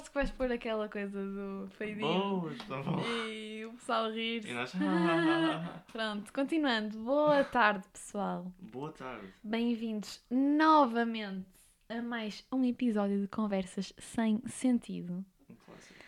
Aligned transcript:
aposto 0.00 0.08
que 0.08 0.14
vais 0.14 0.30
pôr 0.30 0.50
aquela 0.50 0.88
coisa 0.88 1.22
do 1.22 1.68
fade 1.72 1.94
Boas, 1.96 2.56
tá 2.64 2.82
bom. 2.82 3.02
e 3.28 3.66
o 3.66 3.72
pessoal 3.72 4.10
rir. 4.10 4.46
E 4.46 4.54
nós. 4.54 4.72
Pronto, 5.92 6.32
continuando. 6.32 6.98
Boa 7.00 7.44
tarde, 7.44 7.86
pessoal. 7.92 8.50
Boa 8.60 8.92
tarde. 8.92 9.26
Bem-vindos 9.44 10.24
novamente 10.30 11.46
a 11.88 12.00
mais 12.00 12.46
um 12.50 12.64
episódio 12.64 13.20
de 13.20 13.28
Conversas 13.28 13.92
Sem 13.98 14.40
Sentido. 14.46 15.24
Um 15.50 15.54
clássico. 15.66 16.00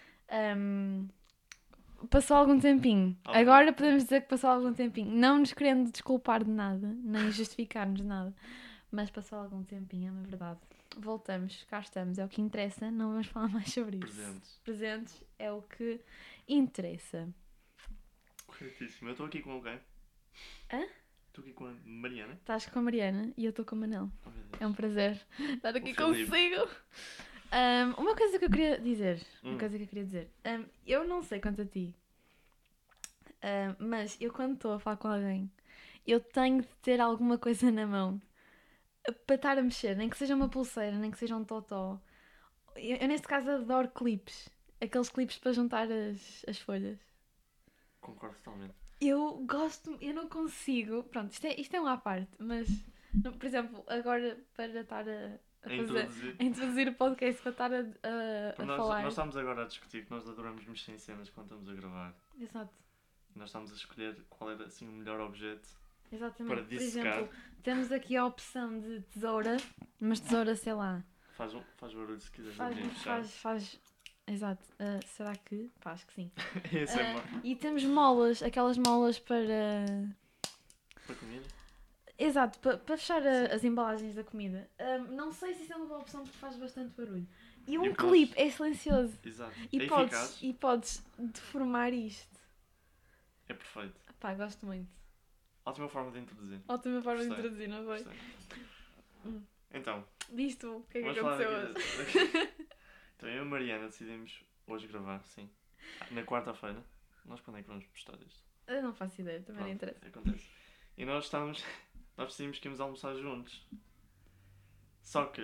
Passou 2.09 2.39
algum 2.39 2.59
tempinho. 2.59 3.17
Algum. 3.25 3.39
Agora 3.39 3.73
podemos 3.75 4.05
dizer 4.05 4.23
que 4.23 4.29
passou 4.29 4.49
algum 4.49 4.73
tempinho. 4.73 5.15
Não 5.15 5.39
nos 5.39 5.53
querendo 5.53 5.93
desculpar 5.93 6.43
de 6.43 6.51
nada, 6.51 6.97
nem 7.05 7.31
justificar-nos 7.31 8.01
de 8.01 8.07
nada. 8.07 8.35
Mas 8.91 9.11
passou 9.11 9.39
algum 9.39 9.63
tempinho, 9.63 10.09
é 10.09 10.13
uma 10.13 10.23
verdade. 10.23 10.61
Voltamos, 10.97 11.65
cá 11.65 11.81
estamos, 11.81 12.19
é 12.19 12.25
o 12.25 12.29
que 12.29 12.41
interessa. 12.41 12.91
Não 12.91 13.11
vamos 13.13 13.27
falar 13.29 13.49
mais 13.49 13.73
sobre 13.73 13.97
isso. 13.97 14.07
Presentes. 14.15 14.61
Presentes 14.65 15.25
é 15.39 15.51
o 15.53 15.63
que 15.63 16.01
interessa. 16.49 17.29
Corretíssimo. 18.47 19.09
Eu 19.09 19.13
estou 19.13 19.27
aqui 19.27 19.41
com 19.41 19.53
alguém. 19.53 19.79
Hã? 20.73 20.85
Estou 21.29 21.43
aqui 21.45 21.53
com 21.55 21.67
a 21.67 21.73
Mariana. 21.85 22.35
Estás 22.35 22.67
com 22.67 22.79
a 22.79 22.83
Mariana 22.83 23.33
e 23.37 23.45
eu 23.45 23.51
estou 23.51 23.65
com 23.65 23.75
o 23.75 23.79
Manel. 23.79 24.11
Oh. 24.27 24.31
É 24.61 24.67
um 24.67 24.75
prazer 24.75 25.21
estar 25.55 25.75
aqui 25.75 25.93
O 25.93 25.97
consigo. 25.97 26.69
Ahm, 27.51 27.95
uma 27.99 28.15
coisa 28.15 28.39
que 28.39 28.45
eu 28.47 28.51
queria 28.51 28.79
dizer. 28.79 29.21
Uma 29.43 29.55
Hum. 29.55 29.59
coisa 29.59 29.77
que 29.77 29.85
eu 29.85 29.89
queria 29.89 30.05
dizer. 30.05 30.31
Ahm, 30.45 30.65
eu 30.87 31.07
não 31.07 31.23
sei 31.23 31.41
quanto 31.41 31.63
a 31.63 31.67
ti. 31.67 31.95
ahm, 33.43 33.75
mas 33.79 34.17
eu 34.21 34.33
quando 34.33 34.55
estou 34.55 34.73
a 34.75 34.79
falar 34.79 34.97
com 34.97 35.09
alguém, 35.09 35.51
eu 36.07 36.21
tenho 36.21 36.63
de 36.63 36.69
ter 36.83 37.01
alguma 37.01 37.37
coisa 37.39 37.71
na 37.71 37.87
mão 37.87 38.21
para 39.27 39.37
estar 39.37 39.59
a 39.59 39.63
mexer, 39.63 39.97
nem 39.97 40.09
que 40.09 40.17
seja 40.17 40.35
uma 40.35 40.49
pulseira, 40.49 40.97
nem 40.99 41.11
que 41.11 41.19
seja 41.19 41.37
um 41.37 41.45
totó. 41.45 42.01
Eu, 42.77 42.97
eu, 42.97 43.09
neste 43.09 43.27
caso 43.27 43.51
adoro 43.51 43.89
clipes. 43.89 44.49
Aqueles 44.81 45.09
clipes 45.09 45.39
para 45.39 45.53
juntar 45.53 45.89
as, 45.91 46.45
as 46.49 46.59
folhas. 46.59 46.99
Concordo 48.01 48.37
totalmente. 48.37 48.75
Eu 49.01 49.45
gosto, 49.47 49.97
eu 50.01 50.15
não 50.15 50.29
consigo. 50.29 51.03
Pronto, 51.05 51.33
isto 51.33 51.47
é, 51.47 51.61
isto 51.61 51.75
é 51.75 51.81
um 51.81 51.87
à 51.87 51.97
parte, 51.97 52.31
mas 52.39 52.69
por 53.21 53.45
exemplo, 53.45 53.85
agora 53.89 54.39
para 54.55 54.81
estar 54.81 55.07
a, 55.09 55.39
a 55.63 55.69
fazer, 55.69 55.83
introduzir. 55.83 56.37
a 56.39 56.45
introduzir 56.45 56.89
o 56.89 56.95
podcast, 56.95 57.43
para 57.43 57.51
estar 57.51 57.73
a, 57.73 57.79
a, 57.79 58.63
a 58.63 58.65
nós, 58.65 58.77
falar. 58.77 59.03
nós 59.03 59.13
estamos 59.13 59.37
agora 59.37 59.63
a 59.63 59.67
discutir 59.67 60.05
que 60.05 60.11
nós 60.11 60.27
adoramos 60.29 60.65
mexer 60.65 60.93
em 60.93 60.99
cenas 60.99 61.29
quando 61.29 61.47
estamos 61.47 61.69
a 61.69 61.75
gravar. 61.75 62.17
Exato, 62.39 62.75
nós 63.35 63.49
estamos 63.49 63.71
a 63.71 63.75
escolher 63.75 64.25
qual 64.31 64.51
era 64.51 64.65
assim 64.65 64.89
o 64.89 64.93
melhor 64.93 65.21
objeto. 65.21 65.69
Exatamente. 66.13 66.55
Para 66.55 66.65
por 66.65 66.73
exemplo, 66.75 67.29
temos 67.63 67.91
aqui 67.93 68.17
a 68.17 68.25
opção 68.27 68.79
de 68.81 69.01
tesoura, 69.13 69.57
mas 70.01 70.21
tesoura, 70.21 70.55
sei 70.57 70.75
lá, 70.75 71.03
Faz, 71.37 71.55
um, 71.55 71.63
faz 71.77 71.93
barulho 71.95 72.21
se 72.21 72.31
quiseres 72.31 72.57
faz. 72.57 72.77
faz, 73.03 73.33
faz 73.37 73.81
exato, 74.27 74.63
ah, 74.79 75.01
será 75.07 75.35
que? 75.37 75.71
Pá, 75.81 75.93
acho 75.93 76.07
que 76.07 76.13
sim. 76.15 76.31
Esse 76.73 76.99
é 76.99 77.11
Ah, 77.11 77.15
mau. 77.15 77.23
e 77.43 77.57
temos 77.57 77.83
molas, 77.85 78.43
aquelas 78.43 78.77
molas 78.79 79.19
para. 79.19 79.45
Para 81.07 81.17
comida? 81.17 81.45
Exato, 82.19 82.59
para, 82.61 82.77
para 82.79 82.97
fechar 82.97 83.27
a- 83.27 83.55
as 83.55 83.65
embalagens 83.65 84.15
da 84.15 84.23
comida. 84.23 84.71
Ahm, 84.79 85.15
não 85.15 85.33
sei 85.33 85.55
se 85.55 85.63
isso 85.65 85.73
é 85.73 85.77
uma 85.77 85.87
boa 85.87 86.01
opção 86.01 86.23
porque 86.23 86.37
faz 86.39 86.57
bastante 86.57 86.95
barulho. 86.95 87.27
E 87.67 87.79
um 87.79 87.87
E 87.87 87.95
podes- 87.95 88.11
clipe 88.29 88.41
é 88.41 88.51
silencioso. 88.51 89.19
Exato. 89.25 89.55
E, 89.73 89.83
é 89.83 89.87
podes, 89.87 90.13
eficaz. 90.13 90.39
e 90.43 90.53
podes 90.53 91.05
deformar 91.19 91.93
isto. 91.93 92.39
É 93.49 93.55
perfeito. 93.55 94.01
Pá, 94.21 94.35
gosto 94.35 94.65
muito. 94.67 94.89
Ótima 95.65 95.89
forma 95.89 96.11
de 96.11 96.19
introduzir. 96.19 96.61
Ótima 96.69 97.03
forma 97.03 97.21
de 97.23 97.29
Gostei. 97.29 97.45
introduzir, 97.47 97.69
não 97.69 97.85
foi? 97.85 98.03
Gostei. 98.03 98.19
Hum. 99.27 99.43
Então, 99.75 100.05
Diz 100.31 100.57
tu, 100.57 100.77
o 100.79 100.83
que 100.85 100.99
é 100.99 101.03
que 101.13 101.19
aconteceu 101.19 101.51
hoje? 101.51 101.75
Então 103.17 103.29
eu 103.31 103.37
e 103.37 103.39
a 103.39 103.45
Mariana 103.45 103.87
decidimos 103.87 104.43
hoje 104.67 104.89
gravar, 104.89 105.23
sim. 105.23 105.49
Na 106.11 106.25
quarta-feira. 106.25 106.83
Nós 107.25 107.41
quando 107.41 107.59
é 107.59 107.63
que 107.63 107.69
vamos 107.69 107.87
postar 107.87 108.21
isto? 108.21 108.43
Eu 108.67 108.83
não 108.83 108.93
faço 108.93 109.21
ideia, 109.21 109.41
também 109.43 109.63
não 109.63 109.71
interessa. 109.71 110.05
Acontece. 110.09 110.51
E 110.99 111.05
nós 111.05 111.25
estamos. 111.25 111.63
Nós 112.17 112.29
decidimos 112.29 112.59
que 112.59 112.67
íamos 112.67 112.81
almoçar 112.81 113.15
juntos. 113.15 113.65
Só 115.03 115.27
que. 115.27 115.41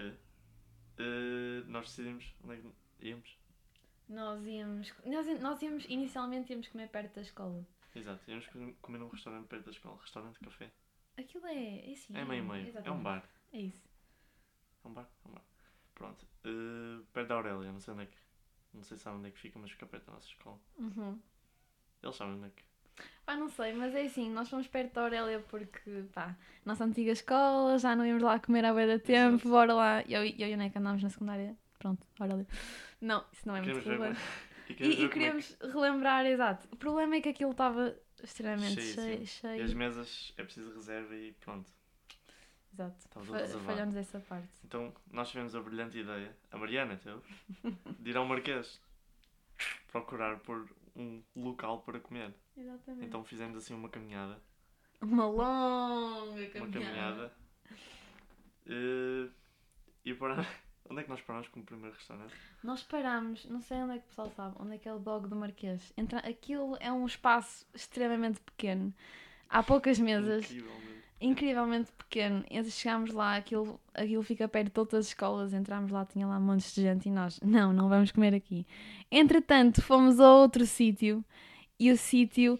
eh, 0.98 1.62
nós 1.66 1.86
decidimos. 1.86 2.34
Onde 2.44 2.54
é 2.54 2.56
que 2.56 3.08
íamos? 3.08 3.38
Nós 4.08 4.44
íamos, 4.44 4.92
nós, 5.04 5.40
nós 5.40 5.62
íamos, 5.62 5.84
inicialmente 5.88 6.52
íamos 6.52 6.68
comer 6.68 6.88
perto 6.88 7.14
da 7.14 7.20
escola. 7.22 7.66
Exato, 7.94 8.20
íamos 8.30 8.46
com- 8.48 8.74
comer 8.80 8.98
num 8.98 9.08
restaurante 9.08 9.46
perto 9.46 9.64
da 9.64 9.70
escola. 9.70 9.98
Restaurante 10.00 10.38
café. 10.40 10.70
Aquilo 11.16 11.46
é, 11.46 11.88
é 11.88 11.92
assim. 11.92 12.16
É 12.16 12.24
meio 12.24 12.44
meio. 12.44 12.72
É 12.84 12.90
um 12.90 13.02
bar. 13.02 13.28
É 13.52 13.58
isso. 13.60 13.88
É 14.84 14.88
um 14.88 14.92
bar? 14.92 15.08
É 15.24 15.28
um 15.28 15.32
bar. 15.32 15.44
Pronto. 15.94 16.26
Eh, 16.44 17.02
perto 17.12 17.28
da 17.28 17.34
Aurélia, 17.34 17.72
não 17.72 17.80
sei 17.80 17.94
onde 17.94 18.04
é 18.04 18.06
que. 18.06 18.16
Não 18.72 18.82
sei 18.84 18.96
se 18.96 19.02
sabe 19.02 19.16
onde 19.16 19.28
é 19.28 19.30
que 19.32 19.38
fica, 19.38 19.58
mas 19.58 19.70
fica 19.70 19.86
perto 19.86 20.06
da 20.06 20.12
nossa 20.12 20.28
escola. 20.28 20.60
Uhum. 20.78 21.18
Eles 22.02 22.14
sabem 22.16 22.34
onde 22.34 22.46
é 22.46 22.50
que. 22.50 22.62
Pá, 23.24 23.36
não 23.36 23.48
sei, 23.48 23.72
mas 23.74 23.94
é 23.94 24.02
assim, 24.02 24.30
nós 24.30 24.48
fomos 24.48 24.66
perto 24.68 24.94
da 24.94 25.02
Aurélia 25.02 25.40
porque, 25.48 26.04
pá, 26.12 26.36
nossa 26.64 26.84
antiga 26.84 27.12
escola, 27.12 27.78
já 27.78 27.94
não 27.94 28.04
íamos 28.04 28.22
lá 28.22 28.38
comer 28.40 28.64
à 28.64 28.72
beira 28.74 28.98
da 28.98 29.04
tempo, 29.04 29.34
Exato. 29.36 29.48
bora 29.48 29.74
lá. 29.74 30.02
Eu, 30.02 30.24
eu 30.24 30.48
e 30.48 30.54
o 30.54 30.56
Neca 30.56 30.78
andámos 30.78 31.02
na 31.02 31.10
secundária, 31.10 31.56
pronto, 31.78 32.04
Aurélia. 32.18 32.46
Não, 33.00 33.24
isso 33.32 33.46
não 33.46 33.56
é 33.56 33.60
muito 33.62 33.78
relevante. 33.80 34.20
E 34.68 34.72
E, 34.72 34.92
e 34.92 34.96
como 34.96 35.04
é 35.06 35.08
queríamos 35.08 35.56
relembrar, 35.60 36.26
exato. 36.26 36.68
O 36.72 36.76
problema 36.76 37.16
é 37.16 37.20
que 37.20 37.28
aquilo 37.30 37.52
estava 37.52 37.94
extremamente 38.22 38.80
Cheio, 38.80 38.94
cheio. 38.94 39.26
cheio. 39.26 39.54
que. 39.56 39.60
E 39.60 39.64
as 39.64 39.74
mesas 39.74 40.32
é 40.36 40.42
preciso 40.44 40.72
reserva 40.74 41.14
e 41.16 41.32
pronto. 41.34 41.70
Exato. 42.72 43.08
Falhamos 43.64 43.96
essa 43.96 44.20
parte. 44.20 44.48
Então 44.64 44.92
nós 45.10 45.28
tivemos 45.30 45.54
a 45.54 45.60
brilhante 45.60 45.98
ideia, 45.98 46.36
a 46.50 46.58
Mariana 46.58 46.96
teve, 46.96 47.20
de 47.98 48.10
ir 48.10 48.16
ao 48.16 48.24
Marquês 48.26 48.80
procurar 49.90 50.38
por 50.40 50.68
um 50.94 51.22
local 51.34 51.80
para 51.82 51.98
comer. 51.98 52.32
Exatamente. 52.56 53.06
Então 53.06 53.24
fizemos 53.24 53.56
assim 53.56 53.74
uma 53.74 53.88
caminhada. 53.88 54.40
Uma 55.00 55.26
longa 55.26 56.40
Uma 56.40 56.50
caminhada. 56.50 56.70
caminhada. 56.70 57.32
Eh, 58.66 59.28
e 60.04 60.14
para. 60.14 60.46
Onde 60.90 61.00
é 61.00 61.04
que 61.04 61.10
nós 61.10 61.20
parámos 61.20 61.48
como 61.48 61.64
primeiro 61.64 61.94
restaurante? 61.94 62.34
Nós 62.62 62.82
parámos, 62.82 63.44
não 63.46 63.60
sei 63.60 63.76
onde 63.78 63.96
é 63.96 63.98
que 63.98 64.04
o 64.04 64.08
pessoal 64.08 64.30
sabe, 64.34 64.56
onde 64.58 64.74
é 64.74 64.78
que 64.78 64.88
é 64.88 64.94
o 64.94 64.98
dog 64.98 65.28
do 65.28 65.36
Marquês. 65.36 65.92
Entra... 65.96 66.18
Aquilo 66.20 66.76
é 66.80 66.90
um 66.90 67.04
espaço 67.04 67.66
extremamente 67.74 68.40
pequeno. 68.40 68.92
Há 69.50 69.62
poucas 69.62 69.98
mesas. 69.98 70.44
Incrivelmente. 70.44 71.04
incrivelmente 71.20 71.92
pequeno. 71.92 72.44
Chegámos 72.70 73.12
lá, 73.12 73.36
aquilo, 73.36 73.78
aquilo 73.92 74.22
fica 74.22 74.48
perto 74.48 74.66
de 74.66 74.72
todas 74.72 74.94
as 74.94 75.06
escolas, 75.08 75.52
entramos 75.52 75.90
lá, 75.90 76.06
tinha 76.06 76.26
lá 76.26 76.40
montes 76.40 76.74
de 76.74 76.82
gente 76.82 77.08
e 77.08 77.12
nós, 77.12 77.38
não, 77.40 77.72
não 77.72 77.88
vamos 77.88 78.10
comer 78.10 78.34
aqui. 78.34 78.66
Entretanto, 79.10 79.82
fomos 79.82 80.18
a 80.20 80.32
outro 80.32 80.64
sítio 80.66 81.24
e 81.78 81.90
o 81.90 81.96
sítio, 81.96 82.58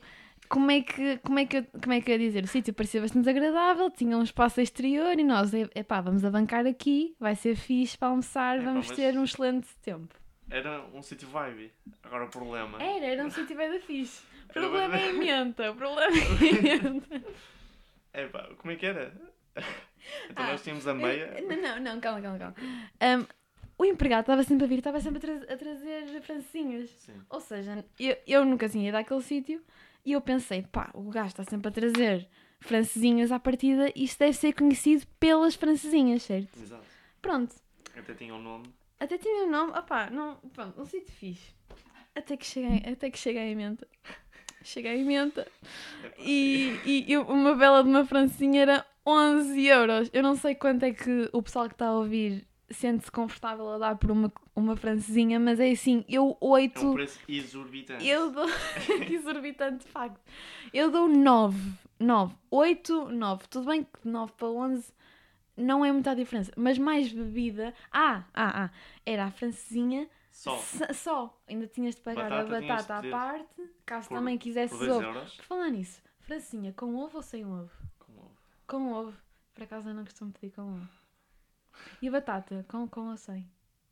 como 0.49 0.71
é 0.71 0.81
que, 0.83 1.19
como 1.19 1.39
é 1.39 1.47
que, 1.47 1.59
eu- 1.59 1.67
como 1.81 1.93
é 1.93 2.01
que 2.01 2.11
eu 2.11 2.15
ia 2.15 2.19
dizer? 2.19 2.45
O 2.45 2.47
sítio 2.49 2.73
parecia 2.75 3.01
bastante 3.01 3.29
agradável, 3.29 3.91
tinha 3.91 4.17
um 4.17 4.23
espaço 4.23 4.61
exterior 4.61 5.19
e 5.19 5.25
nós, 5.25 5.53
epá, 5.75 6.01
vamos 6.01 6.25
abancar 6.25 6.67
aqui, 6.67 7.15
vai 7.19 7.35
ser 7.37 7.55
fixe 7.57 7.97
para 7.99 8.09
almoçar, 8.09 8.61
vamos 8.61 8.91
ter 8.91 9.17
um 9.17 9.25
excelente 9.25 9.69
tempo. 9.83 10.15
Era 10.51 10.83
um 10.95 11.03
sítio 11.03 11.29
vibe. 11.29 11.71
Agora 12.03 12.25
o 12.25 12.29
problema. 12.29 12.83
Era, 12.83 13.05
era 13.05 13.25
um 13.27 13.31
sítio 13.31 13.57
da 13.57 13.81
fixe. 13.81 14.23
O 14.23 14.51
Era 14.59 14.61
problema 14.67 14.97
é 14.99 15.11
a 15.11 15.13
menta, 15.13 15.71
o 15.73 15.75
problema 15.75 16.17
é 16.17 16.75
a 16.75 16.83
menta. 16.83 17.23
É 18.11 18.27
pá, 18.27 18.49
como 18.57 18.73
é 18.73 18.77
que 18.77 18.87
era? 18.87 19.13
Então 20.31 20.45
Ah, 20.47 20.53
nós 20.53 20.63
tínhamos 20.63 20.87
a 20.89 20.95
meia. 20.95 21.37
Não, 21.47 21.57
não, 21.61 21.81
não, 21.81 22.01
calma, 22.01 22.21
calma, 22.23 22.39
calma. 22.39 22.55
Um, 23.03 23.27
o 23.77 23.85
empregado 23.85 24.21
estava 24.23 24.43
sempre 24.43 24.65
a 24.65 24.69
vir, 24.69 24.79
estava 24.79 24.99
sempre 25.01 25.19
a, 25.19 25.21
tra- 25.41 25.55
a 25.55 25.57
trazer 25.57 26.21
francinhas. 26.23 26.89
Sim. 26.91 27.21
Ou 27.29 27.41
seja, 27.41 27.85
eu, 28.01 28.17
eu 28.27 28.45
nunca 28.45 28.69
tinha 28.69 28.89
ido 28.89 28.97
àquele 28.97 29.23
sítio 29.23 29.63
e 30.05 30.13
eu 30.13 30.21
pensei, 30.21 30.63
pá, 30.63 30.91
o 30.95 31.11
gajo 31.11 31.29
está 31.29 31.45
sempre 31.45 31.69
a 31.69 31.71
trazer 31.71 32.29
francesinhas 32.61 33.31
à 33.33 33.39
partida, 33.39 33.93
isto 33.95 34.19
deve 34.19 34.33
ser 34.33 34.53
conhecido 34.53 35.07
pelas 35.21 35.55
francesinhas, 35.55 36.23
certo? 36.25 36.61
Exato. 36.61 36.85
Pronto, 37.23 37.55
Até 37.97 38.15
tinha 38.15 38.35
um 38.35 38.43
nome. 38.43 38.67
até 38.99 39.17
tinha 39.19 39.45
um 39.47 39.51
nome, 39.51 39.73
opá, 39.79 40.11
não, 40.11 40.37
pronto, 40.53 40.81
um 40.81 40.85
sítio 40.85 41.13
fixe. 41.15 41.53
Até 42.15 42.37
que 42.37 42.45
cheguei, 42.47 42.83
até 42.93 43.11
que 43.11 43.19
cheguei 43.19 43.43
à 43.43 43.47
emenda. 43.47 43.87
Cheguei 44.65 44.91
à 44.91 44.97
emenda 44.97 45.47
Epá, 46.05 46.15
e, 46.19 46.81
e 46.85 47.13
eu- 47.13 47.23
uma 47.23 47.55
vela 47.55 47.83
de 47.85 47.89
uma 47.89 48.05
francinha 48.05 48.63
era 48.63 48.87
11 49.07 49.65
euros. 49.67 50.11
Eu 50.13 50.23
não 50.23 50.35
sei 50.35 50.55
quanto 50.57 50.83
é 50.83 50.93
que 50.93 51.31
o 51.33 51.41
pessoal 51.43 51.69
que 51.69 51.75
está 51.75 51.87
a 51.87 51.93
ouvir 51.97 52.45
sente-se 52.69 53.11
confortável 53.11 53.69
a 53.71 53.79
dar 53.79 53.97
por 53.97 54.11
uma, 54.11 54.33
uma 54.59 54.77
francesinha, 54.77 55.39
mas 55.41 55.59
é 55.61 55.71
assim, 55.71 56.05
eu 56.09 56.37
É 56.41 56.45
um 56.45 56.49
8. 56.51 56.93
preço 56.93 57.19
exorbitante. 57.29 58.07
Eu 58.07 58.31
dou. 58.31 58.47
que 59.07 59.15
exorbitante 59.15 59.85
de 59.85 59.91
facto. 59.91 60.21
Eu 60.73 60.91
dou 60.91 61.09
9. 61.09 61.73
9. 61.99 62.35
8, 62.51 63.09
9. 63.11 63.49
Tudo 63.49 63.67
bem 63.67 63.85
que 63.85 64.01
de 64.03 64.09
9 64.09 64.33
para 64.37 64.49
11 64.49 64.93
não 65.57 65.85
é 65.85 65.91
muita 65.91 66.15
diferença, 66.15 66.53
mas 66.57 66.79
mais 66.79 67.13
bebida. 67.13 67.75
Ah, 67.91 68.25
ah, 68.35 68.65
ah. 68.65 68.71
Era 69.05 69.25
a 69.27 69.31
francesinha 69.31 70.09
Só. 70.31 70.57
Só. 70.95 71.37
Ainda 71.49 71.67
tinhas 71.67 71.97
de 71.97 72.01
pagar 72.03 72.29
Batata 72.31 72.57
a 72.57 72.61
batata 72.61 72.95
à 72.99 73.11
parte, 73.11 73.71
caso 73.85 74.09
por- 74.09 74.15
também 74.19 74.39
quisesses 74.39 74.77
Por 74.77 74.87
2 74.87 74.99
ovo. 74.99 75.07
euros. 75.07 75.35
Por 75.37 75.45
falar 75.45 75.71
nisso, 75.71 76.01
francinha, 76.21 76.73
com 76.73 76.95
ovo 76.95 77.17
ou 77.17 77.23
sem 77.23 77.45
ovo? 77.45 77.71
Com 77.99 78.13
ovo. 78.13 78.37
Com 78.69 78.93
ovo. 78.93 79.17
Por 79.55 79.65
acaso 79.65 79.89
eu 79.89 79.95
não 79.95 80.05
costumo 80.05 80.31
pedir 80.33 80.53
com 80.55 80.63
ovo. 80.63 80.89
E 82.01 82.07
a 82.09 82.11
batata? 82.13 82.65
Com, 82.69 82.87
com 82.89 83.11
ou 83.11 83.17
sem? 83.17 83.45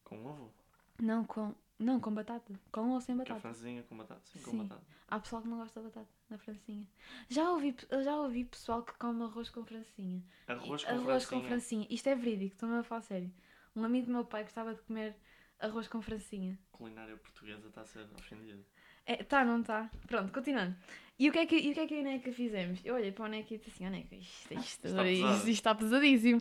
Com 0.04 0.24
ovo. 0.24 0.52
Não, 1.00 1.24
com, 1.24 1.54
não, 1.78 2.00
com 2.00 2.12
batata. 2.12 2.58
Com 2.72 2.90
ou 2.90 3.00
sem 3.00 3.14
é 3.14 3.18
batata? 3.18 3.40
franzinha 3.40 3.82
com 3.82 3.96
batata. 3.96 4.20
Sim, 4.24 4.40
com 4.40 4.50
Sim. 4.50 4.58
batata. 4.58 4.82
Há 5.08 5.20
pessoal 5.20 5.42
que 5.42 5.48
não 5.48 5.58
gosta 5.58 5.80
de 5.80 5.86
batata 5.86 6.08
na 6.30 6.38
francinha. 6.38 6.86
Já 7.28 7.50
ouvi, 7.50 7.76
já 8.02 8.16
ouvi 8.16 8.44
pessoal 8.44 8.82
que 8.82 8.92
come 8.94 9.22
arroz 9.22 9.50
com 9.50 9.64
francinha. 9.64 10.22
Arroz 10.48 10.84
com 10.84 10.90
arroz 10.90 11.24
franzinha. 11.24 11.40
com 11.42 11.48
francinha. 11.48 11.86
Isto 11.90 12.08
é 12.08 12.14
verídico, 12.14 12.54
estou-me 12.54 12.76
a 12.78 12.82
falar 12.82 13.02
sério. 13.02 13.32
Um 13.74 13.84
amigo 13.84 14.06
do 14.06 14.12
meu 14.12 14.24
pai 14.24 14.42
gostava 14.42 14.74
de 14.74 14.80
comer 14.82 15.14
arroz 15.60 15.88
com 15.88 16.00
francinha. 16.02 16.58
Culinária 16.72 17.16
portuguesa 17.16 17.68
está 17.68 17.82
a 17.82 17.86
ser 17.86 18.06
ofendida. 18.18 18.64
É, 19.04 19.22
tá, 19.22 19.44
não 19.44 19.62
tá? 19.62 19.88
Pronto, 20.06 20.32
continuando. 20.32 20.76
E 21.18 21.28
o 21.28 21.32
que 21.32 21.38
é 21.38 21.46
que, 21.46 21.56
e 21.56 21.70
o 21.70 21.74
que, 21.74 21.80
é 21.80 21.86
que 21.86 21.94
eu 21.94 21.98
e 21.98 22.00
a 22.00 22.04
Neca 22.04 22.32
fizemos? 22.32 22.80
Eu 22.84 22.94
olhei 22.94 23.12
para 23.12 23.24
o 23.24 23.28
Neca 23.28 23.54
e 23.54 23.58
disse 23.58 23.70
assim, 23.70 23.86
ó 23.86 23.90
Neca, 23.90 24.14
isto, 24.16 24.52
isto, 24.52 24.52
Está 24.52 24.60
isto, 24.60 24.82
pesado." 24.82 25.36
isto 25.38 25.48
está 25.48 25.74
pesadíssimo. 25.74 26.40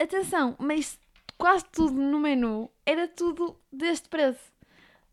Atenção, 0.00 0.56
mas 0.58 0.98
quase 1.38 1.64
tudo 1.66 1.94
no 2.00 2.18
menu 2.18 2.70
era 2.86 3.06
tudo 3.08 3.58
deste 3.72 4.08
preço. 4.08 4.52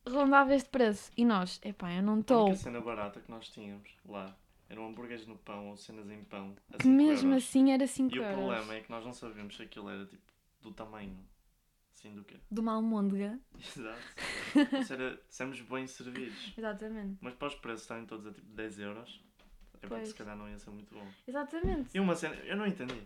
Rondava 0.08 0.56
este 0.56 0.70
preço. 0.70 1.12
E 1.16 1.24
nós, 1.24 1.60
epá, 1.64 1.94
eu 1.94 2.02
não 2.02 2.16
A 2.16 2.20
estou... 2.20 2.42
única 2.46 2.58
cena 2.58 2.82
barata 2.82 3.20
que 3.20 3.30
nós 3.30 3.48
tínhamos 3.50 3.96
lá 4.06 4.36
eram 4.70 4.88
hambúrgueres 4.88 5.28
no 5.28 5.36
pão 5.38 5.68
ou 5.70 5.76
cenas 5.78 6.10
em 6.10 6.24
pão. 6.24 6.56
A 6.74 6.78
Que 6.78 6.84
5 6.84 6.96
mesmo 6.96 7.32
euros. 7.32 7.44
assim 7.44 7.72
era 7.74 7.86
5 7.86 8.16
E 8.16 8.20
o 8.20 8.24
euros. 8.24 8.38
problema 8.38 8.74
é 8.76 8.80
que 8.82 8.90
nós 8.90 9.04
não 9.06 9.14
sabíamos 9.14 9.56
se 9.58 9.64
aquilo 9.64 9.90
era 9.90 10.06
tipo 10.06 10.24
do 10.62 10.72
tamanho. 10.72 11.18
Assim 11.94 12.16
do 12.16 12.24
quê? 12.24 12.38
De 12.50 12.60
uma 12.62 12.74
almôndega. 12.74 13.38
Exato. 13.60 14.86
se, 14.86 14.94
era, 14.94 15.22
se 15.28 15.44
éramos 15.44 15.62
bem 15.62 15.86
servidos. 15.88 16.54
Exatamente. 16.58 17.18
Mas 17.22 17.34
para 17.36 17.50
os 17.50 17.56
preços 17.56 17.82
estarem 17.82 18.06
todos 18.06 18.26
a 18.26 18.32
tipo 18.32 18.48
10 18.48 18.80
euros, 18.80 19.22
é 19.82 19.88
porque 19.88 20.06
se 20.06 20.16
calhar 20.16 20.36
não 20.38 20.50
ia 20.50 20.58
ser 20.58 20.70
muito 20.72 20.96
bom. 20.96 21.06
Exatamente. 21.28 21.90
E 21.96 22.00
uma 22.00 22.16
cena, 22.16 22.36
eu 22.38 22.56
não 22.56 22.66
entendi. 22.66 23.06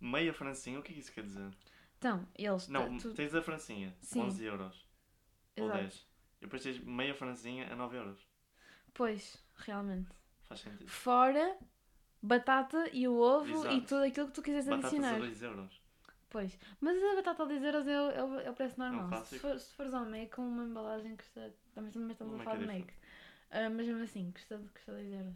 Meia 0.00 0.34
francinha, 0.34 0.78
o 0.78 0.82
que 0.82 0.90
é 0.90 0.94
que 0.94 1.00
isso 1.00 1.12
quer 1.12 1.22
dizer? 1.22 1.48
Então, 2.06 2.28
eles... 2.36 2.68
Não, 2.68 2.98
tu- 2.98 3.14
tens 3.14 3.34
a 3.34 3.42
francinha, 3.42 3.94
Sim. 4.00 4.20
11 4.22 4.44
euros. 4.44 4.86
Ou 5.58 5.64
Exato. 5.64 5.80
10. 5.80 5.94
E 5.96 6.40
depois 6.42 6.62
tens 6.62 6.78
meia 6.78 7.14
francinha 7.14 7.72
a 7.72 7.76
9 7.76 7.96
euros. 7.96 8.26
Pois, 8.94 9.42
realmente. 9.56 10.08
Faz 10.44 10.60
sentido. 10.60 10.88
Fora 10.88 11.56
batata 12.22 12.88
e 12.92 13.06
o 13.08 13.14
ovo 13.18 13.48
e 13.48 13.52
Exato. 13.52 13.80
tudo 13.86 14.02
aquilo 14.04 14.26
que 14.28 14.32
tu 14.34 14.42
quiseres 14.42 14.66
Batatas 14.66 14.92
adicionar. 14.92 15.16
a 15.16 15.18
2 15.18 15.42
euros. 15.42 15.80
Pois. 16.28 16.58
Mas 16.80 17.02
a 17.02 17.14
batata 17.16 17.42
a 17.42 17.46
10 17.46 17.62
euros 17.64 17.86
é 17.86 18.00
o, 18.00 18.10
é 18.10 18.24
o, 18.24 18.40
é 18.40 18.50
o 18.50 18.54
preço 18.54 18.78
normal. 18.78 19.04
se, 19.04 19.08
clássico. 19.08 19.40
for, 19.40 19.58
se 19.58 19.74
fores 19.74 19.94
ao 19.94 20.04
Mac 20.04 20.30
com 20.34 20.42
uma 20.42 20.64
embalagem 20.64 21.16
que 21.16 21.24
custa. 21.24 21.54
Também, 21.74 21.90
também 21.90 22.12
estamos 22.12 22.40
a 22.40 22.44
falar 22.44 22.56
é 22.56 22.58
de 22.58 22.66
Mac. 22.66 22.90
Ah, 23.50 23.70
mas 23.70 23.86
mesmo 23.86 24.02
assim, 24.02 24.30
custa, 24.32 24.58
custa 24.74 24.92
10 24.92 25.12
euros. 25.12 25.34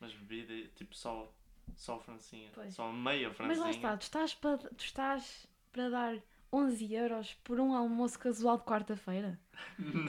Mas 0.00 0.12
bebida, 0.14 0.52
é 0.52 0.68
tipo 0.74 0.94
só, 0.94 1.32
só 1.74 1.98
francinha. 2.00 2.50
Pois. 2.54 2.74
Só 2.74 2.90
meia 2.92 3.28
Mas 3.28 3.36
francinha. 3.36 3.64
lá 3.64 3.70
está, 3.70 3.96
tu 3.96 4.02
estás 4.02 4.34
para, 4.34 4.58
tu 4.58 4.84
estás 4.84 5.46
para 5.76 5.90
dar 5.90 6.14
11 6.50 6.94
euros 6.94 7.34
por 7.44 7.60
um 7.60 7.74
almoço 7.74 8.18
casual 8.18 8.56
de 8.56 8.64
quarta-feira? 8.64 9.38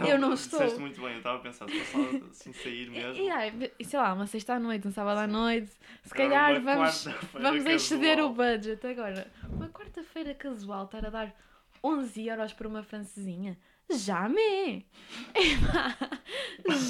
Eu 0.07 0.17
não 0.17 0.33
estou. 0.33 0.59
Disseste 0.59 0.79
muito 0.79 1.01
bem, 1.01 1.11
eu 1.11 1.17
estava 1.17 1.37
a 1.37 1.41
pensar, 1.41 1.69
se 1.69 1.77
passava 1.77 2.25
assim 2.31 2.53
sair 2.53 2.87
E, 2.87 2.89
mesmo. 2.89 3.23
e, 3.23 3.29
ai, 3.29 3.71
e 3.77 3.83
sei 3.85 3.99
lá, 3.99 4.13
uma 4.13 4.27
sexta 4.27 4.53
à 4.53 4.59
noite, 4.59 4.87
um 4.87 4.91
sábado 4.91 5.19
à 5.19 5.25
Sim. 5.25 5.31
noite. 5.33 5.71
Se 6.03 6.13
calhar 6.13 6.61
vamos. 6.61 7.05
Vamos 7.33 7.65
exceder 7.65 8.19
o 8.23 8.29
budget 8.29 8.85
agora. 8.87 9.29
Uma 9.49 9.67
quarta-feira 9.69 10.33
casual 10.33 10.85
estar 10.85 11.05
a 11.05 11.09
dar 11.09 11.35
11 11.83 12.25
euros 12.27 12.53
por 12.53 12.65
uma 12.67 12.81
francesinha? 12.83 13.57
Jamais! 13.89 14.83
Epá, 15.35 15.97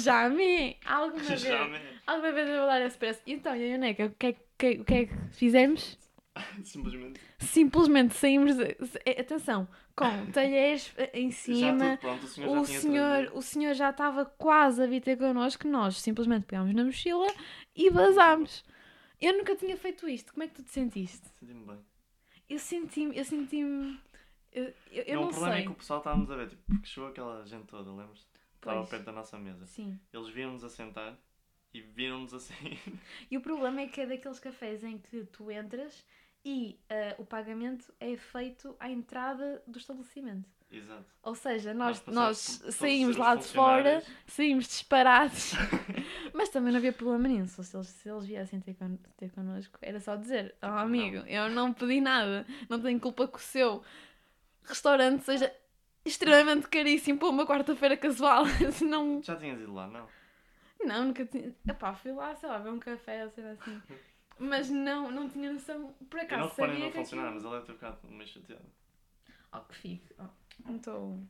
jamais! 0.02 0.76
Alguma 0.84 1.22
vez, 1.24 1.40
Já 1.40 1.64
me... 1.68 1.78
alguma 2.06 2.32
vez 2.32 2.48
eu 2.48 2.56
vou 2.58 2.66
dar 2.66 2.80
esse 2.82 2.98
preço. 2.98 3.20
Então, 3.26 3.54
e 3.56 3.62
a 3.64 3.66
Ioneca, 3.66 4.06
o 4.06 4.10
que, 4.10 4.26
é, 4.26 4.32
que- 4.58 4.80
o 4.80 4.84
que 4.84 4.94
é 4.94 5.06
que 5.06 5.14
fizemos? 5.32 5.98
Simplesmente. 6.64 7.20
Simplesmente 7.38 8.14
saímos. 8.14 8.56
de- 8.56 8.76
eh, 9.04 9.20
atenção, 9.20 9.68
com 9.96 10.26
talheres 10.32 10.92
eh, 10.96 11.10
em 11.14 11.30
cima. 11.30 11.96
pronto, 12.00 12.24
o 12.24 12.28
senhor 12.28 12.58
O 12.58 12.64
senhor, 12.64 13.08
trazido. 13.16 13.38
o 13.38 13.42
senhor 13.42 13.74
já 13.74 13.90
estava 13.90 14.24
quase 14.24 14.82
a 14.82 14.86
vir 14.86 15.00
ter 15.02 15.16
connosco, 15.16 15.66
nós 15.68 15.96
simplesmente 16.00 16.46
pegámos 16.46 16.74
na 16.74 16.84
mochila 16.84 17.26
e 17.74 17.90
vazámos. 17.90 18.64
Eu 19.20 19.36
nunca 19.36 19.56
tinha 19.56 19.76
feito 19.76 20.08
isto. 20.08 20.32
Como 20.32 20.44
é 20.44 20.48
que 20.48 20.54
tu 20.54 20.62
te 20.62 20.70
sentiste? 20.70 21.26
Senti-me 21.40 21.64
bem. 21.66 21.78
Eu 22.48 22.58
senti-me, 22.58 23.16
eu 23.18 23.24
senti-me. 23.24 23.98
Eu, 24.52 24.72
eu, 24.90 25.02
eu 25.04 25.14
não, 25.16 25.22
não 25.22 25.28
o 25.28 25.30
problema 25.32 25.54
sei. 25.56 25.62
é 25.62 25.66
que 25.66 25.72
o 25.72 25.74
pessoal 25.74 25.98
estávamos 25.98 26.30
a 26.30 26.36
ver, 26.36 26.48
tipo, 26.48 26.62
porque 26.66 26.86
chegou 26.86 27.08
aquela 27.10 27.44
gente 27.46 27.66
toda, 27.66 27.90
lembras? 27.90 28.26
Estava 28.56 28.86
perto 28.86 29.04
da 29.04 29.12
nossa 29.12 29.38
mesa. 29.38 29.66
Sim. 29.66 29.98
Eles 30.12 30.28
viram-nos 30.30 30.64
a 30.64 30.68
sentar 30.68 31.16
e 31.74 31.80
viram-nos 31.80 32.32
assim. 32.32 32.78
E 33.30 33.36
o 33.36 33.40
problema 33.40 33.80
é 33.82 33.86
que 33.88 34.00
é 34.00 34.06
daqueles 34.06 34.40
cafés 34.40 34.82
em 34.82 34.98
que 34.98 35.24
tu 35.26 35.50
entras 35.50 36.04
e 36.44 36.78
ah, 36.88 37.14
o 37.18 37.24
pagamento 37.24 37.92
é 38.00 38.16
feito 38.16 38.76
à 38.78 38.90
entrada 38.90 39.62
do 39.66 39.78
estabelecimento. 39.78 40.48
Exato. 40.70 41.06
Ou 41.22 41.34
seja, 41.34 41.72
nós, 41.72 42.04
nós 42.06 42.58
todos 42.58 42.74
saímos 42.74 43.12
os 43.12 43.16
lá 43.16 43.34
de 43.34 43.44
fora, 43.44 44.02
saímos 44.26 44.66
disparados, 44.66 45.52
mas 46.34 46.50
também 46.50 46.72
não 46.72 46.78
havia 46.78 46.92
problema 46.92 47.26
nenhum. 47.26 47.46
Se 47.46 47.74
eles, 47.74 47.88
se 47.88 48.08
eles 48.08 48.26
viessem 48.26 48.60
ter, 48.60 48.74
con 48.74 48.98
ter 49.16 49.30
connosco, 49.30 49.78
era 49.80 49.98
só 49.98 50.14
dizer: 50.14 50.54
Oh, 50.62 50.66
amigo, 50.66 51.18
eu 51.26 51.48
não 51.48 51.72
pedi 51.72 52.02
nada, 52.02 52.46
não 52.68 52.80
tenho 52.80 53.00
culpa 53.00 53.26
que 53.26 53.38
o 53.38 53.40
seu 53.40 53.82
restaurante 54.62 55.24
seja 55.24 55.50
extremamente 56.04 56.68
caríssimo 56.68 57.18
para 57.18 57.28
uma 57.28 57.46
quarta-feira 57.46 57.96
casual. 57.96 58.44
não, 58.86 59.22
Já 59.22 59.36
tinhas 59.36 59.60
ido 59.60 59.72
lá, 59.72 59.86
não? 59.86 60.06
não, 60.84 61.06
nunca 61.06 61.24
tinha. 61.24 61.54
Epá, 61.66 61.94
fui 61.94 62.12
lá, 62.12 62.34
sei 62.34 62.48
lá, 62.48 62.58
ver 62.58 62.70
um 62.70 62.78
café, 62.78 63.28
sei 63.30 63.44
lá 63.44 63.50
assim. 63.52 63.82
Mas 64.38 64.70
não, 64.70 65.10
não 65.10 65.28
tinha 65.28 65.52
noção. 65.52 65.92
Por 66.08 66.18
Eu 66.20 66.24
acaso 66.26 66.40
não 66.42 66.48
reparei 66.48 66.74
sabia 66.74 66.86
no 66.86 66.92
que 66.92 66.98
aquilo... 66.98 67.22
mas 67.22 67.44
ele 67.44 67.52
deve 67.54 67.66
ter 67.66 67.72
ficado 67.72 68.08
meio 68.08 68.28
chateado. 68.28 68.64
Oh, 69.52 69.60
que 69.60 69.74
fico. 69.74 70.14
Oh, 70.18 70.28
não 70.68 70.76
estou. 70.76 71.20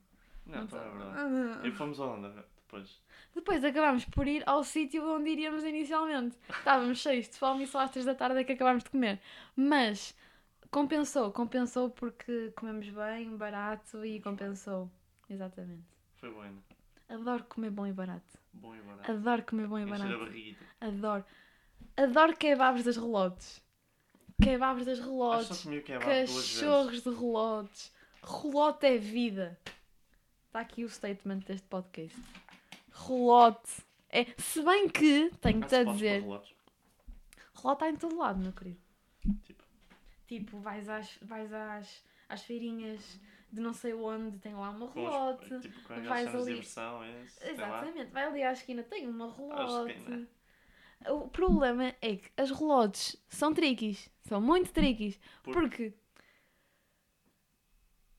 Não, 0.46 0.62
então 0.64 0.78
é 0.80 0.82
tô- 0.84 0.90
verdade. 0.98 1.60
Ah. 1.62 1.66
E 1.66 1.70
fomos 1.72 2.00
aonde 2.00 2.28
depois? 2.56 3.02
Depois 3.34 3.64
acabámos 3.64 4.04
por 4.06 4.26
ir 4.26 4.42
ao 4.46 4.64
sítio 4.64 5.06
onde 5.08 5.30
iríamos 5.30 5.62
inicialmente. 5.64 6.36
Estávamos 6.48 6.98
cheios 6.98 7.28
de 7.28 7.36
fome 7.36 7.64
e 7.64 7.66
só 7.66 7.80
às 7.80 7.90
três 7.90 8.04
da 8.06 8.14
tarde 8.14 8.40
é 8.40 8.44
que 8.44 8.52
acabámos 8.52 8.84
de 8.84 8.90
comer. 8.90 9.20
Mas 9.56 10.16
compensou, 10.70 11.30
compensou 11.32 11.90
porque 11.90 12.50
comemos 12.56 12.88
bem, 12.88 13.36
barato 13.36 14.04
e 14.04 14.20
compensou. 14.20 14.90
Exatamente. 15.30 15.84
Foi 16.16 16.30
bueno. 16.30 16.62
Adoro 17.08 17.44
comer 17.44 17.70
bom 17.70 17.86
e 17.86 17.92
barato. 17.92 18.38
Bom 18.52 18.74
e 18.74 18.80
barato. 18.80 19.10
Adoro 19.12 19.42
comer 19.44 19.66
bom 19.66 19.78
e 19.78 19.82
Encher 19.84 19.94
a 19.94 19.98
barato. 20.18 20.32
Adoro. 20.80 21.24
Adoro 22.02 22.36
kebabs 22.36 22.84
das 22.84 22.96
relotes. 22.96 23.62
Kebabs 24.42 24.84
das 24.86 24.98
Acho 24.98 25.02
que 25.08 25.12
relotes. 25.12 25.56
só 25.58 25.70
kebab. 25.70 26.04
Cachorros 26.04 27.02
de 27.02 27.10
relotes. 27.10 27.92
Relote 28.22 28.86
é 28.86 28.98
vida. 28.98 29.58
Está 30.46 30.60
aqui 30.60 30.84
o 30.84 30.88
statement 30.88 31.40
deste 31.40 31.66
podcast. 31.66 32.16
Relote. 32.92 33.82
É, 34.10 34.26
se 34.38 34.62
bem 34.62 34.88
que, 34.88 35.30
tenho-te 35.40 35.74
a 35.74 35.84
dizer, 35.84 36.22
relote 36.22 36.54
está 37.72 37.90
em 37.90 37.96
todo 37.96 38.16
lado, 38.16 38.38
meu 38.38 38.52
querido. 38.52 38.78
Tipo, 39.44 39.64
Tipo, 40.26 40.58
vais 40.60 40.88
às, 40.88 41.18
vais 41.22 41.52
às, 41.52 42.04
às 42.28 42.42
feirinhas 42.42 43.18
de 43.50 43.60
não 43.60 43.72
sei 43.72 43.92
onde, 43.94 44.38
tem 44.38 44.54
lá 44.54 44.70
uma 44.70 44.90
relote. 44.90 45.58
tipo, 45.60 45.82
com 45.82 46.02
vais 46.02 46.34
ali- 46.34 46.44
diversão, 46.44 47.02
é. 47.02 47.24
Exatamente, 47.42 48.10
vai 48.12 48.24
ali 48.24 48.42
à 48.42 48.52
esquina, 48.52 48.82
tem 48.82 49.06
uma 49.08 49.32
relote. 49.34 50.28
O 51.06 51.28
problema 51.28 51.94
é 52.00 52.16
que 52.16 52.30
as 52.36 52.50
relotes 52.50 53.16
são 53.28 53.54
triquis, 53.54 54.10
são 54.20 54.40
muito 54.40 54.72
triquis, 54.72 55.18
Por- 55.42 55.52
porque 55.54 55.94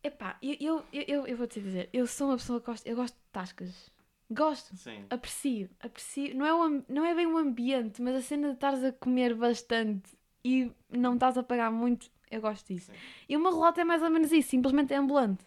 epá, 0.04 0.38
eu, 0.42 0.56
eu, 0.60 0.84
eu, 0.92 1.28
eu, 1.28 1.38
vou-te 1.38 1.60
dizer, 1.60 1.90
eu 1.92 2.08
sou 2.08 2.28
uma 2.30 2.38
pessoa 2.38 2.60
que 2.60 2.66
gosta, 2.68 2.90
eu 2.90 2.96
gosto 2.96 3.16
de 3.16 3.22
tascas, 3.32 3.92
gosto, 4.32 4.76
Sim. 4.76 5.06
aprecio, 5.10 5.70
aprecio, 5.80 6.36
não 6.36 6.46
é, 6.46 6.84
não 6.88 7.06
é 7.06 7.14
bem 7.14 7.28
o 7.28 7.38
ambiente, 7.38 8.02
mas 8.02 8.16
a 8.16 8.22
cena 8.22 8.48
de 8.50 8.54
estares 8.54 8.84
a 8.84 8.92
comer 8.94 9.36
bastante 9.36 10.18
e 10.44 10.72
não 10.90 11.16
estás 11.16 11.38
a 11.38 11.44
pagar 11.44 11.70
muito, 11.72 12.10
eu 12.32 12.40
gosto 12.42 12.68
disso. 12.74 12.92
sim. 12.92 12.98
E 13.28 13.36
uma 13.36 13.50
relota 13.50 13.82
é 13.82 13.84
mais 13.84 14.02
ou 14.02 14.10
menos 14.10 14.32
isso, 14.32 14.50
simplesmente 14.50 14.94
é 14.94 14.98
ambulante. 14.98 15.44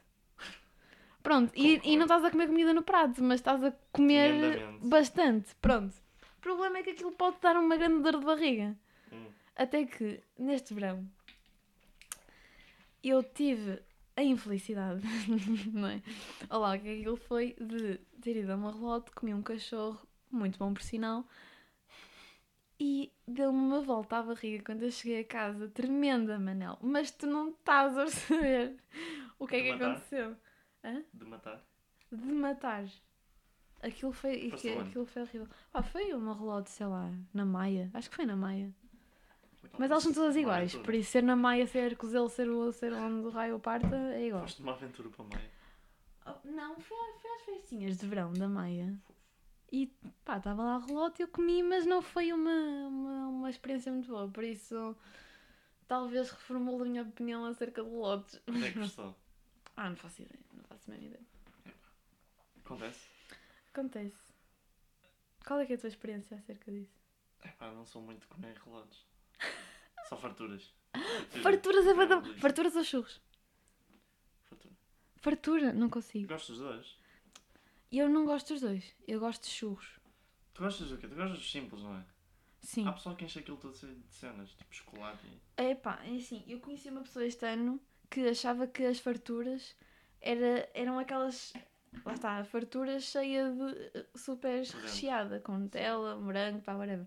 Pronto, 1.23 1.53
e, 1.55 1.81
e 1.85 1.97
não 1.97 2.05
estás 2.05 2.25
a 2.25 2.31
comer 2.31 2.49
comida 2.49 2.75
no 2.75 2.83
prato, 2.83 3.23
mas 3.23 3.39
estás 3.41 3.63
a 3.63 3.73
comer 3.93 4.59
bastante. 4.83 5.55
Pronto. 5.61 5.95
O 6.43 6.49
problema 6.51 6.79
é 6.79 6.83
que 6.83 6.91
aquilo 6.91 7.13
pode 7.13 7.39
dar 7.41 7.57
uma 7.57 7.77
grande 7.77 8.03
dor 8.03 8.19
de 8.19 8.27
barriga. 8.27 8.77
Hum. 9.13 9.27
Até 9.55 9.87
que, 9.87 10.21
neste 10.37 10.75
verão, 10.75 11.09
eu 13.01 13.23
tive 13.23 13.81
a 14.17 14.25
infelicidade, 14.25 15.03
não 15.73 15.87
é? 15.87 16.03
Olá, 16.51 16.75
o 16.75 16.81
que 16.81 16.89
é 16.89 16.95
que 16.95 17.01
aquilo 17.03 17.17
foi 17.17 17.55
de 17.61 17.99
ter 18.21 18.39
ido 18.39 18.51
a 18.51 18.57
uma 18.57 18.73
relote, 18.73 19.13
comi 19.13 19.33
um 19.33 19.41
cachorro, 19.41 20.05
muito 20.33 20.59
bom 20.59 20.75
por 20.75 20.83
sinal, 20.83 21.25
e 22.81 23.13
deu-me 23.29 23.61
uma 23.61 23.81
volta 23.81 24.17
à 24.17 24.23
barriga 24.25 24.65
quando 24.65 24.83
eu 24.83 24.91
cheguei 24.91 25.21
a 25.21 25.25
casa, 25.25 25.69
tremenda, 25.69 26.41
Manel. 26.41 26.77
Mas 26.83 27.13
tu 27.13 27.29
não 27.29 27.51
estás 27.51 27.97
a 27.97 28.03
perceber 28.03 28.77
o 29.39 29.47
que 29.47 29.55
é 29.55 29.59
De 29.61 29.65
que 29.67 29.73
matar? 29.75 29.91
aconteceu. 29.93 30.37
De 31.15 31.25
matar. 31.25 31.65
De 32.11 32.33
matar. 32.33 32.85
Aquilo 33.83 34.13
foi, 34.13 34.47
aquilo, 34.49 34.81
aquilo 34.81 35.07
foi 35.07 35.23
horrível. 35.23 35.49
Pá, 35.73 35.83
foi 35.83 36.13
uma 36.15 36.35
relote, 36.35 36.71
sei 36.71 36.87
lá, 36.87 37.11
na 37.35 37.45
Maia. 37.45 37.91
Acho 37.93 38.09
que 38.09 38.17
foi 38.17 38.25
na 38.27 38.37
Maia. 38.37 38.73
Mas 39.79 39.91
elas 39.91 40.03
são 40.03 40.13
todas 40.13 40.35
Uma 40.37 40.41
iguais, 40.41 40.75
por 40.77 40.95
isso 40.95 41.11
ser 41.11 41.23
na 41.23 41.35
Maia, 41.35 41.67
ser 41.67 41.97
Cozelo, 41.97 42.29
ser 42.29 42.49
o 42.49 42.73
ser 42.73 42.93
onde 42.93 43.27
o 43.27 43.31
raio 43.31 43.59
parta, 43.59 43.97
é 44.15 44.27
igual. 44.27 44.43
Foste 44.43 44.63
uma 44.63 44.73
aventura 44.73 45.09
para 45.09 45.25
Maia. 45.25 45.51
Oh, 46.27 46.35
não, 46.49 46.79
foi, 46.79 46.97
a- 46.97 47.19
foi 47.21 47.31
às 47.35 47.43
festinhas 47.43 47.97
de 47.99 48.07
verão 48.07 48.33
da 48.33 48.49
Maia. 48.49 48.95
E 49.73 49.87
pá, 50.25 50.37
estava 50.37 50.63
lá 50.63 50.79
relote, 50.79 51.23
eu 51.23 51.29
comi, 51.29 51.63
mas 51.63 51.85
não 51.87 52.03
foi 52.03 52.33
uma, 52.33 52.51
uma, 52.87 53.29
uma 53.29 53.51
experiência 53.51 53.91
muito 53.91 54.09
boa, 54.09 54.29
por 54.29 54.45
isso 54.45 54.95
talvez 55.89 56.31
reformule 56.31 56.83
a 56.83 56.85
minha 56.85 57.03
opinião 57.03 57.45
acerca 57.47 57.83
de 57.83 57.89
lotes. 57.89 58.41
Onde 58.47 58.65
é 58.67 58.71
que 58.73 58.79
gostou? 58.79 59.17
ah, 59.77 59.89
não 59.89 59.97
faço 59.97 60.23
ideia, 60.23 60.39
não 60.55 60.65
faço 60.65 60.83
a 60.89 60.91
mesma 60.95 61.07
ideia. 61.07 61.25
Acontece? 62.65 63.12
Acontece. 63.73 64.33
Qual 65.47 65.59
é 65.61 65.67
que 65.67 65.73
é 65.73 65.77
a 65.77 65.79
tua 65.79 65.89
experiência 65.89 66.37
acerca 66.37 66.71
disso? 66.71 67.01
É 67.43 67.49
pá, 67.49 67.71
não 67.73 67.85
sou 67.85 68.03
muito 68.03 68.29
comer 68.29 68.57
relotes. 68.65 69.05
Só 70.09 70.17
farturas. 70.17 70.73
Farturas 71.43 71.87
é 71.87 71.91
É, 71.91 71.95
badão. 71.95 72.21
delícia. 72.21 72.41
Farturas 72.43 72.77
ou 72.77 72.85
churros? 72.85 73.21
Fartura. 74.49 74.75
Fartura, 75.17 75.73
não 75.73 75.89
consigo. 75.89 76.29
Gosto 76.29 76.53
dos 76.53 76.61
dois? 76.61 76.97
Eu 77.91 78.09
não 78.09 78.25
gosto 78.27 78.53
dos 78.53 78.61
dois. 78.63 78.95
Eu 79.09 79.21
gosto 79.21 79.43
de 79.45 79.51
churros. 79.51 79.99
Tu 80.55 80.63
gostas 80.63 80.89
do 80.91 80.99
quê? 80.99 81.09
Tu 81.09 81.15
gostas 81.15 81.39
dos 81.39 81.51
simples, 81.51 81.83
não 81.83 81.97
é? 81.97 82.05
Sim. 82.61 82.87
Há 82.87 82.93
pessoal 82.93 83.17
que 83.17 83.25
enche 83.25 83.39
aquilo 83.41 83.57
todo 83.57 83.73
de 83.75 84.15
cenas, 84.15 84.51
tipo 84.55 84.73
chocolate 84.75 85.27
e... 85.27 85.63
Epá, 85.71 85.99
é 86.05 86.15
assim, 86.17 86.45
eu 86.47 86.61
conheci 86.61 86.89
uma 86.91 87.03
pessoa 87.03 87.25
este 87.27 87.45
ano 87.45 87.81
que 88.09 88.29
achava 88.29 88.67
que 88.69 88.85
as 88.85 89.01
farturas 89.01 89.75
era, 90.21 90.71
eram 90.75 90.99
aquelas. 90.99 91.53
Lá 92.05 92.15
está, 92.15 92.39
a 92.39 92.45
fartura 92.45 92.99
cheia 92.99 93.51
de 93.51 93.91
eh, 93.95 94.07
super 94.15 94.63
recheada, 94.63 95.41
com 95.41 95.59
Nutella, 95.59 96.17
morango, 96.17 96.61
pá, 96.63 96.75
whatever. 96.75 97.07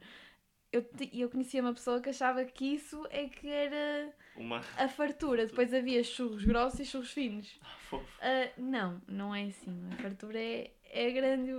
Eu, 0.71 0.85
eu 1.13 1.29
conhecia 1.29 1.61
uma 1.61 1.73
pessoa 1.73 2.01
que 2.01 2.09
achava 2.09 2.43
que 2.43 2.65
isso 2.75 3.05
é 3.09 3.27
que 3.27 3.47
era 3.47 4.13
Uma... 4.35 4.59
a 4.77 4.87
fartura. 4.87 5.45
Depois 5.45 5.73
havia 5.73 6.03
churros 6.03 6.43
grossos 6.43 6.81
e 6.81 6.85
churros 6.85 7.11
finos. 7.11 7.59
Fofo. 7.89 8.05
Ah, 8.21 8.51
não, 8.57 9.01
não 9.07 9.33
é 9.33 9.45
assim. 9.45 9.89
A 9.93 9.95
fartura 10.01 10.37
é, 10.37 10.73
é 10.83 11.11
grande. 11.11 11.51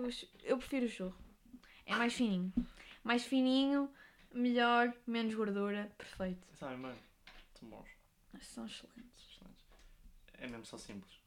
Eu 0.45 0.59
prefiro 0.59 0.87
o 0.87 0.89
churro. 0.89 1.19
É 1.87 1.95
mais 1.95 2.13
fininho. 2.13 2.53
Mais 3.03 3.25
fininho, 3.25 3.91
melhor, 4.35 4.93
menos 5.07 5.35
gordura. 5.35 5.91
Perfeito. 5.97 6.47
Sabem 6.55 6.83
bem? 6.83 6.95
São 7.55 7.69
bons. 7.69 7.89
São 8.41 8.67
excelentes. 8.67 9.41
É 10.35 10.47
mesmo 10.47 10.67
só 10.67 10.77
simples. 10.77 11.26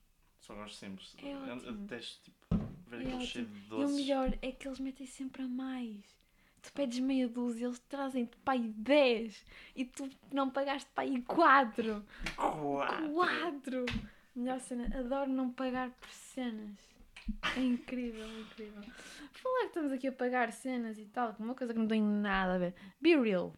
Só 0.49 0.55
gosto 0.55 0.75
simples. 0.77 1.15
É 1.21 1.31
eu, 1.31 1.37
ótimo. 1.53 1.71
detesto, 1.73 2.23
tipo, 2.23 2.57
ver 2.87 3.01
É 3.03 3.07
aquele 3.07 3.25
cheio 3.27 3.45
de 3.45 3.53
E 3.53 3.65
o 3.65 3.69
doces. 3.69 3.95
melhor 3.97 4.33
é 4.41 4.51
que 4.51 4.67
eles 4.67 4.79
metem 4.79 5.05
sempre 5.05 5.43
a 5.43 5.47
mais. 5.47 6.17
Tu 6.63 6.73
pedes 6.73 6.97
meia 6.99 7.27
dúzia, 7.27 7.67
eles 7.67 7.77
trazem-te 7.87 8.35
aí 8.47 8.67
10 8.75 9.45
e 9.75 9.85
tu 9.85 10.09
não 10.33 10.49
pagaste 10.49 10.89
aí 10.95 11.21
4. 11.21 12.03
Quatro. 12.35 13.13
4! 13.13 13.85
Melhor 14.35 14.59
cena, 14.59 14.85
adoro 14.99 15.29
não 15.31 15.51
pagar 15.51 15.91
por 15.91 16.09
cenas. 16.09 16.75
É 17.55 17.59
incrível, 17.61 18.25
é 18.25 18.39
incrível. 18.39 18.81
Falar 19.33 19.59
que 19.61 19.65
estamos 19.67 19.91
aqui 19.91 20.07
a 20.07 20.11
pagar 20.11 20.51
cenas 20.51 20.97
e 20.97 21.05
tal, 21.05 21.29
é 21.29 21.43
uma 21.43 21.53
coisa 21.53 21.73
que 21.73 21.79
não 21.79 21.87
tem 21.87 22.01
nada 22.01 22.55
a 22.55 22.57
ver. 22.57 22.73
Be 22.99 23.15
real. 23.15 23.53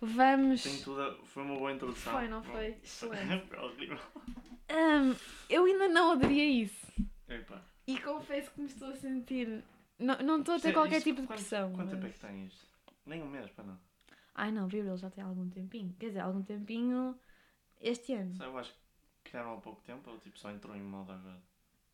Vamos. 0.00 0.62
Tem 0.62 0.80
tudo 0.80 1.02
a- 1.02 1.18
Foi 1.24 1.42
uma 1.42 1.56
boa 1.56 1.72
introdução. 1.72 2.12
Foi, 2.12 2.28
não 2.28 2.40
foi? 2.42 2.68
Excelente. 2.84 3.46
foi 3.48 3.58
horrível. 3.58 3.98
Hum, 4.70 5.14
eu 5.48 5.64
ainda 5.64 5.88
não 5.88 6.12
aderia 6.12 6.42
a 6.42 6.46
isso. 6.64 6.86
Epá. 7.28 7.62
E 7.86 7.98
confesso 8.00 8.50
que 8.52 8.60
me 8.60 8.66
estou 8.66 8.88
a 8.88 8.94
sentir. 8.96 9.64
Não, 9.98 10.16
não 10.18 10.40
estou 10.40 10.54
a 10.56 10.60
ter 10.60 10.68
é- 10.68 10.72
qualquer 10.72 10.98
isto- 10.98 11.04
tipo 11.08 11.20
de 11.22 11.26
quanto- 11.26 11.38
pressão. 11.38 11.72
Quanto 11.72 11.90
tempo 11.90 12.06
é 12.06 12.08
mas- 12.08 12.18
que 12.18 12.46
isto? 12.46 12.66
Nem 13.06 13.22
um 13.22 13.28
mês, 13.28 13.50
para 13.50 13.64
não. 13.64 13.80
Ai 14.34 14.52
não, 14.52 14.68
Be 14.68 14.80
Real 14.82 14.96
já 14.96 15.10
tem 15.10 15.24
algum 15.24 15.48
tempinho. 15.48 15.94
Quer 15.98 16.08
dizer, 16.08 16.20
algum 16.20 16.42
tempinho 16.42 17.18
este 17.80 18.12
ano. 18.14 18.34
Só 18.36 18.44
eu 18.44 18.56
acho 18.58 18.72
que 18.72 19.30
criaram 19.30 19.54
há 19.54 19.60
pouco 19.60 19.82
tempo 19.82 20.08
ou 20.10 20.18
tipo 20.18 20.38
só 20.38 20.50
entrou 20.50 20.76
em 20.76 20.82
moda 20.82 21.14
agora. 21.14 21.42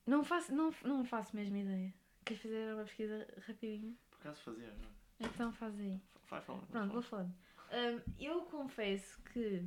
Não 0.07 0.23
faço, 0.23 0.55
não, 0.55 0.75
não 0.85 1.05
faço 1.05 1.35
mesmo 1.35 1.57
ideia. 1.57 1.95
Queres 2.25 2.43
fazer 2.43 2.75
uma 2.75 2.85
pesquisa 2.85 3.27
rapidinho? 3.47 3.97
Por 4.11 4.19
acaso 4.21 4.43
fazia 4.43 4.69
agora. 4.69 4.91
Então 5.21 5.53
faz 5.53 5.79
aí. 5.81 5.99
Vai 6.29 6.41
falando. 6.43 6.67
Pronto, 6.67 6.93
vou 6.93 7.03
falando. 7.03 7.33
falando. 7.71 7.97
Hum, 8.07 8.13
eu 8.19 8.43
confesso 8.43 9.19
que 9.33 9.65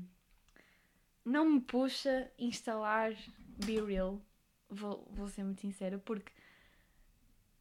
não 1.28 1.46
me 1.50 1.62
puxa 1.62 2.32
instalar 2.38 3.14
Be 3.66 3.80
Real. 3.82 4.22
Vou, 4.70 5.08
vou 5.12 5.28
ser 5.30 5.44
muito 5.44 5.62
sincera, 5.62 5.98
porque 5.98 6.32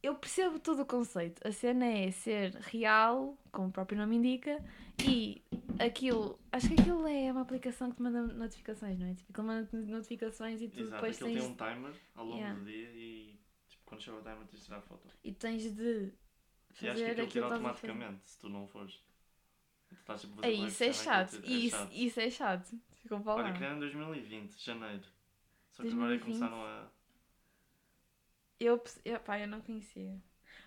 eu 0.03 0.15
percebo 0.15 0.59
todo 0.59 0.81
o 0.81 0.85
conceito. 0.85 1.45
A 1.47 1.51
cena 1.51 1.85
é 1.85 2.11
ser 2.11 2.53
real, 2.55 3.37
como 3.51 3.67
o 3.69 3.71
próprio 3.71 3.97
nome 3.97 4.15
indica, 4.17 4.63
e 4.99 5.41
aquilo. 5.79 6.39
Acho 6.51 6.67
que 6.69 6.73
aquilo 6.81 7.07
é 7.07 7.31
uma 7.31 7.41
aplicação 7.41 7.89
que 7.89 7.97
te 7.97 8.01
manda 8.03 8.21
notificações, 8.33 8.97
não 8.99 9.07
é? 9.07 9.13
Tipo, 9.13 9.31
aquilo 9.31 9.47
manda 9.47 9.69
notificações 9.73 10.61
e 10.61 10.67
tu 10.69 10.79
Exato, 10.81 10.95
depois 10.95 11.17
tens, 11.17 11.33
tem 11.43 11.49
um 11.51 11.55
timer 11.55 11.93
ao 12.15 12.25
longo 12.25 12.37
Yeah. 12.37 12.59
do 12.59 12.65
dia 12.65 12.89
e 12.93 13.39
tipo, 13.69 13.83
quando 13.85 14.01
chega 14.01 14.17
o 14.17 14.21
timer 14.21 14.45
tens 14.47 14.59
de 14.59 14.65
tirar 14.65 14.77
a 14.77 14.81
foto. 14.81 15.07
e 15.23 15.31
tens 15.33 15.63
de 15.75 15.91
E 15.91 16.09
acho 16.09 16.79
que 16.79 16.87
fazer 16.87 17.11
aquilo 17.11 17.27
tira 17.27 17.43
fazer. 17.49 17.53
automaticamente 17.65 18.29
se 18.29 18.39
tu 18.39 18.49
não 18.49 18.67
fores. 18.67 19.01
Tu 19.87 19.95
estás, 19.95 20.21
tipo, 20.21 20.33
a 20.41 20.45
É, 20.47 20.51
fazer 20.51 20.67
isso 20.67 20.83
é 20.83 20.93
cena, 20.93 21.03
chato. 21.05 21.29
tira- 21.41 21.47
é 21.47 21.49
Isso, 21.49 21.77
chato. 21.77 21.91
isso 21.93 22.19
é 22.19 22.29
chato. 22.29 22.79
Para 23.07 23.17
lá. 23.19 23.35
Olha, 23.35 23.53
criaram 23.53 23.77
em 23.77 23.79
2020, 23.79 24.57
janeiro. 24.63 25.03
Só 25.71 25.83
que 25.83 25.89
agora 25.89 26.15
é 26.15 26.17
2020. 26.17 26.23
começaram 26.39 26.63
a. 26.65 26.87
Eu, 28.59 28.83
eu, 29.05 29.19
pá, 29.19 29.39
eu 29.39 29.47
não 29.47 29.61
conhecia. 29.61 30.19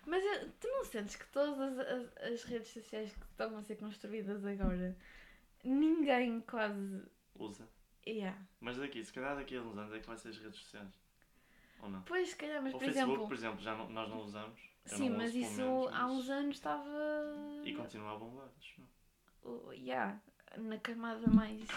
Mas 0.05 0.23
eu- 0.23 0.51
tu 0.53 0.67
não 0.67 0.83
sentes 0.85 1.15
que 1.15 1.25
todas 1.27 1.77
as, 1.79 2.17
as, 2.17 2.43
redes 2.43 2.69
sociais 2.69 3.11
que 3.13 3.25
estão 3.25 3.57
a 3.57 3.61
ser 3.63 3.75
construídas 3.75 4.45
agora, 4.45 4.97
ninguém 5.63 6.41
quase. 6.41 7.03
usa. 7.35 7.67
Yeah. 8.07 8.39
Mas 8.59 8.77
daqui, 8.77 9.03
se 9.03 9.13
calhar 9.13 9.35
daqui 9.35 9.55
a 9.57 9.61
uns 9.61 9.77
anos 9.77 9.93
é 9.93 9.99
que 9.99 10.07
vai 10.07 10.17
ser 10.17 10.29
as 10.29 10.37
redes 10.37 10.59
sociais. 10.59 10.89
Ou 11.81 11.89
não? 11.89 12.01
Pois, 12.03 12.29
se 12.29 12.35
calhar, 12.35 12.61
mas 12.63 12.73
o 12.73 12.77
por 12.77 12.85
Facebook, 12.85 13.09
exemplo. 13.11 13.27
por 13.27 13.33
exemplo, 13.35 13.61
já 13.61 13.75
não- 13.75 13.89
nós 13.89 14.09
não 14.09 14.21
usamos. 14.21 14.59
Eu 14.89 14.97
Sim, 14.97 15.09
não 15.09 15.17
mas 15.17 15.35
isso 15.35 15.57
menos, 15.61 15.87
há 15.87 16.01
mas- 16.07 16.11
uns 16.11 16.29
anos 16.29 16.55
estava. 16.55 16.89
E 17.63 17.73
continua 17.75 18.13
a 18.13 18.17
bombar, 18.17 18.47
acho 18.57 18.81
o- 19.43 19.71
yeah, 19.73 20.19
na 20.57 20.79
camada 20.79 21.27
mais. 21.29 21.67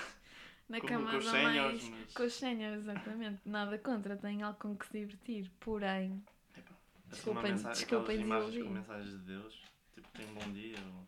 Na 0.69 0.81
Com- 0.81 0.87
com 0.87 0.95
camada 0.95 1.19
os 1.19 1.25
séniores, 1.27 1.83
mais. 1.89 2.01
mas- 2.05 2.15
Com 2.15 2.23
os 2.25 2.33
séniores, 2.35 2.79
exatamente. 2.81 3.41
Nada 3.45 3.79
contra, 3.79 4.17
tem 4.17 4.43
algo 4.43 4.59
com 4.59 4.75
que 4.77 4.87
se 4.87 5.01
divertir. 5.01 5.51
Porém. 5.61 6.23
Epá, 6.57 6.71
assim, 6.71 7.11
Desculpem- 7.11 7.53
mensagem, 7.53 7.73
desculpem 7.87 8.21
imagens 8.21 8.63
com 8.65 8.71
mensagens 8.71 9.11
de 9.11 9.19
Deus, 9.19 9.63
tipo, 9.95 10.09
tem 10.09 10.27
um 10.31 10.35
bom 10.35 10.53
dia. 10.53 10.77
Ou... 10.95 11.05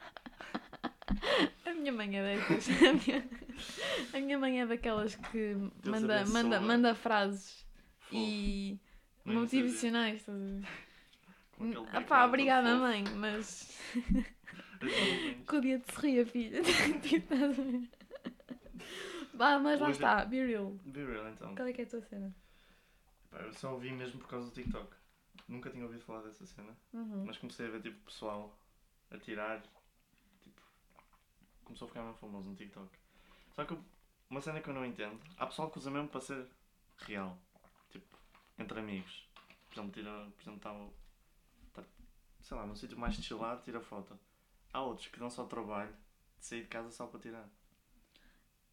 A 1.66 1.72
minha 1.74 1.92
mãe 1.92 2.18
é 2.18 2.22
dessas. 2.36 2.68
A 2.82 2.92
minha, 2.92 3.28
a 4.12 4.20
minha 4.20 4.38
mãe 4.38 4.60
é 4.60 4.66
daquelas 4.66 5.14
que 5.14 5.54
manda, 5.84 6.16
abençoa. 6.20 6.42
manda, 6.42 6.60
manda 6.60 6.94
frases 6.94 7.64
Fofo. 8.00 8.16
e 8.16 8.78
Mãe, 9.24 9.36
motivacionais. 9.36 10.24
Com 11.56 11.72
Ah 11.92 12.00
pá, 12.02 12.24
obrigada 12.26 12.68
fofo. 12.70 12.80
mãe, 12.82 13.04
mas 13.14 13.80
com 15.46 15.56
o 15.56 15.60
dia 15.60 15.78
de 15.78 15.92
se 15.92 16.00
rir, 16.06 16.26
filha. 16.26 16.60
Mas 19.36 19.80
lá 19.80 19.86
Hoje- 19.88 19.92
está, 19.98 20.24
be 20.24 20.44
real. 20.46 20.70
Be 20.84 21.04
real 21.04 21.28
então. 21.28 21.54
Qual 21.54 21.68
é 21.68 21.72
que 21.72 21.82
é 21.82 21.84
a 21.84 21.88
tua 21.88 22.00
cena? 22.02 22.34
Eu 23.32 23.52
só 23.52 23.72
ouvi 23.74 23.90
mesmo 23.92 24.18
por 24.20 24.28
causa 24.28 24.46
do 24.48 24.52
TikTok. 24.54 24.94
Nunca 25.48 25.70
tinha 25.70 25.84
ouvido 25.84 26.02
falar 26.02 26.22
dessa 26.22 26.46
cena. 26.46 26.74
Uhum. 26.92 27.24
Mas 27.26 27.36
comecei 27.38 27.66
a 27.66 27.70
ver 27.70 27.82
tipo 27.82 27.98
pessoal 28.06 28.58
a 29.10 29.18
tirar. 29.18 29.62
Tipo. 30.42 30.60
Começou 31.64 31.86
a 31.86 31.88
ficar 31.88 32.02
mesmo 32.02 32.16
famoso 32.16 32.48
no 32.50 32.56
TikTok. 32.56 32.88
Só 33.54 33.64
que 33.64 33.72
eu- 33.74 33.84
uma 34.30 34.40
cena 34.40 34.60
que 34.60 34.68
eu 34.70 34.74
não 34.74 34.84
entendo. 34.84 35.20
Há 35.36 35.46
pessoal 35.46 35.70
que 35.70 35.78
usa 35.78 35.90
mesmo 35.90 36.08
para 36.08 36.20
ser 36.20 36.46
real. 36.98 37.38
Tipo, 37.90 38.18
entre 38.58 38.80
amigos. 38.80 39.28
Por 39.68 39.74
exemplo, 39.74 39.92
tira. 39.92 40.10
Por 40.36 40.42
exemplo, 40.42 40.56
está. 40.56 41.82
Tá, 41.82 41.88
sei 42.40 42.56
lá, 42.56 42.66
num 42.66 42.74
sítio 42.76 42.98
mais 42.98 43.14
chillado, 43.16 43.62
tira 43.62 43.80
foto. 43.80 44.18
Há 44.72 44.80
outros 44.80 45.08
que 45.08 45.18
dão 45.18 45.28
só 45.30 45.44
trabalho 45.44 45.94
de 46.38 46.44
sair 46.46 46.62
de 46.62 46.68
casa 46.68 46.90
só 46.90 47.06
para 47.06 47.20
tirar. 47.20 47.48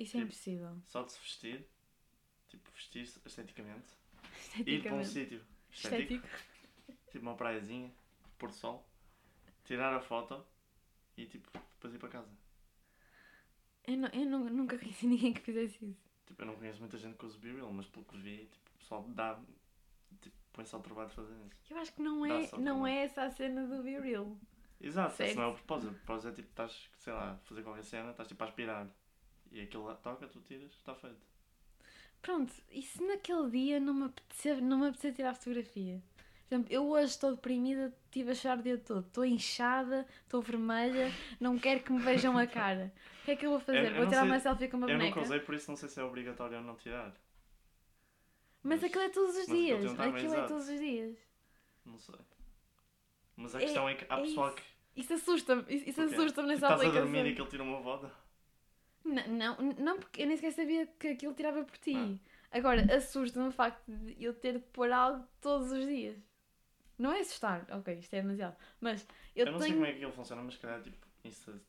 Isso 0.04 0.18
é 0.18 0.20
Tipo, 0.20 0.32
impossível. 0.32 0.78
Só 0.86 1.04
de 1.04 1.12
se 1.12 1.20
vestir. 1.20 1.66
Tipo, 2.50 2.70
vestir-se 2.72 3.20
esteticamente. 3.26 3.88
Ir 4.66 4.82
para 4.84 4.94
um 4.96 5.04
sítio 5.04 5.42
estético. 5.72 6.26
Estético. 6.28 6.28
Tipo 7.12 7.24
uma 7.26 7.36
praiazinha, 7.36 7.94
pôr 8.38 8.50
do 8.50 8.56
sol, 8.56 8.88
tirar 9.64 9.94
a 9.94 10.00
foto 10.02 10.46
e 11.18 11.26
tipo, 11.26 11.50
depois 11.76 11.94
ir 11.94 12.00
para 12.00 12.10
casa. 12.10 12.30
Eu, 13.86 13.98
não- 13.98 14.10
eu 14.10 14.26
nu- 14.26 14.50
nunca 14.50 14.78
conheci 14.78 15.06
ninguém 15.08 15.34
que 15.34 15.42
fizesse 15.42 15.84
isso. 15.86 16.04
Tipo, 16.26 16.42
eu 16.42 16.46
não 16.48 16.56
conheço 16.56 16.80
muita 16.80 16.98
gente 16.98 17.18
que 17.18 17.26
usa 17.26 17.38
B-Real, 17.38 17.72
mas 17.74 17.86
pelo 17.88 18.06
que 18.06 18.18
vi, 18.18 18.46
tipo, 18.46 18.70
o 18.76 18.80
pessoal 18.80 19.04
dá, 19.10 19.40
tipo, 20.22 20.36
põe-se 20.54 20.74
ao 20.74 20.82
trabalho 20.82 21.10
de 21.10 21.16
fazer 21.16 21.34
isso. 21.34 21.74
Eu 21.74 21.78
acho 21.78 21.94
que 21.94 22.02
não 22.02 22.26
é, 22.26 22.50
não 22.58 22.88
é 22.88 23.04
essa 23.04 23.24
a 23.24 23.30
cena 23.32 23.68
do 23.68 23.84
Be 23.84 24.00
Real. 24.00 24.38
Exato, 24.80 25.16
Certo. 25.16 25.30
esse 25.30 25.38
não 25.38 25.44
é 25.44 25.48
o 25.48 25.54
propósito. 25.54 25.92
O 25.92 25.96
propósito 25.96 26.30
é 26.30 26.34
tipo, 26.34 26.50
estás, 26.50 26.90
sei 26.98 27.14
lá, 27.14 27.34
a 27.34 27.38
fazer 27.40 27.64
qualquer 27.64 27.84
cena, 27.84 28.12
estás 28.12 28.28
tipo 28.28 28.44
a 28.44 28.48
aspirar. 28.48 28.88
E 29.54 29.62
aquilo 29.62 29.86
lá 29.86 29.96
toca, 29.96 30.28
tu 30.28 30.42
tiras, 30.42 30.72
está 30.74 30.94
feito. 30.96 31.26
Pronto, 32.22 32.54
e 32.72 32.82
se 32.82 33.02
naquele 33.04 33.50
dia 33.50 33.80
não 33.80 33.94
me 33.94 34.06
apetecer, 34.06 34.62
não 34.62 34.80
me 34.80 34.88
apetecer 34.88 35.14
tirar 35.14 35.34
fotografia? 35.36 36.02
Por 36.50 36.56
exemplo, 36.56 36.74
eu 36.74 36.88
hoje 36.90 37.06
estou 37.12 37.32
deprimida, 37.36 37.94
estive 38.06 38.32
a 38.32 38.36
chorar 38.36 38.60
o 38.60 38.64
dia 38.64 38.78
todo. 38.78 39.06
Estou 39.08 39.26
inchada, 39.26 40.08
estou 40.24 40.42
vermelha, 40.42 41.12
não 41.40 41.58
quero 41.58 41.82
que 41.82 41.92
me 41.92 42.00
vejam 42.00 42.38
a 42.38 42.46
cara. 42.48 42.94
O 43.22 43.26
que 43.26 43.32
é 43.32 43.36
que 43.36 43.46
eu 43.46 43.52
vou 43.52 43.60
fazer? 43.60 43.80
Eu- 43.86 43.92
eu 43.92 43.96
vou 43.98 44.06
tirar 44.08 44.22
sei- 44.22 44.30
uma 44.30 44.40
selfie 44.40 44.68
com 44.68 44.78
uma 44.78 44.88
Eu 44.90 44.98
boneca? 44.98 45.16
nunca 45.16 45.28
usei, 45.28 45.40
por 45.40 45.56
isso 45.56 45.70
não 45.72 45.76
sei 45.78 45.90
se 45.90 46.00
é 46.00 46.04
obrigatório 46.04 46.58
ou 46.58 46.64
não 46.64 46.76
tirar. 46.76 47.10
Mas 48.62 48.82
Mas- 48.82 48.84
aquilo 48.86 49.04
é 49.04 49.10
todos 49.10 49.36
os 49.36 49.42
aquilo 49.44 49.58
dias. 49.58 50.00
Aquilo 50.00 50.34
é 50.36 50.48
todos 50.48 50.70
os 50.70 50.80
dias. 50.80 51.18
Não 51.86 51.98
sei. 52.00 52.16
Mas 53.36 53.56
a 53.56 53.60
É- 53.60 53.62
questão 53.64 53.90
é 53.90 53.96
que 53.96 54.06
há 54.10 54.20
é 54.20 54.22
pessoal 54.22 54.48
isso. 54.48 54.56
que. 54.58 54.64
Isso 54.96 55.14
assusta-me. 55.14 55.62
Isso, 55.68 55.90
isso 55.90 56.02
assusta-me 56.02 56.48
nessa 56.50 56.66
estás 56.66 56.72
a 56.72 56.76
aplicação. 56.76 57.02
dormir 57.04 57.26
e 57.32 57.36
que 57.36 57.42
ele 57.42 57.50
tira 57.50 57.64
uma 57.64 57.82
foto? 57.82 58.10
Não, 59.04 59.28
não, 59.28 59.58
não, 59.74 60.00
porque 60.00 60.22
eu 60.22 60.28
nem 60.28 60.36
sequer 60.38 60.52
sabia 60.54 60.88
que 60.88 61.08
aquilo 61.10 61.34
tirava 61.34 61.64
por 61.64 61.78
ti. 61.78 61.94
Ah. 61.96 62.58
Agora, 62.58 62.96
assusta-me 62.96 63.48
o 63.48 63.52
facto 63.52 63.84
de 63.92 64.16
eu 64.24 64.34
ter 64.34 64.54
de 64.54 64.60
pôr 64.60 64.92
algo 64.92 65.28
todos 65.42 65.72
os 65.72 65.86
dias. 65.86 66.18
Não 66.98 67.12
é 67.12 67.20
assustar, 67.22 67.66
ok, 67.72 67.96
isto 67.98 68.14
é 68.14 68.22
demasiado. 68.22 68.56
Mas 68.80 69.06
eu, 69.36 69.46
Eu, 69.48 69.52
não 69.54 69.60
sei 69.60 69.70
tenho. 69.70 69.80
como 69.82 69.92
é 69.92 69.94
que 69.98 70.04
ele 70.06 70.12
funciona, 70.12 70.42
mas 70.44 70.54
se 70.54 70.60
calhar 70.60 70.82
tipo, 70.82 71.06
Insta, 71.26 71.62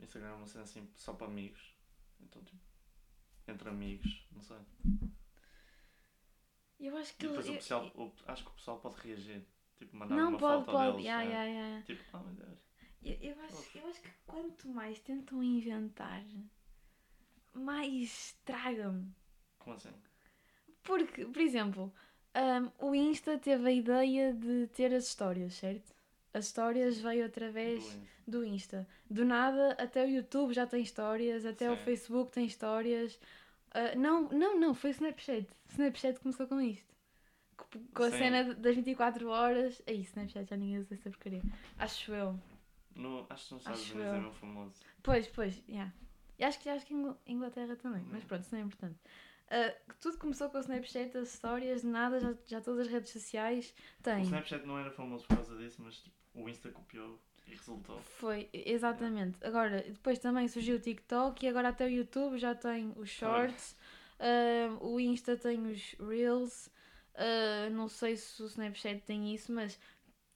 Instagram 0.00 0.28
é 0.30 0.34
uma 0.34 0.46
cena 0.46 0.64
assim 0.64 0.88
só 0.96 1.12
para 1.14 1.26
amigos. 1.28 1.74
Então 2.20 2.42
tipo, 2.42 2.60
entre 3.48 3.68
amigos, 3.68 4.26
não 4.32 4.42
sei. 4.42 4.56
Eu 6.80 6.96
acho 6.96 7.16
que 7.16 7.24
E 7.24 7.28
depois 7.28 7.46
ele- 7.46 7.54
o 7.54 7.56
eu- 7.56 7.60
pessoal, 7.60 7.92
o- 7.94 8.12
acho 8.26 8.44
que 8.44 8.50
o 8.50 8.54
pessoal 8.54 8.78
pode 8.80 9.00
reagir. 9.00 9.46
Tipo, 9.76 9.96
mandar 9.96 10.14
Não, 10.16 10.28
uma 10.30 10.38
pode, 10.38 10.64
foto 10.66 10.72
pode. 10.74 10.90
deles. 10.92 11.04
Ya, 11.06 11.24
é. 11.24 11.28
ya, 11.30 11.44
ya. 11.76 11.82
Tipo, 11.82 12.02
oh 12.12 12.18
meu 12.18 12.34
Deus. 12.34 12.58
Eu, 13.02 13.14
eu 13.20 13.40
acho, 13.42 13.78
eu 13.78 13.86
acho 13.88 14.00
que 14.02 14.10
quanto 14.26 14.68
mais 14.68 14.98
tentam 15.00 15.42
inventar, 15.42 16.22
mais 17.54 17.92
estragam-me. 18.02 19.12
Como 19.58 19.76
assim? 19.76 19.90
Porque, 20.82 21.24
por 21.24 21.40
exemplo, 21.40 21.92
hum, 22.36 22.70
o 22.88 22.94
Insta 22.94 23.38
teve 23.38 23.68
a 23.68 23.72
ideia 23.72 24.32
de 24.34 24.66
ter 24.68 24.92
as 24.94 25.04
histórias, 25.08 25.54
certo? 25.54 25.94
As 26.32 26.46
histórias 26.46 26.98
veio 27.00 27.24
através 27.26 27.82
Do 27.84 27.86
Insta. 27.86 28.08
do 28.26 28.44
Insta. 28.44 28.88
Do 29.08 29.24
nada, 29.24 29.72
até 29.78 30.04
o 30.04 30.08
YouTube 30.08 30.52
já 30.52 30.66
tem 30.66 30.82
histórias, 30.82 31.46
até 31.46 31.70
o 31.70 31.76
Sim. 31.76 31.84
Facebook 31.84 32.32
tem 32.32 32.44
histórias. 32.44 33.18
Ah, 33.72 33.94
não, 33.96 34.28
não, 34.30 34.58
não, 34.58 34.74
foi 34.74 34.90
o 34.90 34.92
Snapchat. 34.92 35.48
Snapchat 35.70 36.18
começou 36.20 36.46
com 36.46 36.60
isto. 36.60 36.92
Com- 37.94 38.02
a 38.02 38.10
Sim. 38.10 38.18
cena 38.18 38.54
das 38.54 38.74
24 38.74 39.28
horas. 39.28 39.80
Aí, 39.86 40.00
Snapchat 40.02 40.50
já 40.50 40.56
ninguém 40.56 40.78
usa 40.78 40.94
essa 40.94 41.08
porcaria. 41.08 41.42
Acho 41.78 42.12
eu. 42.12 42.38
No, 42.96 43.26
acho 43.30 43.48
que 43.48 43.54
Estados 43.56 43.80
Acho 43.80 43.94
Unidos 43.94 44.12
é 44.12 44.16
eu. 44.16 44.20
mesmo 44.20 44.32
famoso. 44.34 44.74
Pois, 45.02 45.26
pois, 45.28 45.62
yeah. 45.68 45.92
E 46.38 46.44
acho 46.44 46.58
que 46.60 46.68
acho 46.68 46.84
que 46.86 46.94
em 46.94 47.16
Inglaterra 47.26 47.76
também, 47.76 48.02
mas 48.10 48.22
Hum. 48.24 48.26
pronto, 48.26 48.42
isso 48.42 48.54
não 48.54 48.60
é 48.62 48.64
importante. 48.64 48.98
Ah, 49.48 49.74
tudo 50.00 50.18
começou 50.18 50.48
com 50.50 50.56
o 50.56 50.60
Snapchat, 50.60 51.16
as 51.18 51.34
histórias, 51.34 51.84
nada, 51.84 52.18
já, 52.18 52.34
já 52.46 52.60
todas 52.60 52.86
as 52.86 52.92
redes 52.92 53.10
sociais 53.10 53.74
O 54.00 54.02
têm. 54.02 54.22
Snapchat 54.22 54.64
não 54.66 54.78
era 54.78 54.90
famoso 54.90 55.26
por 55.26 55.36
causa 55.36 55.56
disso, 55.56 55.82
mas 55.82 55.96
tipo, 55.98 56.16
o 56.34 56.48
Insta 56.48 56.70
copiou 56.70 57.20
e 57.46 57.50
resultou. 57.50 58.00
Foi, 58.00 58.48
exatamente. 58.52 59.36
Agora, 59.44 59.82
depois 59.82 60.18
também 60.18 60.48
surgiu 60.48 60.76
o 60.76 60.80
TikTok 60.80 61.44
e 61.44 61.48
agora 61.48 61.68
até 61.68 61.84
o 61.86 61.90
YouTube 61.90 62.38
já 62.38 62.54
tem 62.54 62.92
os 62.96 63.10
Shorts, 63.10 63.76
ah, 64.18 64.76
o 64.80 64.98
Insta 64.98 65.36
tem 65.36 65.60
os 65.70 65.92
Reels, 66.00 66.70
ah, 67.14 67.68
não 67.70 67.86
sei 67.88 68.16
se 68.16 68.42
o 68.42 68.46
Snapchat 68.46 69.02
tem 69.02 69.34
isso, 69.34 69.52
mas 69.52 69.72
Já 69.74 69.78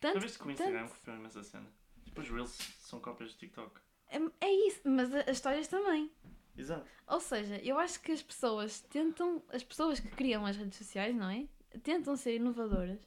tanto, 0.00 0.20
viste 0.20 0.38
que 0.38 0.46
o 0.46 0.50
Instagram 0.50 0.82
tanto- 0.86 0.94
copiou 0.94 1.16
imensa 1.16 1.42
cena? 1.42 1.66
Tipo, 2.04 2.20
os 2.20 2.28
Reels 2.30 2.50
são 2.80 3.00
cópias 3.00 3.30
de 3.32 3.38
TikTok. 3.38 3.80
É, 4.10 4.18
é 4.40 4.66
isso, 4.68 4.80
mas 4.84 5.14
as 5.14 5.28
histórias 5.28 5.68
também. 5.68 6.10
Exato. 6.56 6.86
Ou 7.06 7.20
seja, 7.20 7.56
eu 7.62 7.78
acho 7.78 8.00
que 8.00 8.12
as 8.12 8.22
pessoas 8.22 8.80
tentam, 8.80 9.42
as 9.52 9.62
pessoas 9.62 10.00
que 10.00 10.08
criam 10.08 10.44
as 10.44 10.56
redes 10.56 10.76
sociais, 10.76 11.14
não 11.14 11.30
é? 11.30 11.46
Tentam 11.82 12.16
ser 12.16 12.36
inovadoras, 12.36 12.98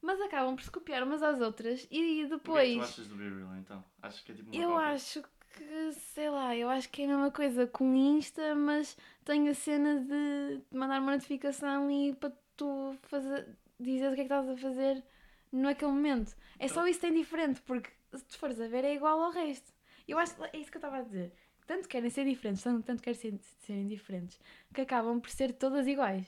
mas 0.00 0.20
acabam 0.20 0.54
por 0.54 0.62
se 0.62 0.70
copiar 0.70 1.02
umas 1.02 1.22
às 1.22 1.40
outras 1.40 1.86
e 1.90 1.98
O 1.98 2.00
que 2.00 2.20
é 2.20 2.24
que 2.24 2.28
depois. 2.28 2.76
tu 2.76 2.82
achas 2.82 3.06
do 3.08 3.16
Real 3.16 3.56
então? 3.56 3.84
Achas 4.02 4.20
que 4.20 4.32
é 4.32 4.34
tipo 4.36 4.50
uma 4.52 4.62
Eu 4.62 4.70
cópia? 4.70 4.86
acho 4.88 5.22
que, 5.56 5.92
sei 6.14 6.30
lá, 6.30 6.54
eu 6.56 6.68
acho 6.68 6.88
que 6.90 7.02
é 7.02 7.04
a 7.06 7.08
mesma 7.08 7.30
coisa 7.30 7.66
com 7.66 7.92
o 7.92 7.96
Insta, 7.96 8.54
mas 8.54 8.96
tem 9.24 9.48
a 9.48 9.54
cena 9.54 9.98
de 10.00 10.60
mandar 10.70 11.00
uma 11.00 11.12
notificação 11.12 11.90
e 11.90 12.14
para 12.14 12.30
tu 12.56 12.94
fazer, 13.02 13.48
dizer 13.80 14.12
o 14.12 14.14
que 14.14 14.20
é 14.20 14.24
que 14.26 14.32
estás 14.32 14.48
a 14.48 14.56
fazer 14.56 15.02
naquele 15.50 15.90
momento. 15.92 16.36
É 16.58 16.68
só 16.68 16.86
isso 16.86 17.00
que 17.00 17.06
tem 17.08 17.16
diferente, 17.18 17.60
porque 17.62 17.90
se 18.14 18.24
tu 18.24 18.38
fores 18.38 18.60
a 18.60 18.68
ver 18.68 18.84
é 18.84 18.94
igual 18.94 19.20
ao 19.20 19.30
resto. 19.32 19.74
Eu 20.06 20.18
acho 20.18 20.36
que 20.36 20.42
é 20.44 20.56
isso 20.60 20.70
que 20.70 20.76
eu 20.76 20.80
estava 20.80 20.98
a 20.98 21.02
dizer. 21.02 21.32
Tanto 21.66 21.88
querem 21.88 22.08
ser 22.10 22.24
diferentes, 22.24 22.62
tanto, 22.62 22.84
tanto 22.84 23.02
querem 23.02 23.18
ser, 23.18 23.38
serem 23.60 23.88
diferentes, 23.88 24.38
que 24.72 24.80
acabam 24.82 25.20
por 25.20 25.30
ser 25.30 25.52
todas 25.52 25.86
iguais. 25.86 26.26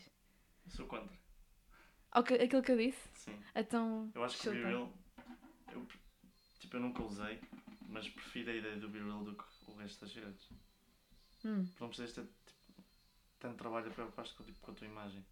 Eu 0.65 0.71
sou 0.73 0.87
contra. 0.87 1.17
Que- 2.27 2.35
aquilo 2.35 2.63
que 2.63 2.73
eu 2.73 2.77
disse. 2.77 3.09
Sim. 3.15 3.39
Então, 3.55 4.11
Eu 4.15 4.25
acho 4.25 4.39
que 4.41 4.49
o 4.49 4.53
Be 4.53 4.57
chuta. 4.59 4.69
Real. 4.69 4.93
Eu, 5.73 5.87
tipo, 6.59 6.77
eu 6.77 6.81
nunca 6.81 7.03
usei, 7.05 7.41
mas 7.89 8.09
prefiro 8.09 8.51
a 8.51 8.55
ideia 8.55 8.77
do 8.77 8.89
Be 8.89 8.99
Real 8.99 9.23
do 9.23 9.37
que 9.37 9.45
o 9.69 9.75
resto 9.77 10.01
das 10.05 10.15
redes. 10.15 10.49
Hum. 11.45 11.65
Porque 11.65 11.77
não 11.85 11.89
precisas 11.89 12.13
ter 12.15 12.23
tipo, 12.47 12.83
tanto 13.39 13.57
trabalho 13.59 13.87
a 13.87 13.91
preocupar-te 13.91 14.35
com, 14.35 14.43
tipo, 14.43 14.59
com 14.61 14.73
a 14.73 14.75
tua 14.75 14.87
imagem. 14.89 15.25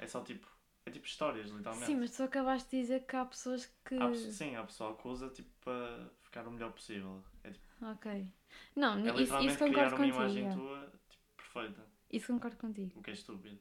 É 0.00 0.06
só 0.08 0.20
tipo. 0.22 0.48
É 0.84 0.90
tipo 0.90 1.06
histórias, 1.06 1.50
literalmente. 1.50 1.86
Sim, 1.86 1.96
mas 1.96 2.16
tu 2.16 2.22
acabaste 2.24 2.70
de 2.70 2.80
dizer 2.80 3.06
que 3.06 3.14
há 3.14 3.24
pessoas 3.24 3.66
que. 3.84 3.94
Há 3.94 4.12
sim, 4.14 4.56
há 4.56 4.64
pessoal 4.64 4.96
que 4.96 5.06
usa 5.06 5.28
tipo 5.28 5.50
para 5.62 6.10
ficar 6.30 6.46
o 6.46 6.52
melhor 6.52 6.72
possível. 6.72 7.22
É, 7.42 7.50
tipo, 7.50 7.66
Ok. 7.82 8.32
Não, 8.76 8.98
é 8.98 9.22
isso, 9.22 9.38
isso 9.40 9.56
criar 9.58 9.90
concordo 9.90 9.96
uma 9.96 9.96
contigo. 9.96 10.16
imagem 10.16 10.42
yeah. 10.44 10.60
tua 10.60 10.90
tipo, 11.08 11.24
perfeita. 11.36 11.86
Isso 12.10 12.26
concordo 12.32 12.56
contigo. 12.56 12.98
O 12.98 13.02
que 13.02 13.10
é 13.10 13.14
estúpido. 13.14 13.58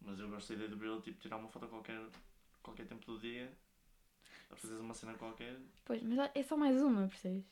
Mas 0.00 0.18
eu 0.18 0.28
gosto 0.28 0.48
da 0.48 0.54
ideia 0.54 0.68
do 0.68 0.76
Real, 0.76 1.00
tipo, 1.00 1.18
tirar 1.20 1.36
uma 1.36 1.48
foto 1.48 1.64
a 1.66 1.68
qualquer, 1.68 2.00
qualquer 2.62 2.86
tempo 2.86 3.06
do 3.06 3.18
dia, 3.18 3.52
a 4.50 4.56
fazeres 4.56 4.82
uma 4.82 4.94
cena 4.94 5.14
qualquer, 5.14 5.58
Pois, 5.84 6.02
mas 6.02 6.30
é 6.34 6.42
só 6.42 6.56
mais 6.56 6.80
uma, 6.82 7.06
percebes? 7.08 7.44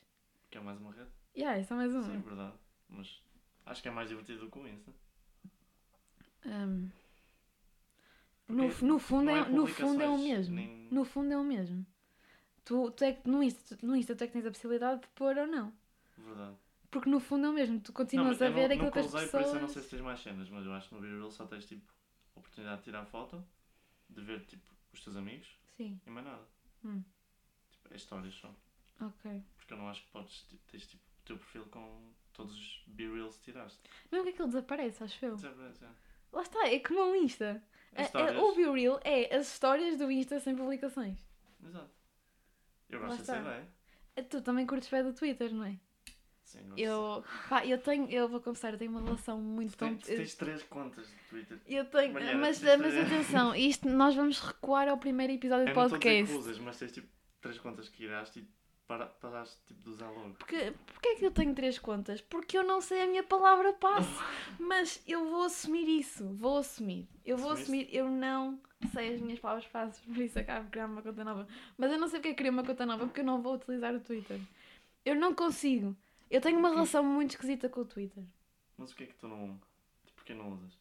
que 0.51 0.59
é 0.59 0.61
mais 0.61 0.81
uma 0.81 0.92
rede. 0.92 1.11
Yeah, 1.37 1.59
é 1.61 1.62
só 1.62 1.77
mais 1.77 1.94
uma. 1.94 2.03
Sim, 2.03 2.20
verdade. 2.20 2.57
Mas 2.88 3.23
acho 3.66 3.83
que 3.83 3.88
é 3.88 3.90
mais 3.92 4.09
divertido 4.09 4.40
do 4.40 4.51
que 4.51 4.59
o 4.59 4.66
Insta. 4.66 4.92
Um, 6.44 6.90
no, 8.49 8.64
no, 8.83 8.99
fundo 8.99 9.31
é, 9.31 9.38
é 9.38 9.49
no 9.49 9.66
fundo 9.66 10.03
é 10.03 10.09
o 10.09 10.18
mesmo. 10.18 10.57
nem- 10.57 10.88
No 10.90 11.05
fundo 11.05 11.33
é 11.33 11.38
o 11.38 11.44
mesmo. 11.44 11.87
Tu, 12.70 12.90
tu 12.92 13.02
é 13.02 13.12
que 13.14 13.28
no 13.28 13.42
Insta, 13.42 13.76
no 13.83 13.96
Insta 13.96 14.14
tu 14.14 14.22
é 14.22 14.28
que 14.28 14.33
tens 14.33 14.46
a 14.46 14.50
possibilidade 14.52 15.00
de 15.00 15.09
pôr 15.09 15.37
ou 15.37 15.44
não. 15.48 15.72
Verdade. 16.16 16.56
Porque 16.88 17.11
no 17.11 17.18
fundo 17.18 17.46
é 17.46 17.50
o 17.50 17.52
mesmo. 17.52 17.80
Tu 17.80 17.88
Não, 17.88 17.94
continuas 17.96 18.28
mas 18.38 18.42
a 18.42 18.48
ver 18.54 18.68
não- 18.68 18.74
aquilo 18.76 18.92
que 18.92 18.98
as 19.00 19.06
pessoas. 19.06 19.28
por 19.33 19.40
isso 19.40 19.56
eu 19.56 19.61
não 19.61 19.68
sei 19.68 19.83
se 19.83 19.88
tens 19.90 20.02
mais 20.02 20.20
cenas, 20.20 20.48
mas 20.48 20.64
eu 20.64 20.72
acho 20.72 20.88
que 20.88 20.94
no 20.94 21.00
Be 21.00 21.09
Real 21.09 21.30
só 21.33 21.46
tens 21.48 21.64
tipo 21.66 21.92
a 22.37 22.38
oportunidade 22.38 22.78
de 22.78 22.85
tirar 22.85 23.04
foto, 23.06 23.44
de 24.09 24.20
ver 24.20 24.44
tipo 24.46 24.62
os 24.92 25.02
teus 25.02 25.16
amigos 25.16 25.48
Sim, 25.76 26.00
e 26.06 26.11
mais 26.11 26.24
nada. 26.24 26.46
Hum. 26.85 27.02
Tipo, 27.72 27.92
é 27.92 27.96
histórias 27.96 28.35
só. 28.35 28.54
ok. 29.00 29.42
Porque 29.56 29.72
eu 29.74 29.76
não 29.78 29.88
acho 29.88 30.04
que 30.04 30.11
podes 30.12 30.42
tipo, 30.48 30.62
tens 30.70 30.87
tipo 30.87 31.02
o 31.02 31.24
teu 31.26 31.38
perfil 31.38 31.64
com 31.72 32.12
todos 32.33 32.52
os 32.56 32.85
Be 32.87 33.09
Reals 33.12 33.37
que 33.38 33.46
tiraste. 33.50 33.80
Mesmo 34.12 34.26
que 34.26 34.30
aquilo 34.30 34.46
desaparece, 34.46 35.02
acho 35.02 35.24
eu. 35.24 35.35
Isso 35.35 35.46
é. 35.48 35.88
Lá 36.33 36.42
está, 36.42 36.68
é 36.68 36.78
como 36.78 37.00
o 37.00 37.16
Insta. 37.16 37.61
É 37.90 38.02
É- 38.04 38.38
o 38.40 38.54
Be 38.54 38.70
Real 38.70 39.00
é 39.02 39.35
as 39.35 39.52
histórias 39.52 39.98
do 39.98 40.09
Insta 40.09 40.38
sem 40.38 40.54
publicações. 40.54 41.18
Exato. 41.66 41.98
Eu 42.90 43.00
gosto 43.00 43.18
dessa 43.18 43.38
ideia. 43.38 43.68
Tu 44.29 44.42
também 44.42 44.66
curtes 44.66 44.88
bem 44.90 45.03
do 45.03 45.12
Twitter, 45.14 45.53
não 45.55 45.64
é? 45.64 45.76
Sim, 46.44 46.62
gosto. 46.64 46.81
Eu, 46.81 47.24
pá, 47.48 47.64
eu 47.64 47.79
tenho, 47.79 48.11
eu 48.11 48.29
vou 48.29 48.40
confessar, 48.40 48.72
eu 48.72 48.79
tenho 48.79 48.90
uma 48.90 49.00
relação 49.03 49.40
muito 49.40 49.76
tão. 49.76 49.96
tu 49.96 50.05
tens 50.07 50.35
três 50.35 50.62
contas 50.64 51.07
de 51.09 51.14
Twitter. 51.29 51.61
Eu 51.66 51.85
tenho, 51.85 52.12
Mariana, 52.12 52.38
mas, 52.38 52.61
mas 52.61 52.96
atenção, 52.96 53.55
isto 53.55 53.88
nós 53.88 54.14
vamos 54.16 54.40
recuar 54.40 54.88
ao 54.88 54.98
primeiro 54.98 55.33
episódio 55.33 55.68
Eu 55.68 55.74
do 55.74 55.81
não 55.81 55.88
podcast. 55.88 56.35
usas, 56.35 56.59
mas 56.59 56.79
tens 56.79 56.92
tipo 56.92 57.09
três 57.40 57.59
contas 57.59 57.88
que 57.88 58.05
iraste 58.05 58.40
e 58.40 58.48
para, 58.88 59.07
paraste 59.07 59.57
tipo, 59.68 59.81
de 59.83 59.90
usar 59.90 60.11
logo. 60.11 60.35
Porque, 60.35 60.72
porque 60.92 61.09
é 61.11 61.14
que 61.14 61.24
eu 61.24 61.31
tenho 61.31 61.55
três 61.55 61.79
contas? 61.79 62.20
Porque 62.20 62.59
eu 62.59 62.64
não 62.64 62.81
sei 62.81 63.03
a 63.03 63.07
minha 63.07 63.22
palavra 63.22 63.72
passe. 63.74 64.11
mas 64.59 65.00
eu 65.07 65.31
vou 65.31 65.44
assumir 65.44 65.88
isso. 65.88 66.29
Vou 66.35 66.59
assumir. 66.59 67.09
Eu 67.24 67.37
vou 67.37 67.53
Assumiste? 67.53 67.87
assumir. 67.94 67.96
Eu 67.96 68.11
não 68.11 68.61
sei 68.90 69.14
as 69.14 69.20
minhas 69.20 69.38
palavras 69.38 69.66
passes, 69.68 70.00
por 70.05 70.16
isso 70.18 70.38
acabo 70.38 70.64
de 70.66 70.70
criar 70.70 70.87
uma 70.87 71.03
conta 71.03 71.24
nova. 71.24 71.48
Mas 71.79 71.90
eu 71.92 71.98
não 71.98 72.09
sei 72.09 72.20
porque 72.20 72.29
é 72.31 72.35
criar 72.35 72.50
uma 72.53 72.64
conta 72.64 72.85
nova, 72.87 73.07
porque 73.07 73.20
eu 73.20 73.24
não 73.24 73.40
vou 73.42 73.55
utilizar 73.55 73.94
o 73.94 74.00
Twitter. 74.00 74.40
Eu 75.05 75.14
não 75.16 75.35
consigo. 75.35 75.96
Eu 76.31 76.40
tenho 76.40 76.59
uma 76.59 76.68
relação 76.70 77.03
muito 77.03 77.31
esquisita 77.31 77.68
com 77.68 77.81
o 77.81 77.85
Twitter. 77.85 78.22
Mas 78.76 78.92
o 78.92 78.96
que 78.96 79.05
é 79.05 79.07
que 79.07 79.14
tu 79.14 79.26
não. 79.29 79.59
Porquê 80.14 80.35
não 80.35 80.53
usas? 80.53 80.79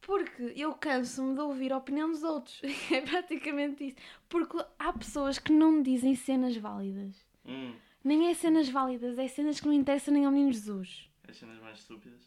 Porque 0.00 0.52
eu 0.54 0.74
canso-me 0.74 1.34
de 1.34 1.40
ouvir 1.40 1.72
a 1.72 1.78
opinião 1.78 2.10
dos 2.10 2.22
outros. 2.22 2.60
É 2.92 3.00
praticamente 3.00 3.86
isso. 3.88 3.96
Porque 4.28 4.56
há 4.78 4.92
pessoas 4.92 5.38
que 5.38 5.50
não 5.52 5.72
me 5.72 5.82
dizem 5.82 6.14
cenas 6.14 6.56
válidas. 6.56 7.14
Hum, 7.46 7.74
Nem 8.02 8.28
é 8.28 8.34
cenas 8.34 8.68
válidas, 8.68 9.18
é 9.18 9.26
cenas 9.28 9.60
que 9.60 9.66
não 9.66 9.72
interessam 9.74 10.12
nem 10.14 10.24
ao 10.26 10.32
menino 10.32 10.52
Jesus. 10.52 11.08
as 11.28 11.36
cenas 11.36 11.58
mais 11.60 11.78
estúpidas. 11.78 12.20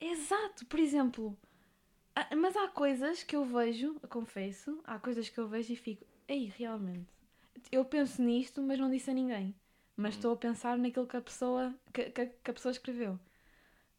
Exato, 0.00 0.66
por 0.66 0.80
exemplo. 0.80 1.36
Ah, 2.14 2.34
Mas 2.36 2.56
há 2.56 2.68
coisas 2.68 3.22
que 3.22 3.36
eu 3.36 3.44
vejo, 3.44 3.98
confesso, 4.08 4.80
há 4.84 4.98
coisas 4.98 5.28
que 5.28 5.38
eu 5.38 5.48
vejo 5.48 5.72
e 5.72 5.76
fico, 5.76 6.04
ei, 6.28 6.46
realmente. 6.56 7.08
Eu 7.70 7.84
penso 7.84 8.22
nisto, 8.22 8.62
mas 8.62 8.78
não 8.78 8.90
disse 8.90 9.10
a 9.10 9.14
ninguém. 9.14 9.54
Mas 9.96 10.14
Hum. 10.14 10.18
estou 10.18 10.32
a 10.32 10.36
pensar 10.36 10.78
naquilo 10.78 11.06
que 11.06 11.16
a 11.16 11.20
pessoa, 11.20 11.74
que, 11.92 12.10
que, 12.10 12.26
que 12.26 12.50
a 12.50 12.54
pessoa 12.54 12.72
escreveu. 12.72 13.18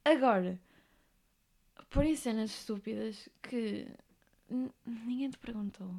Agora, 0.04 0.60
porém 1.89 2.15
cenas 2.15 2.50
estúpidas 2.52 3.30
que 3.41 3.88
ninguém 4.86 5.30
te 5.30 5.38
perguntou. 5.38 5.93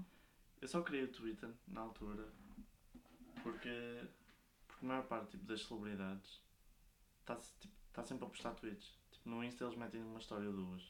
Eu 0.61 0.69
só 0.69 0.83
criei 0.83 1.05
o 1.05 1.09
Twitter 1.13 1.51
na 1.69 1.83
altura 1.83 2.27
porque, 3.43 4.01
porque 4.67 4.85
a 4.85 4.89
maior 4.89 5.05
parte 5.07 5.33
tipo, 5.33 5.45
das 5.45 5.63
celebridades 5.65 6.41
está 7.21 7.37
tipo, 7.37 7.75
tá 7.93 8.03
sempre 8.05 8.25
a 8.25 8.29
postar 8.29 8.55
tweets. 8.55 8.99
Tipo, 9.11 9.29
no 9.31 9.45
Insta 9.45 9.65
eles 9.65 9.77
metem 9.77 10.03
uma 10.03 10.19
história 10.19 10.49
ou 10.49 10.55
duas 10.55 10.83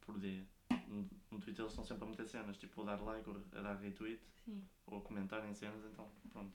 por 0.00 0.18
dia. 0.18 0.44
No, 0.88 1.08
no 1.30 1.38
Twitter 1.40 1.60
eles 1.62 1.72
estão 1.72 1.84
sempre 1.84 2.04
a 2.04 2.06
meter 2.08 2.26
cenas, 2.26 2.56
tipo 2.58 2.82
a 2.82 2.84
dar 2.84 3.00
like 3.02 3.28
ou 3.28 3.36
a 3.36 3.60
dar 3.60 3.74
retweet 3.76 4.20
Sim. 4.44 4.64
ou 4.86 4.98
a 4.98 5.00
comentar 5.02 5.44
em 5.48 5.54
cenas, 5.54 5.84
então 5.84 6.10
pronto. 6.30 6.52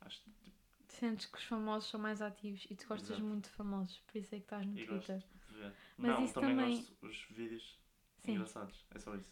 Acho 0.00 0.22
que 0.22 0.30
tipo, 0.30 0.56
Sentes 0.88 1.26
que 1.26 1.38
os 1.38 1.44
famosos 1.44 1.88
são 1.90 2.00
mais 2.00 2.20
ativos 2.22 2.66
e 2.68 2.74
tu 2.74 2.86
gostas 2.88 3.10
Exato. 3.10 3.24
muito 3.24 3.44
de 3.44 3.50
famosos, 3.54 3.98
por 4.00 4.18
isso 4.18 4.34
é 4.34 4.38
que 4.38 4.44
estás 4.44 4.66
no 4.66 4.78
E 4.78 4.86
gosto. 4.86 5.06
Twitter. 5.06 5.28
de 5.48 5.54
ver. 5.54 5.72
Mas 5.98 6.10
Não, 6.10 6.24
isso 6.24 6.34
também, 6.34 6.56
também- 6.56 6.76
gosto 6.76 6.94
dos 7.06 7.22
vídeos 7.30 7.78
Sim. 8.24 8.32
engraçados. 8.32 8.84
É 8.90 8.98
só 8.98 9.14
isso. 9.14 9.30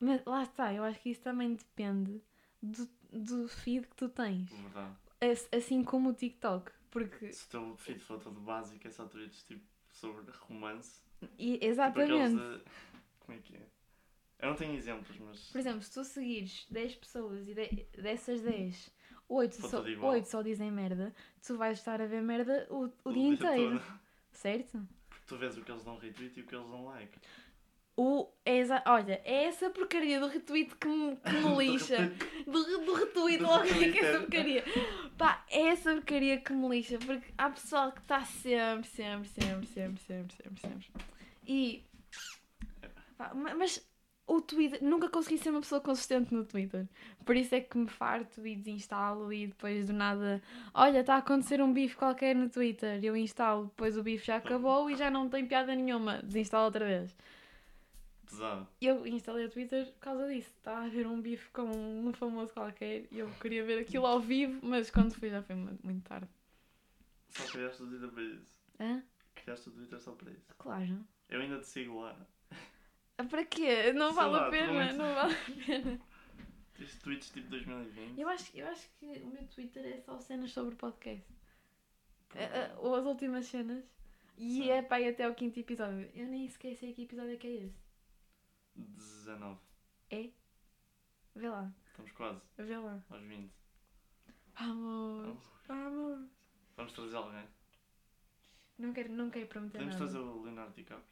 Mas 0.00 0.24
lá 0.24 0.42
está, 0.42 0.72
eu 0.74 0.82
acho 0.84 1.00
que 1.00 1.10
isso 1.10 1.20
também 1.22 1.54
depende 1.54 2.20
do, 2.62 2.88
do 3.12 3.48
feed 3.48 3.86
que 3.86 3.96
tu 3.96 4.08
tens. 4.08 4.50
Verdade. 4.50 4.96
As- 5.20 5.48
Assim 5.52 5.84
como 5.84 6.10
o 6.10 6.14
TikTok. 6.14 6.70
Porque. 6.90 7.32
Se 7.32 7.44
o 7.46 7.48
teu 7.50 7.76
feed 7.76 8.00
for 8.00 8.18
todo 8.18 8.40
básico, 8.40 8.86
é 8.86 8.90
só 8.90 9.06
tweets 9.06 9.44
tipo 9.44 9.64
sobre 9.90 10.30
romance. 10.40 11.05
E- 11.38 11.52
Tipo 11.54 11.64
exatamente. 11.66 12.36
de... 12.36 12.60
Como 13.20 13.38
é 13.38 13.40
que 13.42 13.56
é? 13.56 13.60
Eu 14.40 14.48
não 14.50 14.56
tenho 14.56 14.74
exemplos, 14.76 15.16
mas. 15.18 15.50
Por 15.50 15.58
exemplo, 15.58 15.82
se 15.82 15.92
tu 15.92 16.04
seguires 16.04 16.66
10 16.70 16.94
pessoas 16.96 17.48
e 17.48 17.54
de- 17.54 17.86
dessas 18.02 18.42
10, 18.42 18.90
8 19.28 19.56
For 19.56 19.70
só, 19.70 19.76
tudo 19.78 19.90
igual. 19.90 20.12
8 20.12 20.28
só 20.28 20.42
dizem 20.42 20.70
merda, 20.70 21.14
tu 21.44 21.56
vais 21.56 21.78
estar 21.78 22.00
a 22.00 22.06
ver 22.06 22.22
merda 22.22 22.66
o, 22.70 22.84
o, 22.86 22.92
o 23.04 23.12
dia 23.12 23.28
inteiro. 23.28 23.78
todo. 23.80 24.00
Certo? 24.32 24.86
Porque 25.08 25.24
tu 25.26 25.36
vês 25.38 25.56
o 25.56 25.62
que 25.64 25.70
eles 25.72 25.82
dão 25.84 25.96
retweet 25.98 26.38
e 26.38 26.42
o 26.42 26.46
que 26.46 26.54
eles 26.54 26.68
dão 26.68 26.84
like. 26.84 27.18
O, 27.98 28.28
é 28.44 28.58
exa- 28.58 28.82
olha, 28.86 29.22
é 29.24 29.44
essa 29.44 29.70
porcaria 29.70 30.20
do 30.20 30.26
retweet 30.28 30.74
que 30.76 30.86
me, 30.86 31.16
que 31.16 31.32
me 31.32 31.56
lixa. 31.56 32.12
Do, 32.46 32.84
do 32.84 32.92
retweet, 32.94 33.38
Do 33.38 33.46
logo 33.46 33.64
é 33.64 33.68
que 33.68 33.84
é 33.84 33.88
essa 33.88 34.18
retweet. 34.18 34.20
porcaria. 34.20 34.64
Pá, 35.16 35.44
é 35.50 35.60
essa 35.68 35.94
porcaria 35.94 36.38
que 36.38 36.52
me 36.52 36.68
lixa, 36.68 36.98
porque 36.98 37.32
há 37.38 37.48
pessoal 37.48 37.92
que 37.92 38.00
está 38.02 38.22
sempre, 38.24 38.86
sempre, 38.88 39.28
sempre, 39.28 39.66
sempre, 39.66 40.02
sempre, 40.02 40.34
sempre, 40.36 40.60
sempre. 40.60 40.86
E. 41.46 41.82
pá, 43.16 43.32
ma- 43.34 43.54
mas 43.54 43.82
o 44.26 44.40
Twitter. 44.42 44.82
Nunca 44.82 45.08
consegui 45.08 45.38
ser 45.38 45.50
uma 45.50 45.60
pessoa 45.60 45.80
consistente 45.80 46.34
no 46.34 46.44
Twitter. 46.44 46.86
Por 47.24 47.34
isso 47.36 47.54
é 47.54 47.60
que 47.60 47.78
me 47.78 47.88
farto 47.88 48.46
e 48.46 48.56
desinstalo 48.56 49.32
e 49.32 49.46
depois 49.46 49.86
do 49.86 49.92
nada. 49.92 50.42
Olha, 50.74 50.98
está 51.00 51.14
a 51.14 51.18
acontecer 51.18 51.62
um 51.62 51.72
bife 51.72 51.96
qualquer 51.96 52.34
no 52.34 52.50
Twitter. 52.50 53.02
Eu 53.02 53.16
instalo, 53.16 53.66
depois 53.66 53.96
o 53.96 54.02
bife 54.02 54.26
já 54.26 54.36
acabou 54.36 54.90
e 54.90 54.96
já 54.96 55.10
não 55.10 55.28
tem 55.30 55.46
piada 55.46 55.74
nenhuma. 55.74 56.20
Desinstalo 56.22 56.64
outra 56.66 56.84
vez. 56.84 57.16
Pesado. 58.26 58.66
Eu 58.80 59.06
instalei 59.06 59.46
o 59.46 59.50
Twitter 59.50 59.86
por 59.92 60.00
causa 60.00 60.26
disso. 60.28 60.50
Estava 60.56 60.84
a 60.84 60.88
ver 60.88 61.06
um 61.06 61.20
bife 61.20 61.48
com 61.50 61.62
um 61.62 62.12
famoso 62.12 62.52
qualquer 62.52 63.06
e 63.10 63.18
eu 63.18 63.30
queria 63.40 63.64
ver 63.64 63.78
aquilo 63.80 64.04
ao 64.06 64.20
vivo, 64.20 64.58
mas 64.66 64.90
quando 64.90 65.14
fui 65.14 65.30
já 65.30 65.42
foi 65.42 65.54
mu- 65.56 65.78
muito 65.82 66.02
tarde. 66.08 66.28
Só 67.30 67.44
criaste 67.46 67.82
o 67.82 67.86
Twitter 67.86 68.08
para 68.10 68.22
isso. 68.22 68.60
Hã? 68.80 69.02
Criaste 69.34 69.68
o 69.68 69.72
Twitter 69.72 70.00
só 70.00 70.12
para 70.12 70.30
isso. 70.32 70.54
Claro. 70.58 71.06
Eu 71.28 71.40
ainda 71.40 71.58
te 71.60 71.66
sigo 71.66 72.00
lá. 72.00 72.16
Ah, 73.18 73.24
Para 73.24 73.44
quê? 73.44 73.92
Não 73.92 74.08
Sei 74.08 74.16
vale 74.16 74.32
lá, 74.32 74.46
a 74.46 74.50
pena, 74.50 74.92
não 74.92 75.14
vale 75.14 75.34
a 75.34 75.64
pena. 75.66 76.00
Tens 76.74 76.98
tweets 76.98 77.30
tipo 77.30 77.48
2020. 77.48 78.20
Eu 78.20 78.28
acho, 78.28 78.56
eu 78.56 78.66
acho 78.68 78.88
que 78.98 79.06
o 79.06 79.26
meu 79.28 79.46
Twitter 79.46 79.84
é 79.86 80.00
só 80.00 80.18
cenas 80.18 80.50
sobre 80.52 80.74
podcast. 80.74 81.24
Ah, 82.34 82.72
ah, 82.74 82.78
Ou 82.80 82.94
as 82.94 83.04
últimas 83.06 83.46
cenas. 83.46 83.82
E 84.36 84.56
Sim. 84.64 84.70
é 84.70 84.82
para 84.82 85.00
ir 85.00 85.08
até 85.08 85.26
o 85.26 85.34
quinto 85.34 85.58
episódio. 85.58 86.10
Eu 86.14 86.26
nem 86.26 86.46
sequer 86.46 86.74
sei 86.76 86.92
que 86.92 87.04
episódio 87.04 87.32
é 87.32 87.36
que 87.36 87.46
é 87.46 87.54
esse. 87.64 87.85
19. 88.76 89.58
Vê 91.34 91.48
lá, 91.50 91.70
Estamos 91.88 92.12
quase 92.12 92.40
vê 92.56 92.78
lá. 92.78 93.02
aos 93.10 93.22
20. 93.22 93.52
Vamos, 94.58 95.38
vamos. 95.68 96.30
Vamos 96.76 96.92
trazer 96.92 97.16
alguém. 97.16 97.46
Não 98.78 98.92
quero, 98.92 99.12
não 99.12 99.30
quero 99.30 99.46
prometer 99.46 99.72
Podemos 99.78 99.94
nada. 99.94 100.04
trazer 100.10 100.18
o 100.18 100.42
Leonardo 100.42 100.74
DiCaprio. 100.74 101.06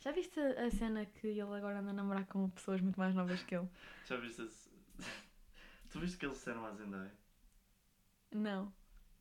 Já 0.00 0.12
viste 0.12 0.38
a 0.40 0.70
cena 0.70 1.06
que 1.06 1.26
ele 1.28 1.40
agora 1.42 1.78
anda 1.80 1.90
a 1.90 1.94
namorar 1.94 2.26
com 2.26 2.48
pessoas 2.50 2.80
muito 2.80 2.98
mais 2.98 3.14
novas 3.14 3.42
que 3.42 3.54
ele? 3.56 3.68
Já 4.06 4.16
viste 4.16 4.42
esse... 4.42 4.70
Tu 5.90 6.00
viste 6.00 6.16
que 6.18 6.26
eles 6.26 6.36
disseram 6.38 6.64
à 6.66 6.72
Zendaya? 6.72 7.12
Não. 8.32 8.72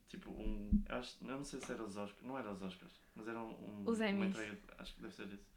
Tipo, 0.07 0.31
um. 0.31 0.83
Eu, 0.89 0.95
acho, 0.97 1.17
eu 1.23 1.37
não 1.37 1.43
sei 1.43 1.59
se 1.61 1.71
era 1.71 1.83
os 1.83 1.95
Oscars. 1.95 2.23
Não 2.25 2.37
era 2.37 2.51
os 2.51 2.61
Oscars, 2.61 2.99
mas 3.15 3.27
era 3.27 3.39
um. 3.39 3.83
Os 3.87 3.99
uma 3.99 4.09
Emmys. 4.09 4.29
entrega- 4.29 4.59
acho 4.79 4.95
que 4.95 5.01
deve 5.01 5.13
ser 5.13 5.27
isso. 5.33 5.54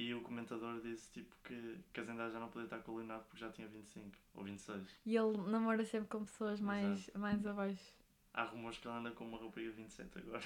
E 0.00 0.14
o 0.14 0.22
comentador 0.22 0.80
disse 0.80 1.12
tipo 1.12 1.36
que, 1.44 1.78
que 1.92 2.00
a 2.00 2.02
Zendaya 2.02 2.30
já 2.30 2.40
não 2.40 2.48
podia 2.48 2.64
estar 2.64 2.78
com 2.78 2.92
o 2.92 2.96
Leonardo 2.96 3.22
porque 3.24 3.38
já 3.38 3.52
tinha 3.52 3.68
25 3.68 4.16
ou 4.34 4.42
26. 4.44 4.98
E 5.04 5.14
ele 5.14 5.36
namora 5.36 5.84
sempre 5.84 6.08
com 6.08 6.24
pessoas 6.24 6.58
mais, 6.58 7.10
mais 7.14 7.46
abaixo. 7.46 7.92
Há 8.32 8.44
rumores 8.44 8.78
que 8.78 8.88
ele 8.88 8.96
anda 8.96 9.10
com 9.10 9.26
uma 9.26 9.38
rapariga 9.38 9.72
de 9.72 9.76
27 9.76 10.18
agora. 10.20 10.42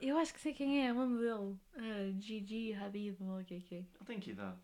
Eu 0.00 0.18
acho 0.18 0.34
que 0.34 0.40
sei 0.40 0.52
quem 0.52 0.84
é, 0.84 0.90
o 0.90 0.96
nome 0.96 1.20
dele. 1.20 1.56
Ah, 1.76 2.18
Gigi 2.18 2.74
Hadid, 2.74 3.16
ou 3.20 3.38
o 3.38 3.44
que 3.44 3.54
é 3.54 3.60
que 3.60 3.74
é. 3.76 3.78
Ele 3.78 4.04
tem 4.04 4.18
que 4.18 4.32
idade? 4.32 4.58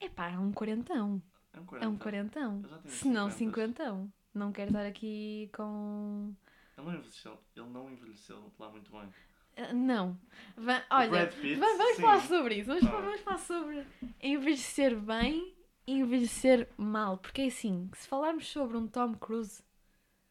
É 0.00 0.08
pá, 0.08 0.28
é 0.28 0.38
um 0.38 0.50
quarentão. 0.50 1.22
É 1.52 1.60
um 1.60 1.64
40. 1.64 1.86
É 1.86 1.88
um 1.88 1.96
quarentão. 1.96 2.62
Se 2.86 3.06
não, 3.06 3.30
50. 3.30 3.38
cinquentão. 3.38 4.12
Não 4.34 4.50
quero 4.50 4.70
estar 4.70 4.84
aqui 4.84 5.48
com... 5.54 6.34
Ele 6.76 6.86
não 6.86 6.94
envelheceu, 6.94 7.38
ele 7.54 7.68
não 7.68 7.88
envelheceu 7.88 8.52
lá 8.58 8.68
muito 8.68 8.90
bem. 8.90 9.08
Ah, 9.56 9.72
não. 9.72 10.18
Va- 10.56 10.84
olha, 10.90 11.26
Pitt, 11.28 11.54
va- 11.56 11.66
vamos 11.76 11.96
sim. 11.96 12.02
falar 12.02 12.20
sobre 12.20 12.54
isso. 12.56 12.66
Vamos, 12.68 12.84
Ah. 12.86 12.90
vamos 13.00 13.20
falar 13.20 13.38
sobre 13.38 13.86
envelhecer 14.20 14.98
bem 14.98 15.54
e 15.86 15.92
envelhecer 16.00 16.68
mal. 16.76 17.18
Porque 17.18 17.42
é 17.42 17.46
assim, 17.46 17.90
se 17.94 18.08
falarmos 18.08 18.46
sobre 18.50 18.76
um 18.76 18.86
Tom 18.86 19.14
Cruise... 19.14 19.62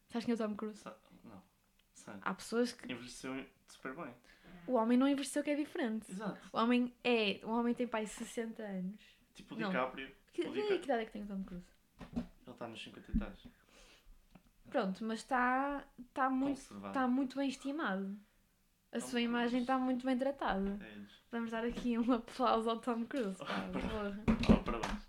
Sabes 0.08 0.24
quem 0.26 0.32
é 0.32 0.34
o 0.34 0.38
Tom 0.38 0.54
Cruise? 0.56 0.78
Sa- 0.80 0.96
Não. 1.24 1.42
Sei. 1.94 2.14
Há 2.20 2.34
pessoas 2.34 2.72
que... 2.72 2.92
Envelheceu 2.92 3.46
super 3.68 3.94
bem. 3.94 4.14
O 4.66 4.74
homem 4.74 4.96
não 4.98 5.08
envelheceu 5.08 5.42
que 5.42 5.50
é 5.50 5.56
diferente. 5.56 6.10
Exato. 6.10 6.38
O 6.52 6.58
homem 6.58 6.92
é. 7.02 7.40
O 7.44 7.50
homem 7.50 7.74
tem 7.74 7.86
pai 7.86 8.06
60 8.06 8.62
anos. 8.62 9.00
Tipo 9.34 9.54
o 9.54 9.58
Não. 9.58 9.68
DiCaprio. 9.70 10.14
Que, 10.32 10.42
O 10.42 10.52
vê 10.52 10.60
Dica- 10.62 10.72
aí 10.74 10.78
que 10.78 10.84
idade 10.84 11.02
é 11.02 11.06
que 11.06 11.12
tem 11.12 11.22
o 11.22 11.26
Tom 11.26 11.42
Cruise? 11.44 11.66
Ele 12.16 12.26
está 12.48 12.68
nos 12.68 12.82
50 12.82 13.10
e 13.12 13.18
tais. 13.18 13.46
Pronto, 14.70 15.04
mas 15.04 15.18
está 15.18 15.84
tá 16.14 16.30
muito, 16.30 16.58
Conservado. 16.60 16.94
tá 16.94 17.06
muito 17.08 17.36
bem 17.36 17.48
estimado. 17.48 18.16
A 18.92 19.00
Tom 19.00 19.06
sua 19.06 19.20
imagem 19.20 19.48
Cruise. 19.50 19.62
está 19.64 19.78
muito 19.78 20.04
bem 20.06 20.18
tratada. 20.18 20.78
É. 20.82 20.98
Vamos 21.30 21.50
dar 21.50 21.64
aqui 21.64 21.98
um 21.98 22.12
aplauso 22.12 22.68
ao 22.70 22.78
Tom 22.78 23.04
Cruise. 23.06 23.38
pá, 23.38 23.46
porra. 23.72 24.22
Oh, 24.50 24.62
parabéns. 24.64 25.06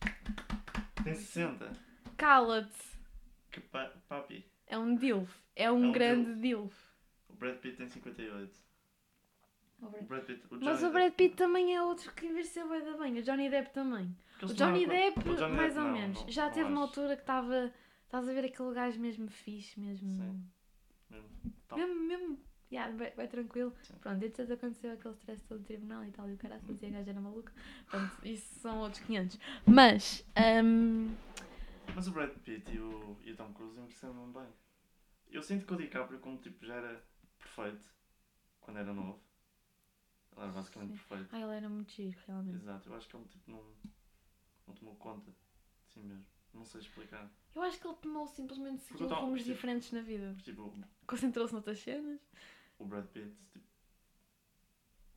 Tem 1.03 1.13
60. 1.15 1.71
Cala-te! 2.17 2.93
Que 3.51 3.59
pa 3.59 3.91
papi. 4.07 4.45
É 4.67 4.77
um 4.77 4.95
DILF. 4.95 5.31
É 5.55 5.71
um 5.71 5.83
É 5.85 5.87
um 5.89 5.91
grande 5.91 6.35
DILF. 6.35 6.75
O 7.29 7.33
Brad 7.33 7.57
Pitt 7.57 7.77
tem 7.77 7.87
58. 7.89 8.57
O 9.81 9.89
Brad 10.05 10.23
Pitt. 10.23 10.43
O 10.49 10.57
Mas 10.63 10.81
o 10.81 10.89
Brad 10.91 11.13
Pitt 11.13 11.35
também 11.35 11.75
é 11.75 11.81
outro 11.83 12.11
que 12.13 12.25
envelheceu 12.25 12.67
bem 12.69 12.83
da 12.83 12.97
bem. 12.97 13.19
O 13.19 13.23
Johnny 13.23 13.49
Depp 13.49 13.73
também. 13.73 14.15
O 14.41 14.45
Johnny 14.47 14.85
tomaram- 14.85 15.13
Depp, 15.13 15.29
o 15.29 15.35
Johnny 15.35 15.55
mais 15.55 15.73
Depp 15.73 15.79
ou 15.85 15.91
não, 15.91 15.99
menos. 16.01 16.21
não- 16.21 16.29
Já 16.31 16.45
não 16.45 16.53
teve 16.53 16.69
uma 16.69 16.81
altura 16.81 17.15
que 17.15 17.21
estava. 17.23 17.73
Estás 18.05 18.29
a 18.29 18.33
ver 18.33 18.45
aquele 18.45 18.73
gajo 18.73 18.99
mesmo 18.99 19.27
fixe, 19.29 19.79
mesmo. 19.79 20.09
Sim. 20.09 20.45
Mesmo. 21.09 21.29
Mesmo, 21.75 21.95
mesmo, 22.07 22.39
yeah, 22.73 22.91
bem, 22.91 23.13
bem 23.15 23.27
tranquilo. 23.27 23.73
Sim. 23.83 23.93
Pronto, 24.01 24.23
antes 24.25 24.51
aconteceu 24.51 24.93
aquele 24.93 25.13
stress 25.15 25.43
todo 25.45 25.59
do 25.59 25.65
tribunal 25.65 26.03
e 26.05 26.11
tal, 26.11 26.29
e 26.29 26.33
o 26.33 26.37
cara 26.37 26.57
dizia 26.59 26.75
que 26.77 26.85
a 26.87 26.89
gaja 26.89 27.11
era 27.11 27.21
maluca. 27.21 27.53
Pronto, 27.89 28.27
isso 28.27 28.59
são 28.59 28.79
outros 28.79 29.03
500. 29.03 29.39
Mas, 29.65 30.25
hum, 30.63 31.15
Mas 31.95 32.07
o 32.07 32.11
Brad 32.11 32.31
Pitt 32.39 32.71
e 32.73 32.79
o, 32.79 33.17
e 33.23 33.31
o 33.31 33.35
Tom 33.35 33.53
Cruise 33.53 33.79
mesmo 33.79 34.27
bem. 34.33 34.47
Eu 35.29 35.41
sinto 35.41 35.65
que 35.65 35.73
o 35.73 35.77
DiCaprio, 35.77 36.19
como 36.19 36.37
tipo, 36.37 36.63
já 36.65 36.75
era 36.75 37.03
perfeito 37.39 37.87
quando 38.61 38.77
era 38.77 38.93
novo. 38.93 39.19
Ele 40.35 40.41
era 40.45 40.51
basicamente 40.51 40.91
Sim. 40.93 40.97
perfeito. 41.07 41.35
ai, 41.35 41.43
ele 41.43 41.53
era 41.55 41.69
muito 41.69 41.91
giro, 41.91 42.17
realmente. 42.27 42.55
Exato, 42.55 42.89
eu 42.89 42.95
acho 42.95 43.07
que 43.07 43.15
ele 43.15 43.25
tipo 43.25 43.51
não, 43.51 43.63
não 44.67 44.73
tomou 44.73 44.95
conta 44.95 45.31
de 45.31 45.93
si 45.93 45.99
mesmo. 45.99 46.25
Não 46.53 46.65
sei 46.65 46.81
explicar. 46.81 47.31
Eu 47.55 47.61
acho 47.63 47.79
que 47.79 47.87
ele 47.87 47.95
tomou 47.97 48.27
simplesmente 48.27 48.83
seguiu 48.83 49.07
rumos 49.07 49.41
tipo- 49.41 49.53
diferentes 49.53 49.91
na 49.91 50.01
vida. 50.01 50.35
Tipo, 50.43 50.71
Concentrou-se 51.07 51.53
noutras 51.53 51.79
cenas. 51.79 52.19
O 52.77 52.85
Brad 52.85 53.05
Pitt, 53.07 53.33
tipo, 53.51 53.65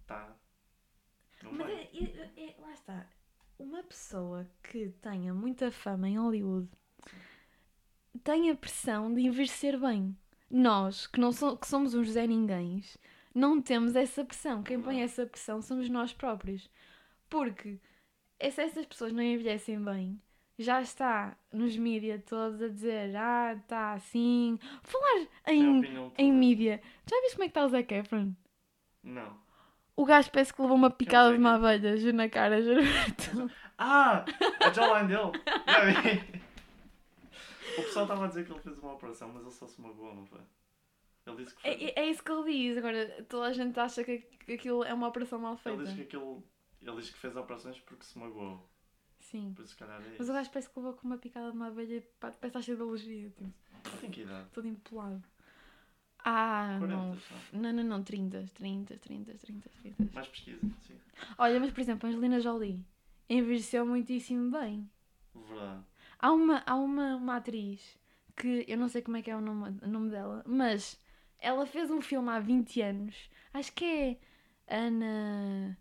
tá. 0.07 0.37
Não 1.43 1.53
Mas 1.53 1.69
é, 1.71 1.83
é- 1.93 2.33
é- 2.51 2.57
lá 2.61 2.73
está. 2.73 3.07
Uma 3.59 3.83
pessoa 3.83 4.47
que 4.63 4.91
tenha 5.01 5.33
muita 5.35 5.71
fama 5.71 6.09
em 6.09 6.19
Hollywood 6.19 6.69
tem 8.23 8.51
a 8.51 8.57
pressão 8.57 9.13
de 9.13 9.23
envelhecer 9.23 9.79
bem. 9.79 10.17
Nós, 10.51 11.07
que, 11.07 11.19
não 11.21 11.33
so- 11.33 11.57
que 11.57 11.67
somos 11.67 11.95
uns 11.95 12.11
Zé 12.11 12.27
Ninguéns, 12.27 12.97
não 13.35 13.61
temos 13.61 13.97
essa 13.97 14.25
pressão. 14.25 14.63
Quem 14.63 14.81
põe 14.81 15.03
essa 15.03 15.27
pressão 15.27 15.61
somos 15.61 15.89
nós 15.89 16.13
próprios. 16.13 16.71
Porque 17.29 17.81
se 18.41 18.61
essas 18.63 18.87
pessoas 18.87 19.13
não 19.13 19.23
envelhecem 19.23 19.83
bem, 19.83 20.21
já 20.59 20.81
está 20.81 21.37
nos 21.53 21.77
mídias 21.77 22.23
todos 22.25 22.63
a 22.63 22.69
dizer 22.69 23.15
ah, 23.17 23.55
está 23.55 23.93
assim. 23.93 24.59
Falar 24.83 25.27
em, 25.47 25.83
em 26.19 26.33
mídia. 26.33 26.81
Já 27.07 27.21
viste 27.23 27.35
como 27.37 27.45
é 27.45 27.47
que 27.49 27.51
está 27.51 27.65
o 27.65 27.69
Zac 27.69 27.95
Efron? 27.95 28.33
Não. 29.03 29.37
O 29.95 30.05
gajo 30.05 30.31
parece 30.31 30.53
que 30.53 30.61
levou 30.61 30.77
uma 30.77 30.91
picada 30.91 31.31
de 31.31 31.37
é 31.37 31.39
uma 31.39 31.53
é? 31.53 31.55
abelha, 31.55 31.97
juro 31.97 32.17
na 32.17 32.29
cara, 32.29 32.61
juro. 32.63 32.81
Ah! 33.79 34.25
A 34.61 34.71
jawline 34.71 35.09
dele! 35.09 35.33
Já 35.67 35.85
vi! 35.85 36.43
O 37.79 37.83
pessoal 37.83 38.05
estava 38.07 38.25
a 38.25 38.29
dizer 38.29 38.47
que 38.47 38.53
ele 38.53 38.61
fez 38.61 38.79
uma 38.79 38.95
operação, 38.95 39.31
mas 39.33 39.43
ele 39.43 39.51
só 39.53 39.67
se 39.67 39.81
magoou, 39.81 40.15
não 40.15 40.25
foi? 40.27 40.41
Ele 41.27 41.37
disse 41.37 41.55
que 41.55 41.63
foi. 41.63 41.71
É, 41.71 41.85
é- 41.85 42.05
é 42.05 42.11
isso 42.11 42.23
que 42.23 42.31
ele 42.33 42.53
diz. 42.53 42.79
Agora, 42.79 43.27
toda 43.29 43.47
a 43.47 43.53
gente 43.53 43.79
acha 43.79 44.03
que 44.05 44.27
que 44.47 44.53
aquilo 44.53 44.85
é 44.85 44.95
uma 44.95 45.09
operação 45.09 45.41
mal 45.41 45.57
feita. 45.57 45.77
Ele 45.83 45.87
diz 45.89 45.97
que 45.97 46.03
aquilo. 46.03 46.43
Ele 46.81 46.97
diz 46.97 47.11
que 47.11 47.19
fez 47.19 47.35
operações 47.37 47.81
porque 47.81 48.05
se 48.05 48.17
magoou. 48.17 48.65
Sim. 49.31 49.53
Por 49.55 49.65
isso, 49.65 49.73
se 49.73 49.79
calhar, 49.79 50.01
é 50.01 50.05
Mas 50.05 50.21
isso. 50.21 50.31
o 50.31 50.35
gajo 50.35 50.51
parece 50.51 50.71
que 50.71 50.79
levou 50.79 50.93
com 50.95 51.07
uma 51.07 51.19
picada 51.19 51.51
de 51.51 51.57
uma 51.57 51.67
abelha 51.67 51.97
e 51.97 52.01
pá, 52.01 52.31
parece 52.31 52.63
cheio 52.63 52.77
de 52.77 52.83
alergia, 52.83 53.31
tipo, 53.31 53.53
tem 54.01 54.11
que 54.11 54.21
idade? 54.23 54.49
todo 54.53 54.69
empolado. 54.69 55.23
Ah, 56.25 56.77
40, 56.79 56.97
não. 56.97 57.17
só. 57.17 57.35
Não, 57.53 57.73
não, 57.73 57.85
não, 57.85 58.03
30, 58.05 58.45
30, 58.55 58.97
30, 58.99 59.35
30, 59.35 59.69
30. 59.83 60.15
Mais 60.15 60.29
pesquisa, 60.29 60.61
sim. 60.87 60.97
Olha, 61.39 61.59
mas 61.59 61.73
por 61.73 61.81
exemplo, 61.81 62.07
a 62.07 62.11
Angelina 62.11 62.41
Jolie 62.41 62.85
envelheceu 63.29 63.85
muitíssimo 63.85 64.51
bem. 64.51 64.89
Verdade. 65.35 65.85
Há 66.19 66.33
uma, 66.33 66.63
há 66.65 66.77
uma, 66.77 67.17
uma 67.17 67.37
atriz 67.37 67.99
que 68.37 68.65
eu 68.69 68.79
não 68.79 68.89
sei 68.89 69.03
como 69.03 69.17
é 69.17 69.23
que 69.23 69.31
é 69.31 69.37
o 69.37 69.41
nome, 69.41 69.77
o 69.83 69.89
nome 69.89 70.11
dela, 70.11 70.45
mas 70.47 71.01
ela 71.41 71.67
fez 71.67 71.91
um 71.91 72.01
filme 72.01 72.29
há 72.29 72.39
20 72.39 72.81
anos, 72.81 73.29
acho 73.53 73.73
que 73.73 73.85
é 73.85 74.19
Anna 74.69 75.77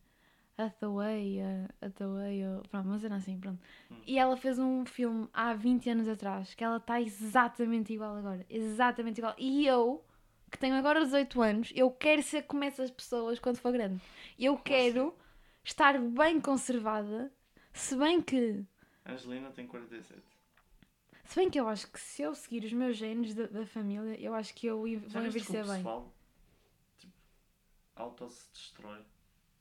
Hathaway, 0.57 1.39
Hathaway, 1.81 2.41
pronto, 2.69 2.87
mas 2.87 3.03
era 3.03 3.15
assim, 3.15 3.37
pronto. 3.39 3.61
Hum. 3.91 4.01
E 4.07 4.17
ela 4.17 4.37
fez 4.37 4.57
um 4.57 4.85
filme 4.85 5.27
há 5.33 5.53
20 5.53 5.89
anos 5.89 6.07
atrás, 6.07 6.53
que 6.53 6.63
ela 6.63 6.77
está 6.77 7.01
exatamente 7.01 7.93
igual 7.93 8.15
agora, 8.15 8.45
exatamente 8.49 9.17
igual. 9.17 9.35
E 9.37 9.67
eu, 9.67 10.03
que 10.49 10.57
tenho 10.57 10.75
agora 10.75 11.03
18 11.03 11.41
anos, 11.41 11.73
eu 11.75 11.91
quero 11.91 12.23
ser 12.23 12.43
como 12.43 12.63
essas 12.63 12.89
pessoas 12.89 13.37
quando 13.37 13.57
for 13.57 13.73
grande. 13.73 14.01
Eu 14.39 14.57
quero 14.57 15.13
estar 15.63 15.99
bem 15.99 16.39
conservada, 16.39 17.31
se 17.73 17.95
bem 17.97 18.21
que 18.21 18.63
Angelina 19.05 19.51
tem 19.51 19.67
47. 19.67 20.21
se 21.25 21.35
bem 21.35 21.49
que 21.49 21.59
eu 21.59 21.67
acho 21.67 21.91
que 21.91 21.99
se 21.99 22.21
eu 22.21 22.33
seguir 22.33 22.63
os 22.63 22.71
meus 22.71 22.95
genes 22.95 23.33
da, 23.33 23.45
da 23.47 23.65
família, 23.65 24.19
eu 24.21 24.33
acho 24.33 24.53
que 24.53 24.67
eu 24.67 24.77
vou 24.77 24.87
envelhecer 24.87 25.65
bem. 25.65 25.75
pessoal 25.77 26.13
tipo, 26.97 27.13
auto-se 27.95 28.49
destrói 28.53 29.03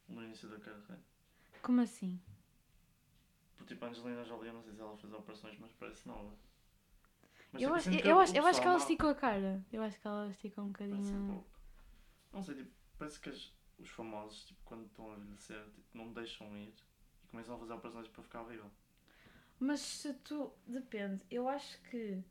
no 0.09 0.23
início 0.23 0.49
da 0.49 0.59
carreira? 0.59 1.01
Como 1.63 1.81
assim? 1.81 2.21
Porque 3.57 3.75
tipo, 3.75 3.85
a 3.85 3.89
Angelina 3.89 4.25
Jolie, 4.25 4.53
não 4.53 4.63
sei 4.63 4.73
se 4.75 4.81
ela 4.81 4.97
fez 4.97 5.13
operações, 5.13 5.59
mas 5.59 5.73
parece 5.73 6.07
nova. 6.07 6.33
Mas, 7.53 7.63
Eu 7.63 7.69
tipo, 7.69 7.75
acho, 7.75 7.91
sinto 7.91 8.07
eu, 8.07 8.19
acho, 8.19 8.37
eu 8.37 8.47
acho 8.47 8.61
que 8.61 8.67
ela 8.67 8.77
esticou 8.79 9.11
a 9.11 9.15
cara. 9.15 9.65
Eu 9.73 9.83
acho 9.83 10.01
que 10.01 10.07
ela 10.07 10.29
esticou 10.29 10.65
um 10.65 10.73
Parece 10.73 10.93
um 10.95 11.01
bocadinho. 11.01 11.27
pouco. 11.35 11.61
Não 12.33 12.43
sei, 12.43 12.55
tipo, 12.57 12.71
parece 12.99 13.21
que 13.21 13.29
as- 13.31 13.53
os 13.79 13.89
famosos, 13.91 14.45
tipo, 14.45 14.61
quando 14.65 14.87
estão 14.87 15.13
a 15.13 15.17
envelhecer, 15.17 15.65
tipo, 15.71 15.97
não 15.97 16.13
deixam 16.13 16.57
ir 16.59 16.75
e 17.23 17.27
começam 17.29 17.55
a 17.55 17.59
fazer 17.59 17.73
operações 17.73 18.09
para 18.09 18.23
ficar 18.23 18.43
viva. 18.43 18.71
Mas 19.59 19.81
se 19.81 20.13
tu. 20.15 20.53
Depende. 20.67 21.25
Eu 21.31 21.49
acho 21.49 21.81
que 21.83 22.23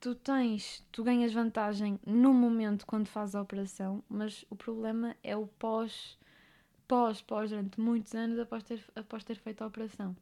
tu 0.00 0.14
tens. 0.14 0.86
Tu 0.92 1.02
ganhas 1.02 1.32
vantagem 1.32 1.98
no 2.06 2.32
momento 2.32 2.86
quando 2.86 3.08
fazes 3.08 3.34
a 3.34 3.42
operação, 3.42 4.02
mas 4.08 4.44
o 4.48 4.54
problema 4.56 5.16
é 5.24 5.36
o 5.36 5.46
pós. 5.46 6.16
Pós, 6.92 7.22
pós, 7.22 7.48
durante 7.48 7.80
muitos 7.80 8.14
anos 8.14 8.38
após 8.38 8.62
ter, 8.64 8.84
após 8.94 9.24
ter 9.24 9.36
feito 9.36 9.64
a 9.64 9.66
operação. 9.66 10.14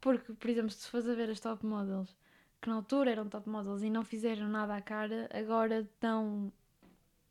Porque, 0.00 0.32
por 0.32 0.48
exemplo, 0.48 0.70
se 0.70 0.88
fores 0.88 1.08
a 1.08 1.14
ver 1.14 1.28
as 1.28 1.40
top 1.40 1.66
models, 1.66 2.16
que 2.62 2.68
na 2.68 2.76
altura 2.76 3.10
eram 3.10 3.28
top 3.28 3.48
models 3.48 3.82
e 3.82 3.90
não 3.90 4.04
fizeram 4.04 4.48
nada 4.48 4.76
à 4.76 4.80
cara, 4.80 5.28
agora 5.34 5.80
estão 5.80 6.52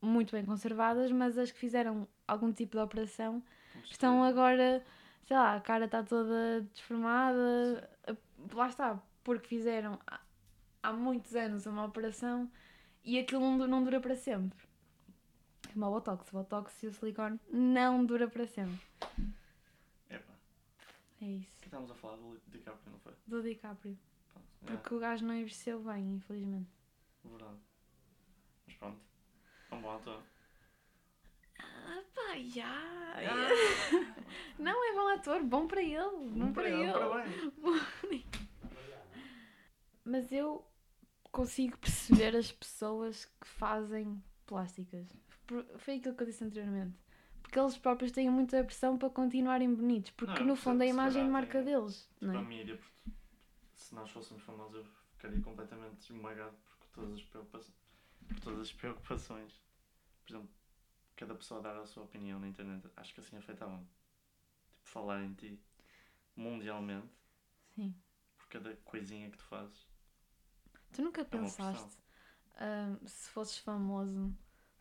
muito 0.02 0.32
bem 0.32 0.44
conservadas, 0.44 1.10
mas 1.10 1.38
as 1.38 1.50
que 1.50 1.58
fizeram 1.58 2.06
algum 2.28 2.52
tipo 2.52 2.76
de 2.76 2.82
operação 2.82 3.42
estão 3.90 4.22
agora, 4.22 4.84
sei 5.24 5.34
lá, 5.34 5.56
a 5.56 5.60
cara 5.62 5.86
está 5.86 6.02
toda 6.02 6.60
deformada. 6.74 7.88
Lá 8.52 8.68
está, 8.68 9.02
porque 9.22 9.48
fizeram 9.48 9.98
há- 10.82 10.92
muitos 10.92 11.34
anos 11.34 11.64
uma 11.64 11.86
operação 11.86 12.50
e 13.02 13.18
aquilo 13.18 13.66
não 13.66 13.82
dura 13.82 13.98
para 13.98 14.14
sempre. 14.14 14.58
É 15.74 15.80
Como 15.80 15.86
o 15.86 15.90
Botox. 15.90 16.28
O 16.32 16.36
Botox 16.36 16.82
e 16.84 16.86
o 16.86 16.92
silicone 16.92 17.40
não 17.50 18.06
dura 18.06 18.28
para 18.28 18.46
sempre. 18.46 18.80
Epá, 20.08 20.32
É 21.20 21.24
isso. 21.26 21.58
que 21.58 21.66
estávamos 21.66 21.90
a 21.90 21.94
falar 21.96 22.16
do 22.16 22.40
DiCaprio, 22.46 22.92
não 22.92 22.98
foi? 23.00 23.12
Do 23.26 23.42
DiCaprio. 23.42 23.98
Pronto. 24.32 24.78
Porque 24.80 24.94
o 24.94 24.98
gajo 25.00 25.26
não 25.26 25.34
envelheceu 25.34 25.82
bem, 25.82 26.14
infelizmente. 26.14 26.70
É, 27.24 27.28
verdade. 27.28 27.58
Mas 28.66 28.76
pronto. 28.76 29.00
É 29.70 29.74
um 29.74 29.80
bom 29.82 29.90
ator. 29.96 30.22
Ah, 31.58 32.02
pá, 32.14 32.38
já. 32.38 33.14
Não 34.58 34.90
é 34.90 34.94
bom 34.94 35.08
ator, 35.08 35.42
bom 35.42 35.66
para 35.66 35.82
ele. 35.82 36.30
Não 36.34 36.52
para 36.52 36.70
ele. 36.70 36.92
Parabéns. 36.92 38.24
Mas 40.04 40.30
eu 40.30 40.64
consigo 41.32 41.76
perceber 41.78 42.36
as 42.36 42.52
pessoas 42.52 43.24
que 43.24 43.46
fazem 43.48 44.22
plásticas. 44.46 45.06
Foi 45.78 45.96
aquilo 45.96 46.14
que 46.14 46.22
eu 46.22 46.26
disse 46.26 46.44
anteriormente. 46.44 46.96
Porque 47.42 47.58
eles 47.58 47.76
próprios 47.78 48.10
têm 48.12 48.30
muita 48.30 48.64
pressão 48.64 48.96
para 48.98 49.10
continuarem 49.10 49.72
bonitos. 49.74 50.10
Porque 50.12 50.40
Não, 50.40 50.46
no 50.48 50.56
fundo 50.56 50.82
é 50.82 50.86
a 50.86 50.90
imagem 50.90 51.24
de 51.24 51.30
marca 51.30 51.62
tem- 51.62 51.64
deles. 51.64 52.08
Não 52.20 52.34
é? 52.34 52.42
mídia, 52.42 52.76
porque 52.76 53.10
se 53.76 53.94
nós 53.94 54.10
fôssemos 54.10 54.42
famosos 54.42 54.76
eu 54.76 54.84
ficaria 55.12 55.40
completamente 55.40 56.00
esmagado 56.10 56.56
por 56.78 56.88
todas 56.88 57.12
as 57.14 57.22
preocupações. 57.22 57.76
Por 58.26 58.40
todas 58.40 58.60
as 58.60 58.72
preocupações. 58.72 59.52
Por 60.24 60.32
exemplo, 60.32 60.50
cada 61.16 61.34
pessoa 61.34 61.60
dar 61.60 61.76
a 61.76 61.86
sua 61.86 62.04
opinião 62.04 62.40
na 62.40 62.48
internet, 62.48 62.88
acho 62.96 63.14
que 63.14 63.20
assim 63.20 63.36
afetava-me. 63.36 63.86
Tipo, 64.72 64.88
falar 64.88 65.22
em 65.22 65.34
ti 65.34 65.60
mundialmente 66.36 67.12
Sim. 67.76 67.94
por 68.38 68.48
cada 68.48 68.74
coisinha 68.84 69.30
que 69.30 69.36
tu 69.36 69.44
fazes. 69.44 69.86
Tu 70.92 71.02
nunca 71.02 71.20
É 71.20 71.24
pensaste, 71.24 71.98
ahm, 72.56 72.96
se 73.06 73.28
fosses 73.30 73.58
famoso, 73.58 74.34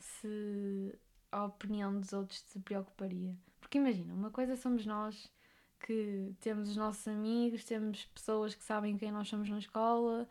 se 0.04 1.00
a 1.32 1.46
opinião 1.46 2.00
dos 2.00 2.14
outros 2.14 2.42
te 2.44 2.60
preocuparia? 2.60 3.36
Porque 3.60 3.78
imagina, 3.78 4.14
uma 4.14 4.30
coisa 4.32 4.56
somos 4.56 4.86
nós 4.86 5.32
que 5.80 6.34
temos 6.40 6.70
os 6.70 6.78
nossos 6.78 7.08
amigos, 7.08 7.64
temos 7.66 8.06
pessoas 8.06 8.56
que 8.56 8.64
sabem 8.64 8.98
quem 8.98 9.12
nós 9.12 9.28
somos 9.28 9.50
na 9.50 9.60
escola, 9.60 10.28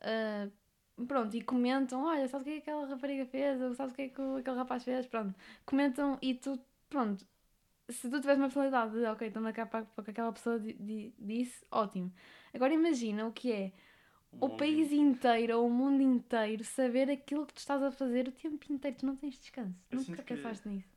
ah, 0.00 0.48
pronto, 1.06 1.36
e 1.36 1.42
comentam, 1.42 2.04
olha, 2.04 2.26
sabes 2.28 2.46
o 2.46 2.50
que 2.50 2.56
é 2.56 2.60
que 2.60 2.70
aquela 2.70 2.86
rapariga 2.86 3.26
fez, 3.26 3.60
ou 3.60 3.74
sabes 3.74 3.92
o 3.92 3.96
que 3.96 4.02
é 4.02 4.08
que 4.08 4.20
aquele 4.20 4.56
rapaz 4.56 4.84
fez, 4.84 5.06
pronto, 5.06 5.34
comentam 5.64 6.18
e 6.22 6.34
tu, 6.34 6.58
pronto, 6.88 7.26
se 7.88 8.10
tu 8.10 8.20
tiveres 8.20 8.38
uma 8.38 8.46
personalidade 8.48 8.92
de, 8.92 9.04
ok, 9.06 9.28
estou-me 9.28 9.52
capa 9.52 9.82
para 9.84 10.02
o 10.02 10.04
que 10.04 10.10
aquela 10.10 10.32
pessoa 10.32 10.58
di- 10.58 10.74
di- 10.74 11.14
disse, 11.18 11.64
ótimo. 11.70 12.12
Agora 12.52 12.72
imagina 12.74 13.26
o 13.26 13.32
que 13.32 13.52
é 13.52 13.72
o 14.40 14.56
país 14.56 14.92
inteiro 14.92 15.58
ou 15.58 15.66
o 15.66 15.70
mundo 15.70 16.02
inteiro 16.02 16.62
saber 16.64 17.10
aquilo 17.10 17.46
que 17.46 17.54
tu 17.54 17.58
estás 17.58 17.82
a 17.82 17.90
fazer 17.90 18.28
o 18.28 18.32
tempo 18.32 18.72
inteiro. 18.72 18.96
Tu 18.98 19.06
não 19.06 19.16
tens 19.16 19.38
descanso. 19.38 19.74
Eu 19.90 19.98
Nunca 20.00 20.22
que- 20.22 20.34
pensaste 20.34 20.68
nisso. 20.68 20.88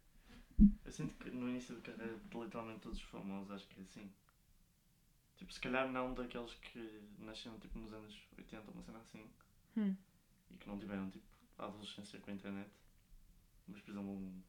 Eu 0.83 0.91
sinto 0.91 1.15
que 1.15 1.29
no 1.29 1.49
início 1.49 1.75
de 1.75 1.81
carreira 1.81 2.19
literalmente 2.33 2.81
todos 2.81 2.97
os 2.97 3.03
famosos 3.05 3.49
acho 3.51 3.67
que 3.67 3.79
é 3.79 3.83
assim. 3.83 4.11
Tipo, 5.37 5.53
se 5.53 5.59
calhar 5.61 5.89
não 5.89 6.13
daqueles 6.13 6.53
que 6.55 7.01
nasceram 7.19 7.57
tipo 7.59 7.79
nos 7.79 7.93
anos 7.93 8.17
80, 8.37 8.71
uma 8.71 8.81
cena 8.83 8.99
assim, 8.99 9.25
Hum. 9.77 9.95
e 10.51 10.57
que 10.57 10.67
não 10.67 10.77
tiveram 10.77 11.09
tipo 11.09 11.25
a 11.57 11.65
adolescência 11.65 12.19
com 12.19 12.29
a 12.31 12.33
internet. 12.33 12.69
Mas 13.67 13.79
por 13.81 13.91
exemplo 13.91 14.09
um, 14.09 14.41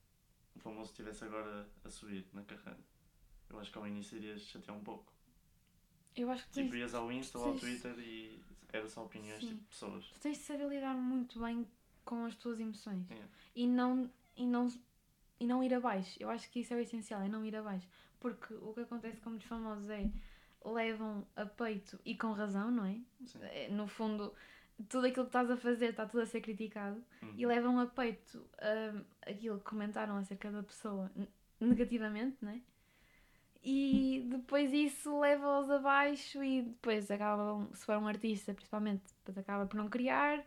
um 0.57 0.61
famoso 0.61 0.93
que 0.93 1.01
estivesse 1.03 1.25
agora 1.25 1.69
a 1.85 1.89
subir 1.91 2.27
na 2.33 2.43
carreira. 2.43 2.81
Eu 3.49 3.61
acho 3.61 3.71
que 3.71 3.79
ao 3.79 3.87
início 3.87 4.17
irias 4.19 4.43
chatear 4.43 4.77
um 4.77 4.83
pouco. 4.83 5.13
Eu 6.17 6.29
acho 6.31 6.45
que 6.49 6.53
Tipo, 6.55 6.71
tens, 6.71 6.81
ias 6.81 6.95
ao 6.95 7.13
Insta 7.13 7.39
ou 7.39 7.45
ao 7.53 7.57
Twitter 7.57 7.97
e 8.01 8.43
era 8.73 8.89
só 8.89 9.05
opiniões 9.05 9.41
Sim. 9.41 9.49
tipo 9.49 9.61
de 9.61 9.67
pessoas. 9.69 10.05
tu 10.13 10.21
tens 10.21 10.39
de 10.39 10.45
saber 10.45 10.69
lidar 10.69 10.95
muito 10.95 11.39
bem 11.41 11.67
com 12.05 12.25
as 12.25 12.35
tuas 12.35 12.59
emoções 12.61 13.11
É. 13.11 13.17
e 13.55 13.67
não, 13.67 14.11
e, 14.37 14.47
não, 14.47 14.67
e 15.39 15.47
não 15.47 15.63
ir 15.63 15.75
abaixo. 15.75 16.17
Eu 16.21 16.31
acho 16.31 16.51
que 16.51 16.61
isso 16.61 16.73
é 16.75 16.77
o 16.77 16.81
essencial, 16.81 17.21
é 17.23 17.29
não 17.29 17.45
ir 17.45 17.55
abaixo. 17.57 17.89
Porque 18.19 18.53
o 18.55 18.73
que 18.75 18.81
acontece 18.81 19.21
com 19.21 19.31
muitos 19.31 19.49
famosos 19.49 19.89
é 19.91 20.11
levam 20.65 21.27
a 21.37 21.47
peito 21.47 21.99
e 22.05 22.17
com 22.17 22.33
razão, 22.33 22.71
não 22.71 22.85
é? 22.85 22.99
Sim. 23.27 23.39
É, 23.43 23.69
No 23.71 23.87
fundo, 23.87 24.35
tudo 24.89 25.07
aquilo 25.07 25.25
que 25.25 25.29
estás 25.31 25.51
a 25.51 25.57
fazer 25.57 25.91
está 25.91 26.05
tudo 26.07 26.21
a 26.23 26.27
ser 26.27 26.41
criticado. 26.41 27.03
Hum. 27.23 27.33
e 27.37 27.47
levam 27.47 27.79
a 27.81 27.87
peito 27.87 28.39
hum, 28.39 29.05
aquilo 29.23 29.59
que 29.59 29.65
comentaram 29.65 30.17
acerca 30.17 30.51
da 30.51 30.63
pessoa 30.63 31.11
negativamente, 31.61 32.37
né? 32.45 32.63
E 33.63 34.27
depois 34.31 34.73
isso 34.73 35.21
leva-os 35.21 35.71
abaixo 35.71 36.43
e 36.43 36.63
depois 36.63 37.11
acabam, 37.11 37.69
se 37.75 37.85
for 37.85 37.99
um 37.99 38.07
artista 38.07 38.55
principalmente, 38.55 39.03
depois 39.19 39.37
acaba 39.37 39.67
por 39.67 39.77
não 39.77 39.89
criar, 39.89 40.43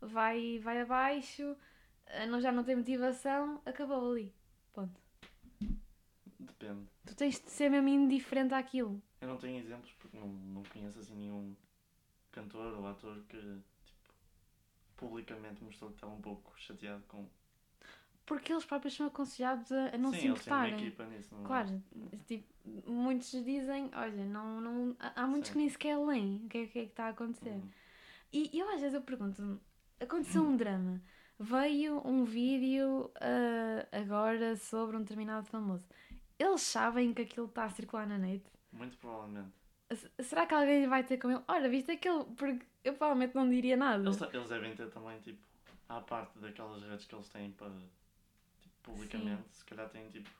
vai, 0.00 0.58
vai 0.60 0.80
abaixo, 0.80 1.54
eh, 2.06 2.26
não, 2.26 2.40
já 2.40 2.50
não 2.50 2.64
tem 2.64 2.76
motivação, 2.76 3.60
acabou 3.66 4.12
ali. 4.12 4.34
Ponto. 4.72 5.00
Depende. 6.38 6.88
Tu 7.06 7.14
tens 7.14 7.40
de 7.40 7.50
ser 7.50 7.70
mesmo 7.70 7.88
indiferente 7.88 8.54
àquilo. 8.54 9.02
Eu 9.20 9.28
não 9.28 9.36
tenho 9.36 9.58
exemplos 9.58 9.92
porque 9.92 10.16
não, 10.16 10.28
não 10.28 10.62
conheço 10.64 10.98
assim 10.98 11.14
nenhum 11.14 11.54
cantor 12.30 12.74
ou 12.74 12.86
ator 12.86 13.22
que 13.28 13.38
tipo, 13.84 14.14
publicamente 14.96 15.62
mostrou 15.62 15.90
que 15.90 15.96
estava 15.96 16.12
um 16.12 16.20
pouco 16.20 16.52
chateado 16.58 17.02
com. 17.06 17.28
Porque 18.26 18.52
eles 18.52 18.64
próprios 18.64 18.94
são 18.94 19.06
aconselhados 19.06 19.70
a, 19.70 19.96
não 19.98 20.12
Sim, 20.12 20.20
se 20.20 20.26
importarem. 20.28 20.74
equipa 20.74 21.04
nisso. 21.04 21.34
Não 21.34 21.42
é? 21.42 21.46
Claro, 21.46 21.82
tipo, 22.26 22.46
muitos 22.86 23.30
dizem, 23.30 23.90
olha, 23.94 24.24
não, 24.24 24.60
não, 24.60 24.96
há 24.98 25.26
muitos 25.26 25.48
Sim. 25.48 25.52
que 25.52 25.58
nem 25.58 25.68
sequer 25.68 25.98
leem 25.98 26.42
o 26.44 26.48
que 26.48 26.58
é, 26.58 26.66
que 26.66 26.78
é 26.78 26.82
que 26.84 26.90
está 26.90 27.06
a 27.06 27.10
acontecer. 27.10 27.50
Uhum. 27.50 27.70
E 28.32 28.58
eu 28.58 28.68
às 28.70 28.80
vezes 28.80 28.94
eu 28.94 29.02
pergunto-me, 29.02 29.60
aconteceu 30.00 30.42
um 30.42 30.56
drama, 30.56 31.00
veio 31.38 32.00
um 32.06 32.24
vídeo 32.24 33.10
ah, 33.20 33.86
agora 33.92 34.56
sobre 34.56 34.96
um 34.96 35.00
determinado 35.00 35.46
famoso. 35.46 35.86
Eles 36.38 36.62
sabem 36.62 37.14
que 37.14 37.22
aquilo 37.22 37.46
está 37.46 37.64
a 37.64 37.70
circular 37.70 38.06
na 38.06 38.18
net? 38.18 38.44
Muito 38.72 38.96
provavelmente. 38.98 39.52
Será 40.20 40.46
que 40.46 40.54
alguém 40.54 40.88
vai 40.88 41.04
ter 41.04 41.18
com 41.18 41.30
ele? 41.30 41.42
Olha, 41.46 41.68
viste 41.68 41.92
aquilo? 41.92 42.24
Porque 42.36 42.66
eu 42.82 42.94
provavelmente 42.94 43.34
não 43.34 43.48
diria 43.48 43.76
nada. 43.76 44.02
Eles, 44.02 44.20
eles 44.20 44.48
devem 44.48 44.74
ter 44.74 44.90
também, 44.90 45.20
tipo, 45.20 45.38
à 45.88 46.00
parte 46.00 46.38
daquelas 46.38 46.82
redes 46.82 47.06
que 47.06 47.14
eles 47.14 47.28
têm 47.28 47.52
para, 47.52 47.70
publicamente, 48.84 49.42
se 49.50 49.64
calhar 49.64 49.88
têm, 49.88 50.08
tipo, 50.08 50.30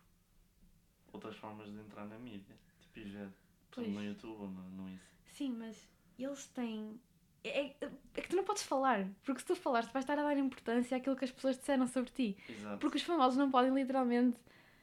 outras 1.13 1.35
formas 1.37 1.67
de 1.73 1.79
entrar 1.79 2.05
na 2.07 2.19
mídia. 2.19 2.55
Tipo, 2.81 2.99
ir 3.01 3.05
ver, 3.11 3.29
no. 3.77 4.03
YouTube 4.05 4.41
ou 4.43 4.49
no, 4.49 4.63
no 4.71 4.89
Insta. 4.89 5.09
Sim, 5.33 5.51
mas 5.59 5.89
eles 6.19 6.47
têm. 6.49 7.01
É, 7.43 7.67
é- 7.67 7.77
é 8.15 8.21
que 8.23 8.29
tu 8.29 8.37
não 8.37 8.45
podes 8.45 8.63
falar, 8.63 9.07
porque 9.25 9.41
se 9.41 9.47
tu 9.47 9.55
falares, 9.57 9.89
tu 9.89 9.93
vais 9.93 10.05
estar 10.05 10.19
a 10.19 10.23
dar 10.23 10.37
importância 10.39 10.97
àquilo 10.97 11.17
que 11.17 11.25
as 11.25 11.31
pessoas 11.33 11.59
disseram 11.59 11.87
sobre 11.87 12.11
ti. 12.11 12.37
Exato. 12.49 12.79
Porque 12.79 12.97
os 12.97 13.03
famosos 13.03 13.37
não 13.37 13.51
podem 13.51 13.75
literalmente. 13.75 14.39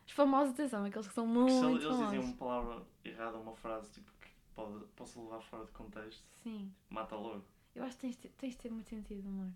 Os 0.05 0.11
famosos, 0.13 0.53
atenção, 0.53 0.83
aqueles 0.83 1.07
que 1.07 1.13
são 1.13 1.25
Porque 1.31 1.51
se 1.51 1.61
muito 1.61 1.75
eles 1.77 1.83
famosos. 1.85 2.11
dizem 2.11 2.19
uma 2.19 2.37
palavra 2.37 2.85
errada, 3.05 3.37
uma 3.37 3.55
frase, 3.55 3.89
tipo, 3.91 4.11
que 4.19 4.27
pode, 4.53 4.85
possa 4.95 5.19
levar 5.21 5.41
fora 5.41 5.65
de 5.65 5.71
contexto, 5.71 6.23
Sim. 6.43 6.71
mata 6.89 7.15
logo. 7.15 7.43
Eu 7.73 7.83
acho 7.85 7.95
que 7.95 8.01
tens 8.01 8.15
de, 8.17 8.21
ter- 8.23 8.33
tens 8.37 8.49
de 8.51 8.57
ter 8.57 8.69
muito 8.71 8.89
sentido 8.89 9.27
humor. 9.29 9.49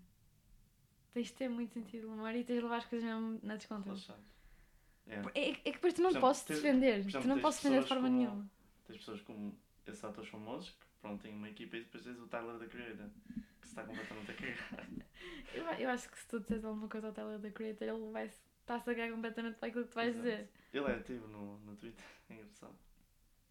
Tens 1.16 1.28
de 1.28 1.32
ter 1.32 1.48
muito 1.48 1.72
sentido 1.72 2.00
de 2.02 2.06
humor 2.08 2.34
e 2.34 2.44
tens 2.44 2.56
de 2.56 2.62
levar 2.62 2.76
as 2.76 2.84
coisas 2.84 3.08
mesmo 3.08 3.40
na 3.42 3.56
desconta. 3.56 3.90
É. 5.06 5.14
É, 5.34 5.48
é 5.50 5.54
que 5.54 5.72
depois 5.72 5.94
tu 5.94 6.02
não 6.02 6.10
exemplo, 6.10 6.28
podes 6.28 6.42
tens- 6.42 6.60
defender. 6.60 6.98
exemplo, 6.98 7.22
tu 7.22 7.28
não 7.28 7.40
podes 7.40 7.56
defender 7.56 7.80
de 7.82 7.88
forma 7.88 8.06
como- 8.08 8.18
nenhuma. 8.18 8.50
Tens 8.86 8.98
pessoas 8.98 9.20
como 9.22 9.58
esses 9.86 10.04
atores 10.04 10.28
famosos 10.28 10.68
que 10.72 10.86
pronto, 11.00 11.22
têm 11.22 11.32
uma 11.34 11.48
equipa 11.48 11.78
e 11.78 11.80
depois 11.84 12.04
tens 12.04 12.18
o 12.18 12.26
Tyler 12.26 12.58
da 12.58 12.66
Creator 12.66 13.08
que 13.62 13.66
se 13.66 13.68
está 13.72 13.84
completamente 13.84 14.30
a 14.30 14.34
cagar. 14.34 14.88
Eu, 15.54 15.64
eu 15.64 15.88
acho 15.88 16.10
que 16.10 16.18
se 16.18 16.26
tu 16.28 16.38
disseres 16.40 16.64
alguma 16.66 16.86
coisa 16.86 17.06
ao 17.06 17.12
Tyler 17.14 17.38
da 17.38 17.50
Creator, 17.50 17.88
ele 17.88 18.12
vai 18.12 18.26
estar-se 18.26 18.90
a 18.90 18.94
cagar 18.94 19.10
completamente 19.10 19.54
para 19.56 19.68
aquilo 19.68 19.84
que 19.84 19.90
tu 19.92 19.94
vais 19.94 20.08
Exato. 20.14 20.22
dizer. 20.22 20.50
Ele 20.74 20.84
é 20.84 20.94
ativo 20.96 21.28
no, 21.28 21.58
no 21.60 21.76
Twitter, 21.76 22.04
é 22.28 22.34
engraçado. 22.34 22.76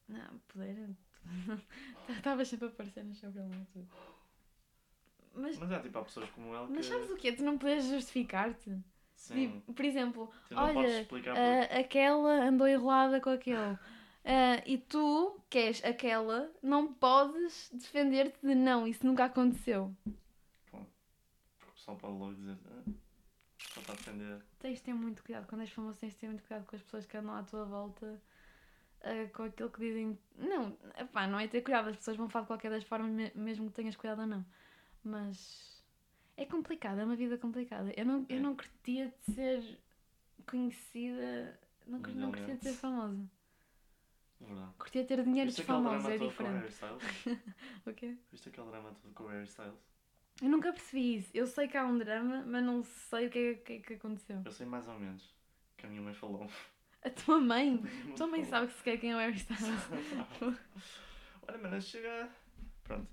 Não, 0.07 0.37
poder. 0.49 0.89
Estavas 2.09 2.47
sempre 2.47 2.67
a 2.67 2.69
aparecer 2.69 3.03
no 3.03 3.15
seu 3.15 3.31
programa 3.31 3.65
tudo. 3.73 3.87
Mas, 5.35 5.57
Mas 5.59 5.71
é 5.71 5.79
tipo, 5.79 5.97
há 5.99 6.03
pessoas 6.03 6.29
como 6.31 6.55
ele 6.55 6.67
que. 6.67 6.73
mas 6.73 6.85
sabes 6.85 7.09
o 7.11 7.15
quê? 7.17 7.31
Tu 7.33 7.43
não 7.43 7.57
podes 7.57 7.85
justificar-te. 7.85 8.71
Sim, 9.15 9.59
Tipo, 9.59 9.73
por 9.73 9.85
exemplo, 9.85 10.31
olha, 10.55 11.07
ah, 11.71 11.79
aquela 11.79 12.45
andou 12.47 12.67
enrolada 12.67 13.19
com 13.21 13.29
aquele. 13.29 13.77
Ah, 14.27 14.61
e 14.65 14.77
tu, 14.77 15.39
que 15.49 15.57
és 15.59 15.83
aquela, 15.85 16.51
não 16.61 16.93
podes 16.93 17.69
defender-te 17.73 18.37
de 18.45 18.55
não, 18.55 18.87
isso 18.87 19.05
nunca 19.05 19.25
aconteceu. 19.25 19.95
porque 20.71 21.69
o 21.69 21.73
pessoal 21.73 21.97
pode 21.97 22.13
logo 22.17 22.33
dizer. 22.35 22.57
Ah, 22.65 22.91
só 23.73 23.81
está 23.81 23.93
a 23.93 23.95
defender. 23.95 24.41
Tens 24.59 24.77
de 24.79 24.83
ter 24.83 24.93
muito 24.93 25.23
cuidado. 25.23 25.47
Quando 25.47 25.61
és 25.61 25.71
famoso, 25.71 25.99
tens 25.99 26.13
de 26.13 26.19
ter 26.19 26.27
muito 26.27 26.41
cuidado 26.43 26.65
com 26.65 26.75
as 26.75 26.81
pessoas 26.81 27.05
que 27.05 27.17
andam 27.17 27.35
à 27.35 27.43
tua 27.43 27.65
volta, 27.65 28.21
ah, 29.01 29.27
com 29.33 29.43
aquilo 29.43 29.69
que 29.69 29.79
dizem. 29.79 30.17
Não, 30.37 30.77
epá, 30.99 31.27
não 31.27 31.39
é 31.39 31.47
ter 31.47 31.61
cuidado, 31.61 31.89
as 31.89 31.97
pessoas 31.97 32.17
vão 32.17 32.29
falar 32.29 32.43
de 32.43 32.47
qualquer 32.47 32.69
das 32.71 32.83
formas, 32.83 33.11
me- 33.11 33.31
mesmo 33.35 33.67
que 33.69 33.75
tenhas 33.75 33.95
cuidado 33.95 34.21
ou 34.21 34.27
não. 34.27 34.45
Mas 35.05 35.83
é 36.35 36.45
complicado, 36.45 36.99
é 36.99 37.05
uma 37.05 37.15
vida 37.15 37.37
complicada. 37.37 37.93
Eu 37.95 38.05
não, 38.05 38.25
eu 38.27 38.37
É. 38.37 38.39
não 38.39 38.55
curtia 38.55 39.13
de 39.27 39.33
ser 39.35 39.79
conhecida, 40.47 41.59
não, 41.85 42.01
cur- 42.01 42.15
não 42.15 42.31
curtia 42.31 42.55
de 42.55 42.63
ser 42.63 42.73
famosa. 42.73 43.23
Verdade. 44.41 44.73
Curtia 44.77 45.01
de 45.03 45.07
ter 45.07 45.23
dinheiro 45.23 45.47
Viste 45.49 45.61
aquele 45.61 45.77
famosos, 45.77 46.09
é 46.09 46.17
diferente. 46.17 46.75
O 47.85 47.93
quê? 47.93 48.17
Viste 48.31 48.49
aquele 48.49 48.67
drama 48.69 48.93
todo 49.01 49.13
com 49.13 49.23
o 49.23 49.27
Harry 49.27 49.45
Styles? 49.45 49.79
Eu 50.41 50.49
nunca 50.49 50.73
percebi 50.73 51.17
isso. 51.17 51.29
Eu 51.33 51.47
sei 51.47 51.67
que 51.67 51.77
há 51.77 51.85
um 51.85 51.97
drama, 51.97 52.43
mas 52.45 52.63
não 52.63 52.83
sei 52.83 53.27
o 53.27 53.29
que 53.29 53.39
é 53.39 53.53
que, 53.55 53.73
é 53.73 53.79
que 53.79 53.93
aconteceu. 53.93 54.41
Eu 54.43 54.51
sei 54.51 54.65
mais 54.65 54.87
ou 54.87 54.99
menos. 54.99 55.33
Que 55.77 55.85
a 55.85 55.89
minha 55.89 56.01
mãe 56.01 56.13
falou. 56.13 56.49
A 57.03 57.09
tua 57.11 57.39
mãe? 57.39 57.81
A 58.11 58.15
tua 58.17 58.27
mãe 58.27 58.43
sabe 58.43 58.67
que 58.67 58.73
sequer 58.73 58.97
quem 58.99 59.11
é 59.11 59.15
o 59.15 59.19
Harry 59.19 59.37
Styles. 59.37 59.61
Olha, 61.47 61.57
mano, 61.59 61.79
chega. 61.81 62.29
Pronto. 62.83 63.07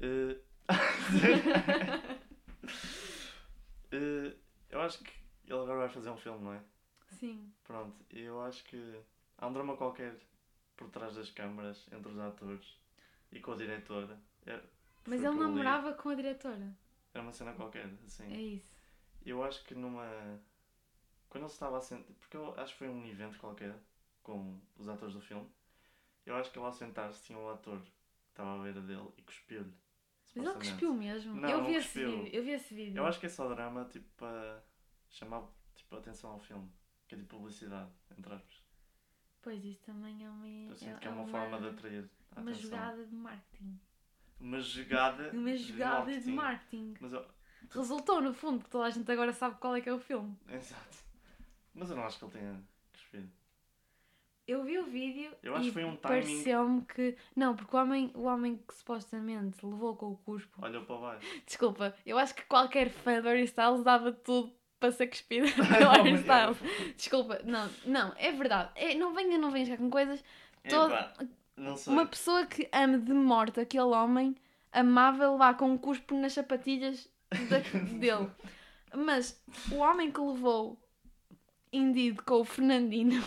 Eh, 0.00 0.38
eh, 3.92 4.34
eu 4.70 4.80
acho 4.80 5.02
que 5.02 5.12
ele 5.44 5.54
agora 5.58 5.78
vai 5.78 5.88
fazer 5.88 6.10
um 6.10 6.16
filme, 6.16 6.44
não 6.44 6.52
é? 6.52 6.62
Sim. 7.08 7.52
Pronto, 7.64 7.96
e 8.10 8.20
eu 8.20 8.40
acho 8.42 8.64
que 8.64 9.00
há 9.38 9.46
um 9.46 9.52
drama 9.52 9.76
qualquer 9.76 10.14
por 10.76 10.88
trás 10.90 11.14
das 11.14 11.30
câmaras, 11.30 11.86
entre 11.92 12.12
os 12.12 12.18
atores 12.18 12.78
e 13.32 13.40
com 13.40 13.52
a 13.52 13.56
diretora. 13.56 14.18
É- 14.46 14.60
Mas 15.06 15.22
ele 15.22 15.34
namorava 15.34 15.92
com 15.94 16.10
a 16.10 16.14
diretora. 16.14 16.74
Era 17.12 17.22
uma 17.22 17.32
cena 17.32 17.52
qualquer, 17.54 17.90
assim. 18.06 18.32
É 18.32 18.40
isso. 18.40 18.68
Eu 19.24 19.42
acho 19.42 19.64
que 19.64 19.74
numa. 19.74 20.06
Quando 21.28 21.44
ele 21.44 21.52
estava 21.52 21.78
a 21.78 21.80
sentar. 21.80 22.14
Porque 22.20 22.36
eu 22.36 22.54
acho 22.60 22.72
que 22.72 22.78
foi 22.78 22.88
um 22.88 23.04
evento 23.06 23.38
qualquer 23.38 23.74
com 24.22 24.60
os 24.76 24.88
atores 24.88 25.14
do 25.14 25.20
filme. 25.20 25.48
Eu 26.24 26.36
acho 26.36 26.52
que 26.52 26.58
ele 26.58 26.66
ao 26.66 26.72
sentar-se 26.72 27.24
tinha 27.24 27.38
um 27.38 27.48
ator 27.48 27.80
que 27.80 27.90
estava 28.30 28.60
à 28.60 28.62
beira 28.62 28.80
dele 28.80 29.08
e 29.16 29.22
cuspiu-lhe. 29.22 29.72
Mas 30.34 30.46
ele 30.46 30.54
cuspiu 30.54 30.94
mesmo. 30.94 31.34
Não, 31.34 31.48
eu 31.48 31.58
não 31.58 31.66
vi 31.66 31.74
esse 31.74 31.86
cuspiu. 31.88 32.10
vídeo. 32.10 32.34
Eu 32.34 32.44
vi 32.44 32.50
esse 32.50 32.74
vídeo. 32.74 32.98
Eu 32.98 33.06
acho 33.06 33.20
que 33.20 33.26
é 33.26 33.28
só 33.28 33.48
drama 33.48 33.84
tipo 33.86 34.08
para 34.16 34.62
chamar 35.08 35.42
tipo, 35.74 35.94
a 35.96 35.98
atenção 35.98 36.30
ao 36.30 36.38
filme. 36.38 36.70
Que 37.06 37.14
é 37.14 37.18
tipo 37.18 37.36
publicidade, 37.36 37.90
entre 38.16 38.32
aspas. 38.34 38.62
Pois 39.40 39.64
isso 39.64 39.82
também 39.84 40.24
é 40.24 40.30
uma. 40.30 40.46
Eu 40.46 40.76
sinto 40.76 40.98
que 40.98 41.08
é 41.08 41.10
uma, 41.10 41.26
forma 41.26 41.60
de 41.60 41.68
atrair 41.68 42.10
a 42.36 42.40
Uma 42.40 42.50
atenção. 42.50 42.70
jogada 42.70 43.06
de 43.06 43.14
marketing. 43.14 43.80
Uma 44.40 44.60
jogada. 44.60 45.30
Uma 45.34 45.56
jogada 45.56 46.20
de 46.20 46.30
marketing. 46.30 46.34
marketing. 46.34 46.94
Mas 47.00 47.12
eu... 47.12 47.26
Resultou 47.70 48.20
no 48.20 48.32
fundo, 48.32 48.58
porque 48.58 48.70
toda 48.70 48.86
a 48.86 48.90
gente 48.90 49.10
agora 49.10 49.32
sabe 49.32 49.56
qual 49.58 49.74
é 49.74 49.80
que 49.80 49.88
é 49.88 49.92
o 49.92 49.98
filme. 49.98 50.36
Exato. 50.48 50.98
Mas 51.74 51.90
eu 51.90 51.96
não 51.96 52.04
acho 52.04 52.18
que 52.18 52.24
ele 52.24 52.32
tenha 52.32 52.62
cuspido. 52.92 53.30
Eu 54.48 54.64
vi 54.64 54.78
o 54.78 54.84
vídeo 54.86 55.30
Eu 55.42 55.54
acho 55.54 55.64
e 55.64 55.66
que 55.68 55.72
foi 55.74 55.84
um 55.84 55.94
timing- 55.96 56.00
pareceu-me 56.00 56.82
que. 56.82 57.14
Não, 57.36 57.54
porque 57.54 57.76
o 57.76 57.78
homem, 57.78 58.10
o 58.14 58.22
homem 58.22 58.58
que 58.66 58.74
supostamente 58.74 59.64
levou 59.64 59.94
com 59.94 60.12
o 60.12 60.16
cuspo. 60.16 60.64
Olhou 60.64 60.82
para 60.84 60.96
baixo. 60.96 61.26
Desculpa, 61.46 61.94
eu 62.06 62.18
acho 62.18 62.34
que 62.34 62.42
qualquer 62.46 62.88
fã 62.88 63.20
do 63.20 63.28
Harry 63.28 63.44
Styles 63.44 63.82
dava 63.84 64.10
tudo 64.10 64.50
para 64.80 64.90
ser 64.90 65.06
cuspido 65.08 65.46
pelo 65.68 65.90
Harry 65.90 66.14
Styles. 66.14 66.56
Desculpa, 66.96 67.40
não, 67.44 67.68
não, 67.84 68.14
é 68.16 68.32
verdade. 68.32 68.70
É, 68.74 68.94
não 68.94 69.12
venha, 69.12 69.36
não 69.36 69.50
venha 69.50 69.76
com 69.76 69.90
coisas. 69.90 70.24
Sei. 70.66 70.78
Uma 71.86 72.06
pessoa 72.06 72.46
que 72.46 72.68
ame 72.72 72.98
de 72.98 73.12
morte 73.12 73.60
aquele 73.60 73.82
homem 73.84 74.34
amava 74.72 75.30
levar 75.30 75.56
com 75.56 75.72
um 75.72 75.76
cuspo 75.78 76.14
nas 76.14 76.32
sapatilhas 76.32 77.10
dele. 77.98 78.30
Mas 78.94 79.42
o 79.70 79.76
homem 79.76 80.10
que 80.10 80.20
levou 80.20 80.80
Indeed 81.72 82.22
com 82.22 82.40
o 82.40 82.44
Fernandino 82.44 83.22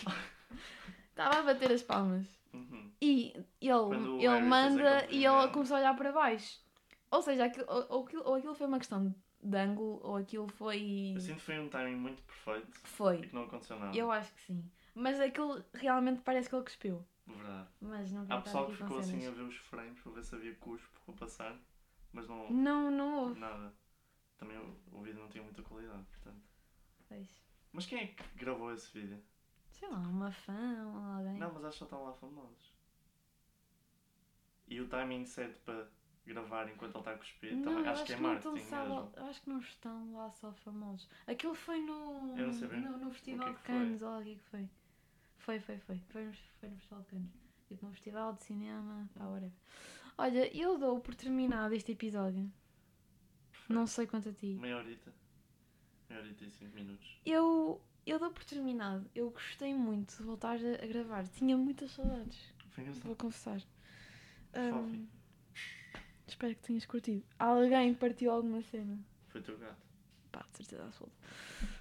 estava 1.23 1.39
a 1.39 1.53
bater 1.53 1.71
as 1.71 1.83
palmas. 1.83 2.27
Uhum. 2.53 2.91
E 3.01 3.33
ele, 3.61 3.95
ele 4.17 4.27
Harry 4.27 4.45
manda 4.45 5.07
e 5.09 5.25
ele 5.25 5.47
começou 5.49 5.77
a 5.77 5.79
olhar 5.79 5.95
para 5.95 6.11
baixo. 6.11 6.59
Ou 7.09 7.21
seja, 7.21 7.45
aquilo, 7.45 7.65
ou, 7.67 8.03
aquilo, 8.05 8.23
ou 8.25 8.35
aquilo 8.35 8.55
foi 8.55 8.67
uma 8.67 8.77
questão 8.77 9.13
de 9.43 9.57
ângulo, 9.57 9.99
ou 10.03 10.15
aquilo 10.17 10.47
foi. 10.47 11.13
Eu 11.15 11.19
sinto 11.19 11.37
que 11.37 11.41
foi 11.41 11.59
um 11.59 11.67
timing 11.69 11.95
muito 11.95 12.21
perfeito 12.23 12.69
e 12.69 12.87
Foi. 12.87 13.21
que 13.21 13.33
não 13.35 13.43
aconteceu 13.43 13.79
nada. 13.79 13.97
Eu 13.97 14.11
acho 14.11 14.31
que 14.33 14.41
sim. 14.41 14.63
Mas 14.93 15.19
aquilo 15.19 15.63
realmente 15.73 16.21
parece 16.21 16.49
que 16.49 16.55
ele 16.55 16.63
cuspiu. 16.63 17.05
Verdade. 17.25 17.69
Mas 17.79 18.11
não 18.11 18.25
Há 18.29 18.41
pessoal 18.41 18.67
que 18.67 18.75
ficou 18.75 18.99
assim 18.99 19.25
a 19.25 19.31
ver 19.31 19.43
os 19.43 19.55
frames 19.55 19.99
para 20.01 20.11
ver 20.11 20.23
se 20.23 20.35
havia 20.35 20.55
cuspo 20.55 21.11
a 21.11 21.13
passar, 21.13 21.57
mas 22.11 22.27
não 22.27 22.51
Não, 22.51 22.91
não 22.91 23.19
houve. 23.19 23.39
nada. 23.39 23.73
Também 24.37 24.57
o, 24.57 24.75
o 24.91 25.01
vídeo 25.01 25.19
não 25.21 25.29
tinha 25.29 25.43
muita 25.43 25.61
qualidade, 25.61 26.03
portanto. 26.03 26.41
Pois. 27.07 27.27
Mas 27.71 27.85
quem 27.85 27.99
é 27.99 28.07
que 28.07 28.23
gravou 28.35 28.73
esse 28.73 28.91
vídeo? 28.91 29.21
Sei 29.81 29.89
lá, 29.89 29.97
uma 29.97 30.31
fã 30.31 30.85
ou 30.85 30.95
alguém. 31.17 31.39
Não, 31.39 31.51
mas 31.53 31.65
acho 31.65 31.73
que 31.73 31.79
só 31.79 31.85
estão 31.85 32.03
lá 32.03 32.13
famosos. 32.13 32.71
E 34.67 34.79
o 34.79 34.87
timing 34.87 35.25
certo 35.25 35.59
para 35.61 35.89
gravar 36.23 36.69
enquanto 36.69 36.91
ele 36.91 36.99
está 36.99 37.11
a 37.13 37.17
cuspir, 37.17 37.55
Não, 37.55 37.63
também, 37.63 37.87
acho 37.89 38.05
que 38.05 38.13
é 38.13 38.17
marketing 38.17 38.59
só 38.59 38.83
lá- 38.83 39.11
acho 39.27 39.41
que 39.41 39.49
não 39.49 39.59
estão 39.59 40.13
lá 40.13 40.29
só 40.29 40.53
famosos. 40.53 41.09
Aquilo 41.25 41.55
foi 41.55 41.81
no, 41.81 42.37
Eu 42.37 42.45
não 42.45 42.53
sei 42.53 42.67
bem 42.67 42.81
no, 42.81 42.95
no 42.99 43.07
o 43.07 43.11
Festival 43.11 43.47
é 43.47 43.53
de. 43.53 43.59
Cannes, 43.63 44.01
ou 44.03 44.19
o 44.19 44.23
que 44.23 44.29
é 44.31 44.35
que 44.35 44.43
foi. 44.43 44.69
Foi, 45.39 45.59
foi, 45.59 45.77
foi. 45.79 45.97
Foi 46.11 46.25
no, 46.25 46.33
foi 46.59 46.69
no 46.69 46.75
Festival 46.77 46.99
de 47.01 47.07
Cannes. 47.07 47.31
Tipo, 47.67 47.85
no 47.87 47.91
Festival 47.91 48.33
de 48.33 48.43
Cinema, 48.43 49.09
pá, 49.15 49.25
whatever. 49.25 49.51
Olha, 50.15 50.55
eu 50.55 50.77
dou 50.77 50.99
por 51.01 51.15
terminado 51.15 51.73
este 51.73 51.91
episódio. 51.93 52.51
Não 53.67 53.87
sei 53.87 54.05
quanto 54.05 54.29
a 54.29 54.33
ti. 54.33 54.57
Meia 54.61 54.77
horita. 54.77 55.11
Meia 56.07 56.21
horita 56.21 56.45
e 56.45 56.51
cinco 56.51 56.75
minutos. 56.75 57.19
Eu, 57.25 57.81
eu 58.05 58.19
dou 58.19 58.31
por 58.31 58.43
terminado. 58.43 59.05
Eu 59.15 59.29
gostei 59.31 59.73
muito 59.73 60.15
de 60.17 60.23
voltar 60.23 60.57
a, 60.57 60.83
a 60.83 60.87
gravar. 60.87 61.27
Tinha 61.27 61.55
muitas 61.57 61.91
saudades. 61.91 62.37
Foi 62.69 62.83
engraçado. 62.83 63.03
Vou 63.05 63.15
confessar. 63.15 63.61
Ahm, 64.53 65.05
espero 66.27 66.55
que 66.55 66.61
tenhas 66.61 66.85
curtido. 66.85 67.23
Alguém 67.39 67.93
partiu 67.93 68.31
alguma 68.31 68.61
cena? 68.63 68.97
Foi 69.29 69.41
teu 69.41 69.57
gato. 69.57 69.81
Pá, 70.31 70.45
de 70.51 70.57
certeza 70.57 70.83
absoluta. 70.85 71.15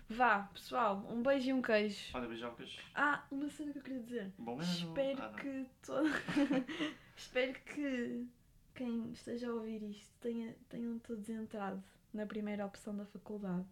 Vá, 0.08 0.42
pessoal, 0.52 1.06
um 1.08 1.22
beijo 1.22 1.50
e 1.50 1.52
um 1.52 1.62
queijo. 1.62 2.10
Olha, 2.14 2.26
beijocas. 2.28 2.76
Ah, 2.94 3.24
uma 3.30 3.48
cena 3.48 3.72
que 3.72 3.78
eu 3.78 3.82
queria 3.82 4.00
dizer. 4.00 4.32
Bom. 4.38 4.60
Espero 4.60 5.22
Ah, 5.22 5.32
que 5.38 5.66
todo... 5.86 6.08
Espero 7.16 7.52
que 7.60 8.26
quem 8.74 9.12
esteja 9.12 9.48
a 9.50 9.54
ouvir 9.54 9.82
isto 9.84 10.10
tenha, 10.20 10.56
tenham 10.68 10.98
todos 10.98 11.28
entrado 11.28 11.82
na 12.12 12.26
primeira 12.26 12.66
opção 12.66 12.96
da 12.96 13.04
faculdade. 13.04 13.64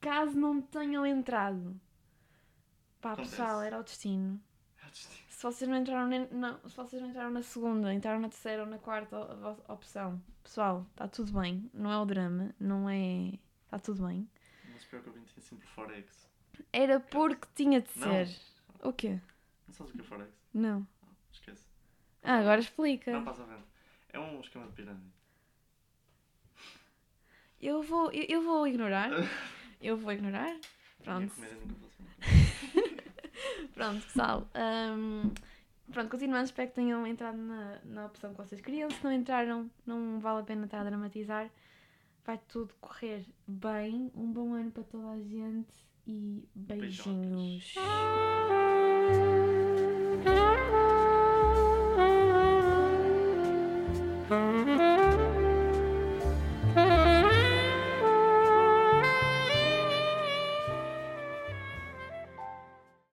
Caso 0.00 0.38
não 0.38 0.60
tenham 0.62 1.04
entrado, 1.06 1.78
pá, 3.00 3.12
Acontece. 3.12 3.30
pessoal, 3.36 3.62
era 3.62 3.78
o 3.80 3.82
destino. 3.82 4.40
É 4.82 4.86
o 4.86 4.90
destino. 4.90 5.26
Se 5.28 5.42
vocês 5.42 5.68
não 5.70 5.76
entraram, 5.78 6.06
nem- 6.08 6.28
não, 6.30 6.58
se 6.68 6.76
vocês 6.76 7.00
não 7.02 7.08
entraram 7.10 7.30
na 7.30 7.42
segunda, 7.42 7.92
entraram 7.92 8.20
na 8.20 8.28
terceira 8.28 8.62
ou 8.64 8.68
na 8.68 8.78
quarta 8.78 9.16
opção, 9.68 10.22
pessoal, 10.42 10.86
está 10.92 11.06
tudo 11.08 11.32
bem. 11.38 11.70
Não 11.74 11.90
é 11.92 11.98
o 11.98 12.04
drama, 12.06 12.54
não 12.58 12.88
é. 12.88 13.38
Está 13.64 13.78
tudo 13.78 14.06
bem. 14.06 14.28
Não 14.70 14.78
se 14.78 14.86
preocupem, 14.86 15.22
tinha 15.24 15.40
sempre 15.42 15.66
Forex. 15.68 16.28
Era 16.72 17.00
porque 17.00 17.46
tinha 17.54 17.80
de 17.82 17.90
Não. 17.98 18.08
ser. 18.08 18.36
O 18.82 18.92
quê? 18.92 19.20
Não 19.66 19.74
sabes 19.74 19.92
o 19.92 19.96
que 19.96 20.00
é 20.02 20.04
Forex? 20.04 20.30
Não. 20.54 20.80
Não, 20.80 20.86
esquece. 21.32 21.66
Ah, 22.22 22.38
agora 22.38 22.60
explica. 22.60 23.12
Não 23.12 23.24
passa 23.24 23.42
à 23.42 23.46
frente. 23.46 23.64
É 24.10 24.18
um 24.18 24.40
esquema 24.40 24.66
de 24.66 24.72
pirâmide. 24.72 25.12
Eu 27.60 27.82
vou, 27.82 28.10
eu, 28.12 28.24
eu 28.28 28.42
vou 28.42 28.66
ignorar. 28.66 29.10
Eu 29.80 29.96
vou 29.96 30.12
ignorar. 30.12 30.54
Pronto. 31.02 31.32
Pronto, 33.74 34.02
pessoal. 34.06 34.48
hum, 34.96 35.30
pronto, 35.92 36.10
continuando, 36.10 36.46
espero 36.46 36.68
que 36.68 36.74
tenham 36.74 37.06
entrado 37.06 37.36
na, 37.36 37.78
na 37.84 38.06
opção 38.06 38.32
que 38.32 38.38
vocês 38.38 38.60
queriam. 38.60 38.90
Se 38.90 39.04
não 39.04 39.12
entraram, 39.12 39.70
não 39.86 40.18
vale 40.18 40.40
a 40.40 40.44
pena 40.44 40.64
estar 40.64 40.80
a 40.80 40.84
dramatizar. 40.84 41.50
Vai 42.24 42.40
tudo 42.48 42.74
correr 42.80 43.24
bem. 43.46 44.10
Um 44.14 44.32
bom 44.32 44.54
ano 44.54 44.70
para 44.70 44.82
toda 44.84 45.10
a 45.10 45.20
gente 45.20 45.86
e 46.06 46.42
beijinhos. 46.54 47.74
You. 54.28 55.45